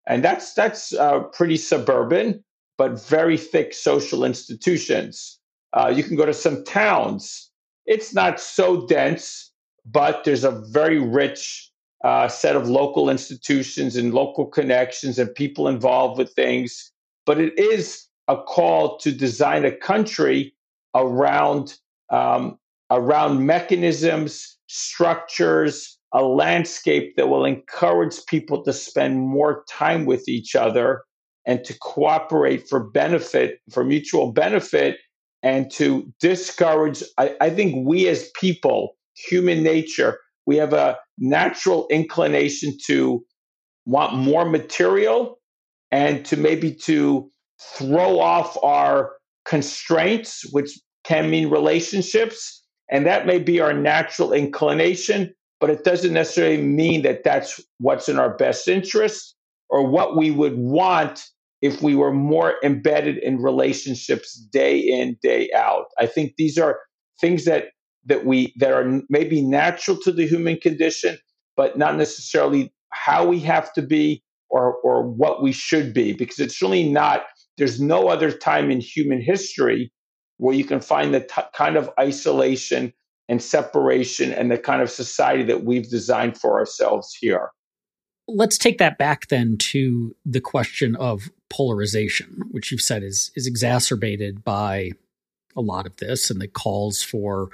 and 0.07 0.23
that's 0.23 0.55
that's 0.55 0.93
uh, 0.93 1.21
pretty 1.33 1.57
suburban, 1.57 2.45
but 2.79 3.05
very 3.09 3.37
thick 3.37 3.75
social 3.75 4.25
institutions. 4.25 5.41
Uh, 5.73 5.93
you 5.95 6.05
can 6.05 6.17
go 6.17 6.27
to 6.27 6.35
some 6.35 6.63
towns. 6.65 7.51
It's 7.87 8.15
not 8.15 8.39
so 8.41 8.87
dense, 8.87 9.53
but 9.85 10.25
there's 10.25 10.45
a 10.45 10.63
very 10.71 10.99
rich 10.99 11.71
uh, 12.05 12.29
set 12.29 12.57
of 12.57 12.69
local 12.69 13.09
institutions 13.11 13.97
and 13.97 14.15
local 14.15 14.47
connections 14.47 15.19
and 15.19 15.35
people 15.35 15.69
involved 15.69 16.19
with 16.19 16.33
things. 16.35 16.93
But 17.25 17.41
it 17.41 17.59
is 17.59 18.07
a 18.29 18.37
call 18.37 18.99
to 18.99 19.13
design 19.13 19.65
a 19.65 19.73
country 19.73 20.55
around 20.95 21.75
um, 22.11 22.59
around 22.91 23.45
mechanisms, 23.45 24.57
structures, 24.69 25.99
a 26.13 26.23
landscape 26.23 27.17
that 27.17 27.29
will 27.29 27.45
encourage 27.45 28.25
people 28.27 28.63
to 28.63 28.73
spend 28.73 29.21
more 29.21 29.65
time 29.69 30.07
with 30.07 30.29
each 30.29 30.55
other 30.55 31.03
and 31.47 31.65
to 31.65 31.77
cooperate 31.81 32.69
for 32.69 32.81
benefit, 32.81 33.61
for 33.71 33.85
mutual 33.85 34.33
benefit, 34.33 34.99
and 35.43 35.71
to 35.73 36.13
discourage. 36.21 37.03
I, 37.19 37.37
I 37.41 37.51
think 37.51 37.87
we 37.87 38.09
as 38.09 38.31
people, 38.41 38.97
human 39.15 39.63
nature, 39.63 40.19
we 40.47 40.57
have 40.57 40.73
a 40.73 40.97
natural 41.19 41.87
inclination 41.91 42.77
to 42.87 43.25
want 43.85 44.15
more 44.15 44.45
material 44.45 45.39
and 45.91 46.25
to 46.27 46.37
maybe 46.37 46.75
to 46.75 47.31
throw 47.61 48.19
off 48.19 48.57
our 48.63 49.13
constraints, 49.45 50.45
which 50.53 50.79
can 51.05 51.31
mean 51.31 51.49
relationships. 51.51 52.65
And 52.91 53.07
that 53.07 53.27
may 53.27 53.39
be 53.39 53.61
our 53.61 53.73
natural 53.73 54.33
inclination, 54.33 55.35
but 55.61 55.71
it 55.71 55.85
doesn't 55.85 56.13
necessarily 56.13 56.61
mean 56.61 57.03
that 57.03 57.25
that's 57.25 57.61
what's 57.79 58.09
in 58.09 58.19
our 58.19 58.37
best 58.37 58.69
interest 58.69 59.35
or 59.69 59.87
what 59.87 60.17
we 60.17 60.31
would 60.31 60.57
want 60.57 61.25
if 61.63 61.83
we 61.83 61.95
were 61.95 62.13
more 62.13 62.57
embedded 62.63 63.19
in 63.19 63.43
relationships 63.43 64.35
day 64.53 64.79
in 64.79 65.17
day 65.23 65.51
out 65.55 65.87
i 65.99 66.07
think 66.07 66.35
these 66.37 66.59
are 66.59 66.79
things 67.21 67.45
that 67.45 67.65
that 68.07 68.25
we 68.25 68.53
that 68.57 68.73
are 68.73 69.03
maybe 69.09 69.43
natural 69.43 69.97
to 69.99 70.13
the 70.13 70.27
human 70.27 70.57
condition 70.57 71.19
but 71.57 71.79
not 71.79 71.97
necessarily 71.97 72.73
how 72.91 73.27
we 73.27 73.41
have 73.41 73.73
to 73.73 73.83
be 73.83 74.23
or 74.51 74.75
or 74.83 75.03
what 75.03 75.43
we 75.43 75.53
should 75.53 75.93
be 75.93 76.13
because 76.13 76.39
it's 76.39 76.63
really 76.63 76.89
not 76.89 77.25
there's 77.59 77.81
no 77.81 78.09
other 78.09 78.31
time 78.31 78.71
in 78.71 78.81
human 78.81 79.21
history 79.21 79.93
where 80.39 80.55
you 80.55 80.65
can 80.65 80.81
find 80.81 81.15
the 81.15 81.21
t- 81.21 81.43
kind 81.55 81.77
of 81.77 81.91
isolation 81.99 82.93
and 83.29 83.43
separation 83.43 84.33
and 84.33 84.51
the 84.51 84.59
kind 84.59 84.83
of 84.83 84.91
society 84.91 85.43
that 85.43 85.65
we've 85.65 85.89
designed 85.89 86.39
for 86.39 86.59
ourselves 86.59 87.17
here. 87.19 87.51
Let's 88.29 88.59
take 88.59 88.79
that 88.79 88.99
back 88.99 89.29
then 89.29 89.57
to 89.59 90.15
the 90.25 90.41
question 90.41 90.97
of 90.97 91.31
polarization, 91.49 92.43
which 92.51 92.71
you've 92.71 92.81
said 92.81 93.03
is 93.03 93.31
is 93.35 93.47
exacerbated 93.47 94.45
by 94.45 94.91
a 95.57 95.61
lot 95.61 95.87
of 95.87 95.97
this 95.97 96.31
and 96.31 96.41
the 96.41 96.49
calls 96.49 97.03
for 97.03 97.49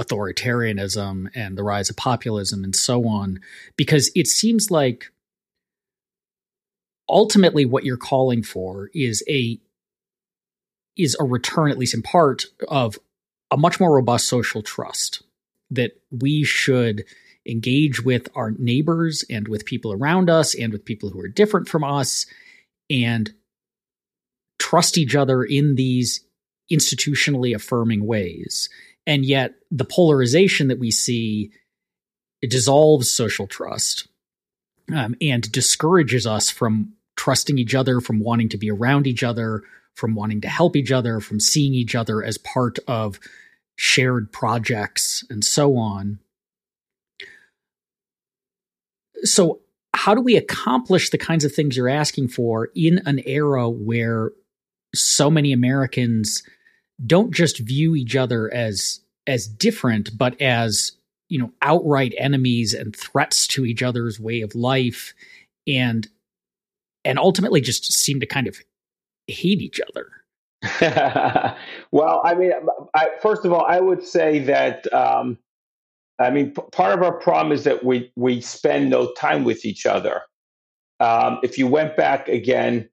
authoritarianism 0.00 1.28
and 1.34 1.58
the 1.58 1.62
rise 1.62 1.90
of 1.90 1.96
populism 1.96 2.64
and 2.64 2.74
so 2.74 3.06
on 3.06 3.40
because 3.76 4.10
it 4.14 4.26
seems 4.26 4.70
like 4.70 5.12
ultimately 7.08 7.64
what 7.64 7.84
you're 7.84 7.96
calling 7.96 8.42
for 8.42 8.88
is 8.94 9.22
a 9.28 9.58
is 10.96 11.16
a 11.20 11.24
return 11.24 11.70
at 11.70 11.78
least 11.78 11.94
in 11.94 12.02
part 12.02 12.44
of 12.68 12.98
a 13.50 13.56
much 13.56 13.78
more 13.80 13.94
robust 13.94 14.28
social 14.28 14.62
trust 14.62 15.22
that 15.70 15.92
we 16.10 16.44
should 16.44 17.04
engage 17.46 18.04
with 18.04 18.28
our 18.34 18.52
neighbors 18.52 19.24
and 19.30 19.48
with 19.48 19.64
people 19.64 19.92
around 19.92 20.30
us 20.30 20.54
and 20.54 20.72
with 20.72 20.84
people 20.84 21.10
who 21.10 21.20
are 21.20 21.28
different 21.28 21.68
from 21.68 21.84
us 21.84 22.26
and 22.88 23.32
trust 24.58 24.98
each 24.98 25.14
other 25.14 25.42
in 25.42 25.74
these 25.74 26.24
institutionally 26.70 27.54
affirming 27.54 28.06
ways. 28.06 28.68
And 29.06 29.24
yet, 29.24 29.54
the 29.70 29.84
polarization 29.84 30.68
that 30.68 30.78
we 30.78 30.90
see 30.90 31.50
dissolves 32.42 33.10
social 33.10 33.46
trust 33.46 34.08
um, 34.94 35.14
and 35.20 35.50
discourages 35.50 36.26
us 36.26 36.50
from 36.50 36.94
trusting 37.16 37.58
each 37.58 37.74
other, 37.74 38.00
from 38.00 38.20
wanting 38.20 38.48
to 38.50 38.58
be 38.58 38.70
around 38.70 39.06
each 39.06 39.22
other, 39.22 39.62
from 39.94 40.14
wanting 40.14 40.40
to 40.40 40.48
help 40.48 40.76
each 40.76 40.92
other, 40.92 41.20
from 41.20 41.40
seeing 41.40 41.74
each 41.74 41.94
other 41.94 42.22
as 42.22 42.38
part 42.38 42.78
of 42.86 43.18
shared 43.76 44.32
projects, 44.32 45.24
and 45.30 45.44
so 45.44 45.76
on. 45.76 46.18
So, 49.22 49.60
how 49.94 50.14
do 50.14 50.20
we 50.20 50.36
accomplish 50.36 51.10
the 51.10 51.18
kinds 51.18 51.44
of 51.44 51.52
things 51.52 51.76
you're 51.76 51.88
asking 51.88 52.28
for 52.28 52.70
in 52.74 53.00
an 53.06 53.20
era 53.26 53.68
where 53.68 54.30
so 54.94 55.30
many 55.30 55.52
Americans 55.52 56.42
don't 57.06 57.32
just 57.32 57.58
view 57.58 57.94
each 57.94 58.16
other 58.16 58.52
as 58.52 59.00
as 59.26 59.46
different, 59.46 60.16
but 60.16 60.40
as 60.40 60.92
you 61.28 61.38
know 61.38 61.52
outright 61.62 62.14
enemies 62.18 62.74
and 62.74 62.94
threats 62.94 63.46
to 63.48 63.64
each 63.64 63.82
other's 63.82 64.18
way 64.18 64.40
of 64.40 64.54
life, 64.54 65.14
and 65.66 66.08
and 67.04 67.18
ultimately 67.18 67.60
just 67.60 67.92
seem 67.92 68.20
to 68.20 68.26
kind 68.26 68.46
of 68.46 68.58
hate 69.26 69.60
each 69.60 69.80
other. 69.88 70.08
well, 71.90 72.20
I 72.24 72.34
mean, 72.34 72.52
I, 72.94 73.08
first 73.22 73.46
of 73.46 73.52
all, 73.52 73.64
I 73.64 73.80
would 73.80 74.02
say 74.02 74.40
that 74.40 74.92
um, 74.92 75.38
I 76.20 76.30
mean, 76.30 76.50
p- 76.50 76.62
part 76.70 76.92
of 76.92 77.02
our 77.02 77.12
problem 77.12 77.52
is 77.52 77.64
that 77.64 77.82
we 77.82 78.12
we 78.14 78.40
spend 78.40 78.90
no 78.90 79.12
time 79.12 79.44
with 79.44 79.64
each 79.64 79.86
other. 79.86 80.22
Um, 81.00 81.38
if 81.42 81.56
you 81.56 81.66
went 81.66 81.96
back 81.96 82.28
again, 82.28 82.88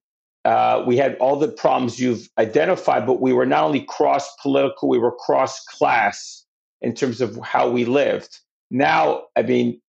uh, 0.46 0.84
we 0.86 0.98
had 0.98 1.16
all 1.18 1.36
the 1.36 1.48
problems 1.48 2.00
you've 2.00 2.30
identified, 2.38 3.06
but 3.06 3.22
we 3.22 3.34
were 3.34 3.46
not 3.46 3.64
only 3.64 3.82
cross 3.82 4.30
political, 4.42 4.88
we 4.88 5.00
were 5.00 5.12
cross 5.12 5.64
class 5.66 6.46
in 6.82 6.94
terms 6.94 7.22
of 7.22 7.38
how 7.44 7.70
we 7.70 7.86
lived. 7.86 8.40
Now, 8.70 9.24
I 9.36 9.42
mean, 9.42 9.82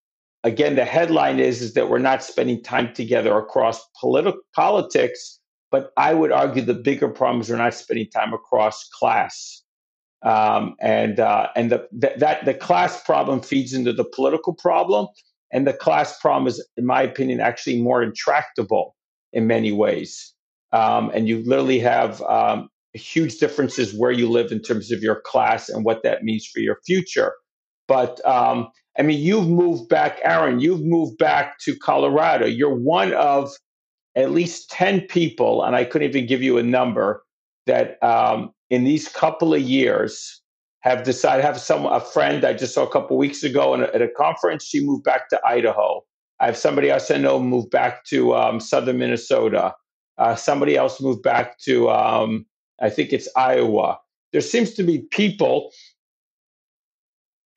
again, 0.44 0.76
the 0.76 0.84
headline 0.84 1.38
is 1.38 1.62
is 1.62 1.74
that 1.74 1.88
we're 1.88 1.98
not 1.98 2.24
spending 2.24 2.62
time 2.62 2.92
together 2.92 3.36
across 3.36 3.84
political 4.00 4.40
politics, 4.54 5.38
but 5.70 5.92
I 5.96 6.14
would 6.14 6.32
argue 6.32 6.62
the 6.62 6.74
bigger 6.74 7.08
problem 7.08 7.40
is 7.40 7.50
we're 7.50 7.56
not 7.56 7.74
spending 7.74 8.08
time 8.10 8.32
across 8.32 8.88
class. 8.88 9.62
Um, 10.24 10.74
and 10.80 11.20
uh, 11.20 11.48
and 11.54 11.70
the, 11.70 11.88
the, 11.92 12.12
that 12.16 12.44
the 12.44 12.54
class 12.54 13.00
problem 13.04 13.40
feeds 13.40 13.72
into 13.72 13.92
the 13.92 14.04
political 14.04 14.54
problem, 14.54 15.06
and 15.52 15.66
the 15.66 15.72
class 15.72 16.18
problem 16.18 16.48
is, 16.48 16.66
in 16.76 16.84
my 16.84 17.02
opinion, 17.02 17.38
actually 17.38 17.80
more 17.80 18.02
intractable 18.02 18.96
in 19.32 19.46
many 19.46 19.70
ways. 19.70 20.34
Um, 20.72 21.10
and 21.14 21.28
you 21.28 21.42
literally 21.44 21.78
have 21.78 22.20
um, 22.22 22.68
huge 22.92 23.38
differences 23.38 23.94
where 23.94 24.10
you 24.10 24.28
live 24.30 24.52
in 24.52 24.60
terms 24.60 24.90
of 24.92 25.02
your 25.02 25.20
class 25.24 25.68
and 25.68 25.84
what 25.84 26.02
that 26.02 26.24
means 26.24 26.46
for 26.46 26.60
your 26.60 26.78
future. 26.86 27.32
But 27.86 28.24
um, 28.26 28.68
I 28.98 29.02
mean, 29.02 29.20
you've 29.20 29.48
moved 29.48 29.88
back, 29.88 30.20
Aaron. 30.24 30.60
You've 30.60 30.84
moved 30.84 31.18
back 31.18 31.58
to 31.60 31.76
Colorado. 31.76 32.46
You're 32.46 32.74
one 32.74 33.14
of 33.14 33.50
at 34.16 34.32
least 34.32 34.70
ten 34.70 35.00
people, 35.02 35.62
and 35.62 35.76
I 35.76 35.84
couldn't 35.84 36.08
even 36.08 36.26
give 36.26 36.42
you 36.42 36.58
a 36.58 36.62
number 36.62 37.22
that 37.66 38.02
um, 38.02 38.50
in 38.70 38.84
these 38.84 39.08
couple 39.08 39.54
of 39.54 39.60
years 39.60 40.42
have 40.80 41.02
decided 41.04 41.44
have 41.44 41.60
some 41.60 41.86
a 41.86 42.00
friend 42.00 42.44
I 42.44 42.54
just 42.54 42.74
saw 42.74 42.84
a 42.84 42.90
couple 42.90 43.16
weeks 43.16 43.42
ago 43.42 43.74
a, 43.74 43.82
at 43.94 44.02
a 44.02 44.08
conference. 44.08 44.64
She 44.64 44.84
moved 44.84 45.04
back 45.04 45.28
to 45.30 45.40
Idaho. 45.46 46.02
I 46.40 46.46
have 46.46 46.56
somebody 46.56 46.90
else 46.90 47.10
I 47.10 47.18
know 47.18 47.40
moved 47.40 47.70
back 47.70 48.04
to 48.06 48.34
um, 48.34 48.60
southern 48.60 48.98
Minnesota. 48.98 49.74
Uh, 50.18 50.34
somebody 50.34 50.76
else 50.76 51.00
moved 51.00 51.22
back 51.22 51.58
to 51.60 51.88
um, 51.90 52.44
I 52.80 52.90
think 52.90 53.12
it's 53.12 53.28
Iowa. 53.36 53.98
There 54.32 54.40
seems 54.40 54.74
to 54.74 54.82
be 54.82 54.98
people 55.10 55.72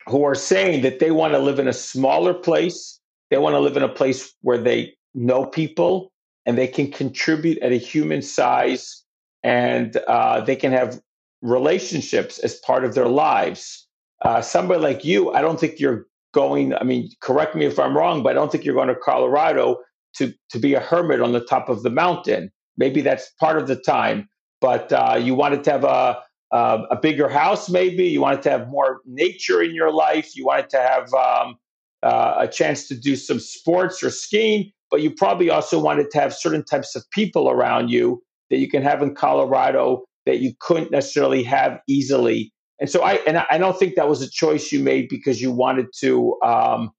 who 0.08 0.24
are 0.24 0.34
saying 0.34 0.82
that 0.82 0.98
they 0.98 1.10
want 1.10 1.32
to 1.34 1.38
live 1.38 1.58
in 1.58 1.68
a 1.68 1.72
smaller 1.72 2.34
place. 2.34 3.00
They 3.30 3.38
want 3.38 3.54
to 3.54 3.60
live 3.60 3.76
in 3.76 3.82
a 3.82 3.88
place 3.88 4.32
where 4.40 4.58
they 4.58 4.94
know 5.14 5.46
people 5.46 6.12
and 6.44 6.58
they 6.58 6.66
can 6.66 6.90
contribute 6.90 7.58
at 7.58 7.72
a 7.72 7.76
human 7.76 8.22
size 8.22 9.04
and 9.42 9.96
uh, 10.08 10.40
they 10.40 10.56
can 10.56 10.72
have 10.72 11.00
relationships 11.40 12.38
as 12.38 12.56
part 12.56 12.84
of 12.84 12.94
their 12.94 13.08
lives. 13.08 13.86
Uh, 14.22 14.40
somebody 14.40 14.80
like 14.80 15.04
you, 15.04 15.32
I 15.32 15.40
don't 15.40 15.58
think 15.58 15.78
you're 15.78 16.06
going. 16.32 16.74
I 16.74 16.84
mean, 16.84 17.10
correct 17.20 17.54
me 17.54 17.66
if 17.66 17.78
I'm 17.78 17.96
wrong, 17.96 18.22
but 18.22 18.30
I 18.30 18.34
don't 18.34 18.50
think 18.50 18.64
you're 18.64 18.74
going 18.74 18.88
to 18.88 18.94
Colorado 18.94 19.78
to 20.16 20.32
to 20.50 20.58
be 20.58 20.74
a 20.74 20.80
hermit 20.80 21.20
on 21.20 21.32
the 21.32 21.44
top 21.44 21.68
of 21.68 21.82
the 21.82 21.90
mountain. 21.90 22.50
Maybe 22.76 23.00
that's 23.00 23.30
part 23.40 23.58
of 23.58 23.68
the 23.68 23.76
time, 23.76 24.28
but 24.60 24.92
uh, 24.92 25.18
you 25.20 25.34
wanted 25.34 25.62
to 25.64 25.70
have 25.70 25.84
a, 25.84 26.18
a, 26.52 26.82
a 26.90 26.96
bigger 26.96 27.28
house. 27.28 27.68
Maybe 27.68 28.04
you 28.08 28.20
wanted 28.20 28.42
to 28.42 28.50
have 28.50 28.68
more 28.68 29.00
nature 29.06 29.62
in 29.62 29.74
your 29.74 29.92
life. 29.92 30.34
You 30.34 30.46
wanted 30.46 30.70
to 30.70 30.78
have 30.78 31.12
um, 31.12 31.56
uh, 32.02 32.34
a 32.38 32.48
chance 32.48 32.88
to 32.88 32.96
do 32.96 33.14
some 33.16 33.38
sports 33.38 34.02
or 34.02 34.10
skiing, 34.10 34.72
but 34.90 35.02
you 35.02 35.10
probably 35.10 35.50
also 35.50 35.78
wanted 35.78 36.10
to 36.12 36.20
have 36.20 36.34
certain 36.34 36.64
types 36.64 36.96
of 36.96 37.04
people 37.10 37.50
around 37.50 37.90
you 37.90 38.22
that 38.50 38.58
you 38.58 38.68
can 38.68 38.82
have 38.82 39.02
in 39.02 39.14
Colorado 39.14 40.04
that 40.26 40.38
you 40.38 40.52
couldn't 40.60 40.90
necessarily 40.90 41.42
have 41.42 41.80
easily. 41.88 42.52
And 42.80 42.90
so 42.90 43.02
I 43.02 43.14
and 43.26 43.38
I 43.38 43.58
don't 43.58 43.78
think 43.78 43.94
that 43.94 44.08
was 44.08 44.22
a 44.22 44.30
choice 44.30 44.72
you 44.72 44.80
made 44.80 45.08
because 45.08 45.40
you 45.40 45.52
wanted 45.52 45.86
to 46.00 46.36
um, 46.42 46.90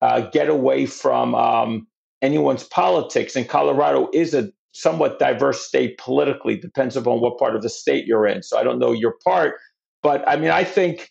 uh, 0.00 0.20
get 0.30 0.48
away 0.48 0.86
from 0.86 1.34
um, 1.34 1.86
anyone's 2.22 2.64
politics. 2.64 3.36
And 3.36 3.48
Colorado 3.48 4.08
is 4.12 4.32
a 4.32 4.50
somewhat 4.72 5.18
diverse 5.18 5.66
state 5.66 5.98
politically, 5.98 6.56
depends 6.56 6.96
upon 6.96 7.20
what 7.20 7.38
part 7.38 7.54
of 7.54 7.62
the 7.62 7.68
state 7.68 8.06
you're 8.06 8.26
in. 8.26 8.42
So 8.42 8.58
I 8.58 8.62
don't 8.62 8.78
know 8.78 8.92
your 8.92 9.16
part, 9.24 9.56
but 10.02 10.26
I 10.26 10.36
mean 10.36 10.50
I 10.50 10.64
think 10.64 11.10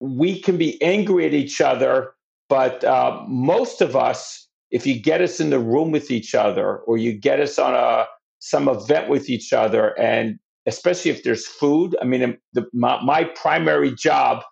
we 0.00 0.40
can 0.40 0.56
be 0.56 0.80
angry 0.80 1.26
at 1.26 1.34
each 1.34 1.60
other, 1.60 2.12
but 2.48 2.84
uh, 2.84 3.24
most 3.26 3.80
of 3.80 3.96
us, 3.96 4.46
if 4.70 4.86
you 4.86 5.00
get 5.00 5.20
us 5.20 5.40
in 5.40 5.50
the 5.50 5.58
room 5.58 5.90
with 5.90 6.10
each 6.10 6.36
other, 6.36 6.78
or 6.78 6.98
you 6.98 7.12
get 7.12 7.40
us 7.40 7.58
on 7.58 7.74
a 7.74 8.06
some 8.40 8.68
event 8.68 9.08
with 9.08 9.28
each 9.28 9.52
other 9.52 9.98
and 9.98 10.38
especially 10.66 11.10
if 11.10 11.22
there's 11.24 11.46
food 11.46 11.96
i 12.00 12.04
mean 12.04 12.36
the, 12.52 12.64
my, 12.72 13.02
my, 13.02 13.24
primary 13.24 13.94
job 13.94 14.42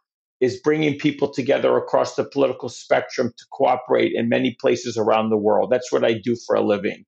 is 0.41 0.61
bringing 0.61 0.99
people 0.99 1.32
together 1.32 1.76
across 1.76 2.14
the 2.14 2.24
political 2.24 2.68
spectrum 2.68 3.32
to 3.37 3.45
cooperate 3.53 4.12
in 4.14 4.28
many 4.28 4.57
places 4.61 4.97
around 4.97 5.30
the 5.30 5.37
world 5.37 5.70
that's 5.70 5.93
what 5.93 6.05
i 6.05 6.12
do 6.12 6.37
for 6.47 6.57
a 6.57 6.62
living 6.62 7.05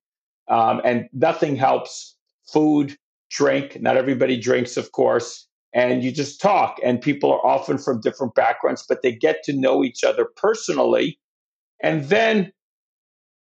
um, 0.48 0.80
and 0.84 1.08
nothing 1.12 1.56
helps 1.56 2.16
food 2.52 2.96
drink 3.30 3.80
not 3.80 3.96
everybody 3.96 4.38
drinks 4.38 4.76
of 4.76 4.92
course 4.92 5.48
and 5.72 6.02
you 6.02 6.10
just 6.10 6.40
talk. 6.40 6.78
And 6.82 7.00
people 7.00 7.32
are 7.32 7.44
often 7.46 7.78
from 7.78 8.00
different 8.00 8.34
backgrounds, 8.34 8.84
but 8.88 9.02
they 9.02 9.12
get 9.12 9.42
to 9.44 9.52
know 9.52 9.84
each 9.84 10.02
other 10.04 10.26
personally. 10.36 11.18
And 11.82 12.04
then 12.08 12.52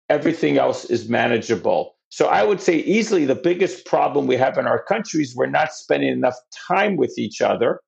everything 0.09 0.57
else 0.57 0.85
is 0.85 1.09
manageable. 1.09 1.95
So 2.09 2.27
I 2.27 2.43
would 2.43 2.61
say 2.61 2.77
easily 2.77 3.25
the 3.25 3.35
biggest 3.35 3.85
problem 3.85 4.27
we 4.27 4.37
have 4.37 4.57
in 4.57 4.65
our 4.65 4.81
country 4.81 5.21
is 5.21 5.35
we're 5.35 5.47
not 5.47 5.73
spending 5.73 6.09
enough 6.09 6.37
time 6.67 6.95
with 6.95 7.17
each 7.17 7.41
other, 7.41 7.81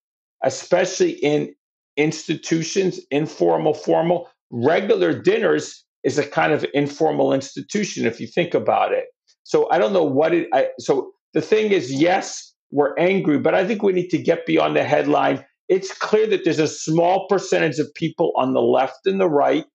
especially 0.44 1.12
in 1.12 1.54
institutions, 2.00 3.00
informal, 3.12 3.74
formal. 3.74 4.30
Regular 4.50 5.14
dinners 5.14 5.86
is 6.04 6.18
a 6.18 6.26
kind 6.26 6.54
of 6.54 6.66
informal 6.74 7.34
institution 7.34 8.08
if 8.08 8.20
you 8.20 8.26
think 8.26 8.54
about 8.54 8.94
it. 8.94 9.06
So 9.44 9.70
I 9.70 9.78
don't 9.78 9.94
know 9.94 10.04
what 10.04 10.34
it. 10.34 10.48
I, 10.54 10.70
so 10.80 11.12
the 11.34 11.42
thing 11.42 11.72
is, 11.72 11.92
yes, 11.92 12.54
we're 12.72 12.98
angry, 12.98 13.38
but 13.38 13.54
I 13.54 13.68
think 13.68 13.84
we 13.84 13.94
need 13.94 14.10
to 14.10 14.18
get 14.18 14.46
beyond 14.46 14.76
the 14.76 14.84
headline. 14.84 15.46
It's 15.68 15.94
clear 15.94 16.26
that 16.28 16.46
there's 16.46 16.60
a 16.60 16.68
small 16.68 17.28
percentage 17.28 17.78
of 17.80 17.94
people 17.96 18.32
on 18.38 18.54
the 18.54 18.62
left 18.62 19.06
and 19.06 19.20
the 19.20 19.30
right. 19.30 19.66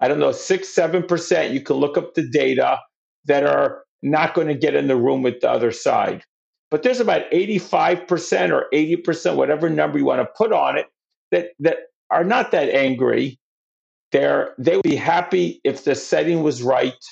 I 0.00 0.08
don't 0.08 0.18
know, 0.18 0.32
six, 0.32 0.68
seven 0.68 1.04
percent. 1.04 1.52
You 1.52 1.60
can 1.60 1.76
look 1.76 1.96
up 1.96 2.14
the 2.14 2.28
data 2.28 2.78
that 3.26 3.44
are 3.44 3.84
not 4.02 4.34
going 4.34 4.48
to 4.48 4.54
get 4.54 4.74
in 4.74 4.88
the 4.88 4.96
room 4.96 5.22
with 5.22 5.40
the 5.40 5.50
other 5.50 5.70
side. 5.70 6.24
But 6.70 6.82
there's 6.82 7.00
about 7.00 7.30
85% 7.30 8.50
or 8.50 8.66
80%, 8.72 9.36
whatever 9.36 9.68
number 9.68 9.98
you 9.98 10.06
want 10.06 10.22
to 10.22 10.28
put 10.36 10.52
on 10.52 10.78
it, 10.78 10.86
that, 11.32 11.48
that 11.58 11.78
are 12.10 12.24
not 12.24 12.52
that 12.52 12.68
angry. 12.68 13.40
They're, 14.12 14.54
they 14.58 14.76
would 14.76 14.82
be 14.82 14.96
happy 14.96 15.60
if 15.64 15.84
the 15.84 15.94
setting 15.94 16.42
was 16.42 16.62
right, 16.62 17.02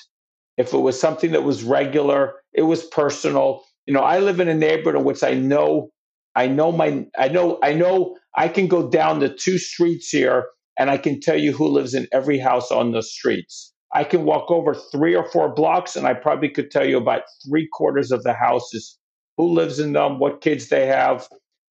if 0.57 0.73
it 0.73 0.77
was 0.77 0.99
something 0.99 1.31
that 1.31 1.43
was 1.43 1.63
regular, 1.63 2.35
it 2.53 2.61
was 2.61 2.85
personal. 2.85 3.63
You 3.87 3.93
know, 3.93 4.01
I 4.01 4.19
live 4.19 4.39
in 4.39 4.47
a 4.47 4.53
neighborhood 4.53 4.99
in 4.99 5.03
which 5.03 5.23
I 5.23 5.33
know, 5.33 5.89
I 6.35 6.47
know 6.47 6.71
my, 6.71 7.05
I 7.17 7.27
know, 7.27 7.59
I 7.63 7.73
know 7.73 8.17
I 8.37 8.47
can 8.47 8.67
go 8.67 8.87
down 8.89 9.19
the 9.19 9.29
two 9.29 9.57
streets 9.57 10.09
here 10.09 10.45
and 10.77 10.89
I 10.89 10.97
can 10.97 11.19
tell 11.19 11.37
you 11.37 11.51
who 11.51 11.67
lives 11.67 11.93
in 11.93 12.07
every 12.13 12.37
house 12.37 12.71
on 12.71 12.91
the 12.91 13.01
streets. 13.01 13.73
I 13.93 14.03
can 14.03 14.23
walk 14.23 14.49
over 14.49 14.73
three 14.73 15.15
or 15.15 15.27
four 15.29 15.53
blocks 15.53 15.95
and 15.95 16.07
I 16.07 16.13
probably 16.13 16.49
could 16.49 16.71
tell 16.71 16.85
you 16.87 16.97
about 16.97 17.23
three 17.45 17.67
quarters 17.73 18.11
of 18.11 18.23
the 18.23 18.33
houses, 18.33 18.97
who 19.37 19.47
lives 19.47 19.79
in 19.79 19.93
them, 19.93 20.19
what 20.19 20.41
kids 20.41 20.69
they 20.69 20.85
have. 20.85 21.27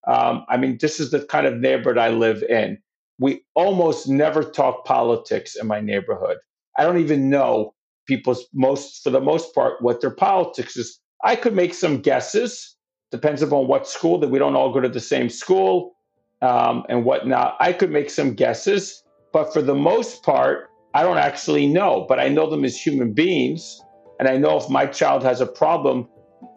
Um, 0.06 0.44
I 0.48 0.56
mean, 0.56 0.78
this 0.80 1.00
is 1.00 1.10
the 1.10 1.24
kind 1.24 1.46
of 1.46 1.58
neighborhood 1.58 1.98
I 1.98 2.10
live 2.10 2.42
in. 2.42 2.78
We 3.18 3.42
almost 3.54 4.08
never 4.08 4.42
talk 4.42 4.84
politics 4.84 5.56
in 5.56 5.66
my 5.66 5.80
neighborhood. 5.80 6.38
I 6.78 6.84
don't 6.84 6.98
even 6.98 7.28
know 7.28 7.74
people's 8.06 8.46
most, 8.54 9.02
for 9.02 9.10
the 9.10 9.20
most 9.20 9.54
part, 9.54 9.82
what 9.82 10.00
their 10.00 10.10
politics 10.10 10.76
is. 10.76 10.98
I 11.22 11.36
could 11.36 11.54
make 11.54 11.74
some 11.74 11.98
guesses, 11.98 12.76
depends 13.10 13.42
upon 13.42 13.68
what 13.68 13.86
school, 13.86 14.18
that 14.20 14.30
we 14.30 14.38
don't 14.38 14.56
all 14.56 14.72
go 14.72 14.80
to 14.80 14.88
the 14.88 15.00
same 15.00 15.28
school 15.28 15.92
um, 16.40 16.84
and 16.88 17.04
whatnot. 17.04 17.56
I 17.60 17.72
could 17.72 17.90
make 17.90 18.08
some 18.08 18.34
guesses, 18.34 19.02
but 19.32 19.52
for 19.52 19.60
the 19.60 19.74
most 19.74 20.22
part, 20.22 20.70
I 20.94 21.02
don't 21.02 21.18
actually 21.18 21.66
know, 21.66 22.06
but 22.08 22.18
I 22.18 22.28
know 22.28 22.48
them 22.48 22.64
as 22.64 22.76
human 22.80 23.12
beings. 23.12 23.80
And 24.18 24.28
I 24.28 24.36
know 24.38 24.56
if 24.56 24.68
my 24.68 24.86
child 24.86 25.22
has 25.22 25.40
a 25.40 25.46
problem, 25.46 26.08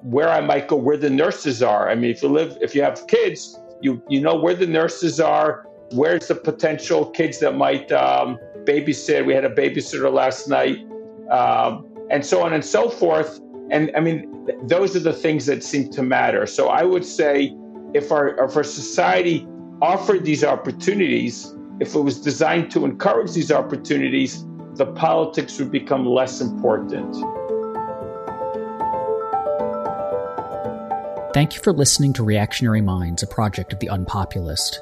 where 0.04 0.30
I 0.30 0.41
might 0.41 0.68
go, 0.68 0.76
where 0.76 0.97
the 0.97 1.10
nurses 1.10 1.64
are. 1.64 1.89
I 1.89 1.95
mean, 1.95 2.12
if 2.12 2.22
you 2.22 2.30
live, 2.30 2.58
if 2.62 2.76
you 2.76 2.84
have 2.84 3.06
kids, 3.08 3.58
you 3.82 4.01
you 4.10 4.22
know 4.22 4.36
where 4.36 4.54
the 4.54 4.68
nurses 4.68 5.20
are. 5.20 5.66
Where's 5.91 6.28
the 6.28 6.36
potential 6.36 7.06
kids 7.12 7.39
that 7.39 7.56
might 7.56 7.91
um, 7.91 8.38
babysit? 8.66 9.26
We 9.26 9.34
had 9.34 9.45
a 9.45 9.49
babysitter 9.49 10.12
last 10.12 10.47
night, 10.47 10.80
um, 11.30 11.86
and 12.10 12.26
so 12.26 12.43
on 12.43 12.54
and 12.54 12.64
so 12.64 12.89
forth. 12.89 13.39
And 13.72 13.91
I 13.95 13.99
mean, 13.99 14.45
th- 14.45 14.60
those 14.64 14.95
are 14.95 14.99
the 14.99 15.14
things 15.14 15.45
that 15.45 15.64
seem 15.64 15.89
to 15.91 16.04
matter. 16.04 16.45
So 16.45 16.70
I 16.70 16.84
would 16.84 17.06
say, 17.06 17.56
if 17.93 18.12
our 18.12 18.30
if 18.43 18.58
our 18.58 18.64
society 18.64 19.47
offered 19.82 20.26
these 20.26 20.43
opportunities, 20.43 21.56
if 21.80 21.95
it 21.95 21.99
was 21.99 22.20
designed 22.20 22.72
to 22.72 22.86
encourage 22.86 23.34
these 23.34 23.51
opportunities, 23.51 24.45
the 24.76 24.86
politics 24.88 25.60
would 25.60 25.72
become 25.72 26.06
less 26.06 26.41
important. 26.41 27.16
Thank 31.34 31.56
you 31.56 31.62
for 31.62 31.74
listening 31.74 32.14
to 32.14 32.24
Reactionary 32.24 32.82
Minds, 32.82 33.24
a 33.24 33.28
project 33.28 33.74
of 33.74 33.80
the 33.80 33.88
Unpopulist. 33.88 34.78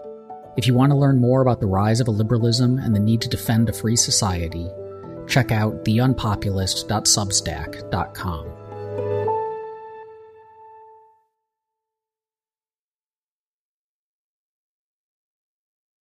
If 0.58 0.68
you 0.68 0.74
want 0.74 0.92
to 0.92 0.98
learn 0.98 1.18
more 1.18 1.42
about 1.42 1.62
the 1.62 1.66
rise 1.66 2.02
of 2.02 2.08
illiberalism 2.08 2.84
and 2.84 2.94
the 2.94 3.00
need 3.00 3.22
to 3.22 3.30
defend 3.30 3.70
a 3.70 3.74
free 3.74 3.96
society, 3.96 4.70
check 5.30 5.54
out 5.54 5.86
theunpopulist.substack.com. 5.86 8.61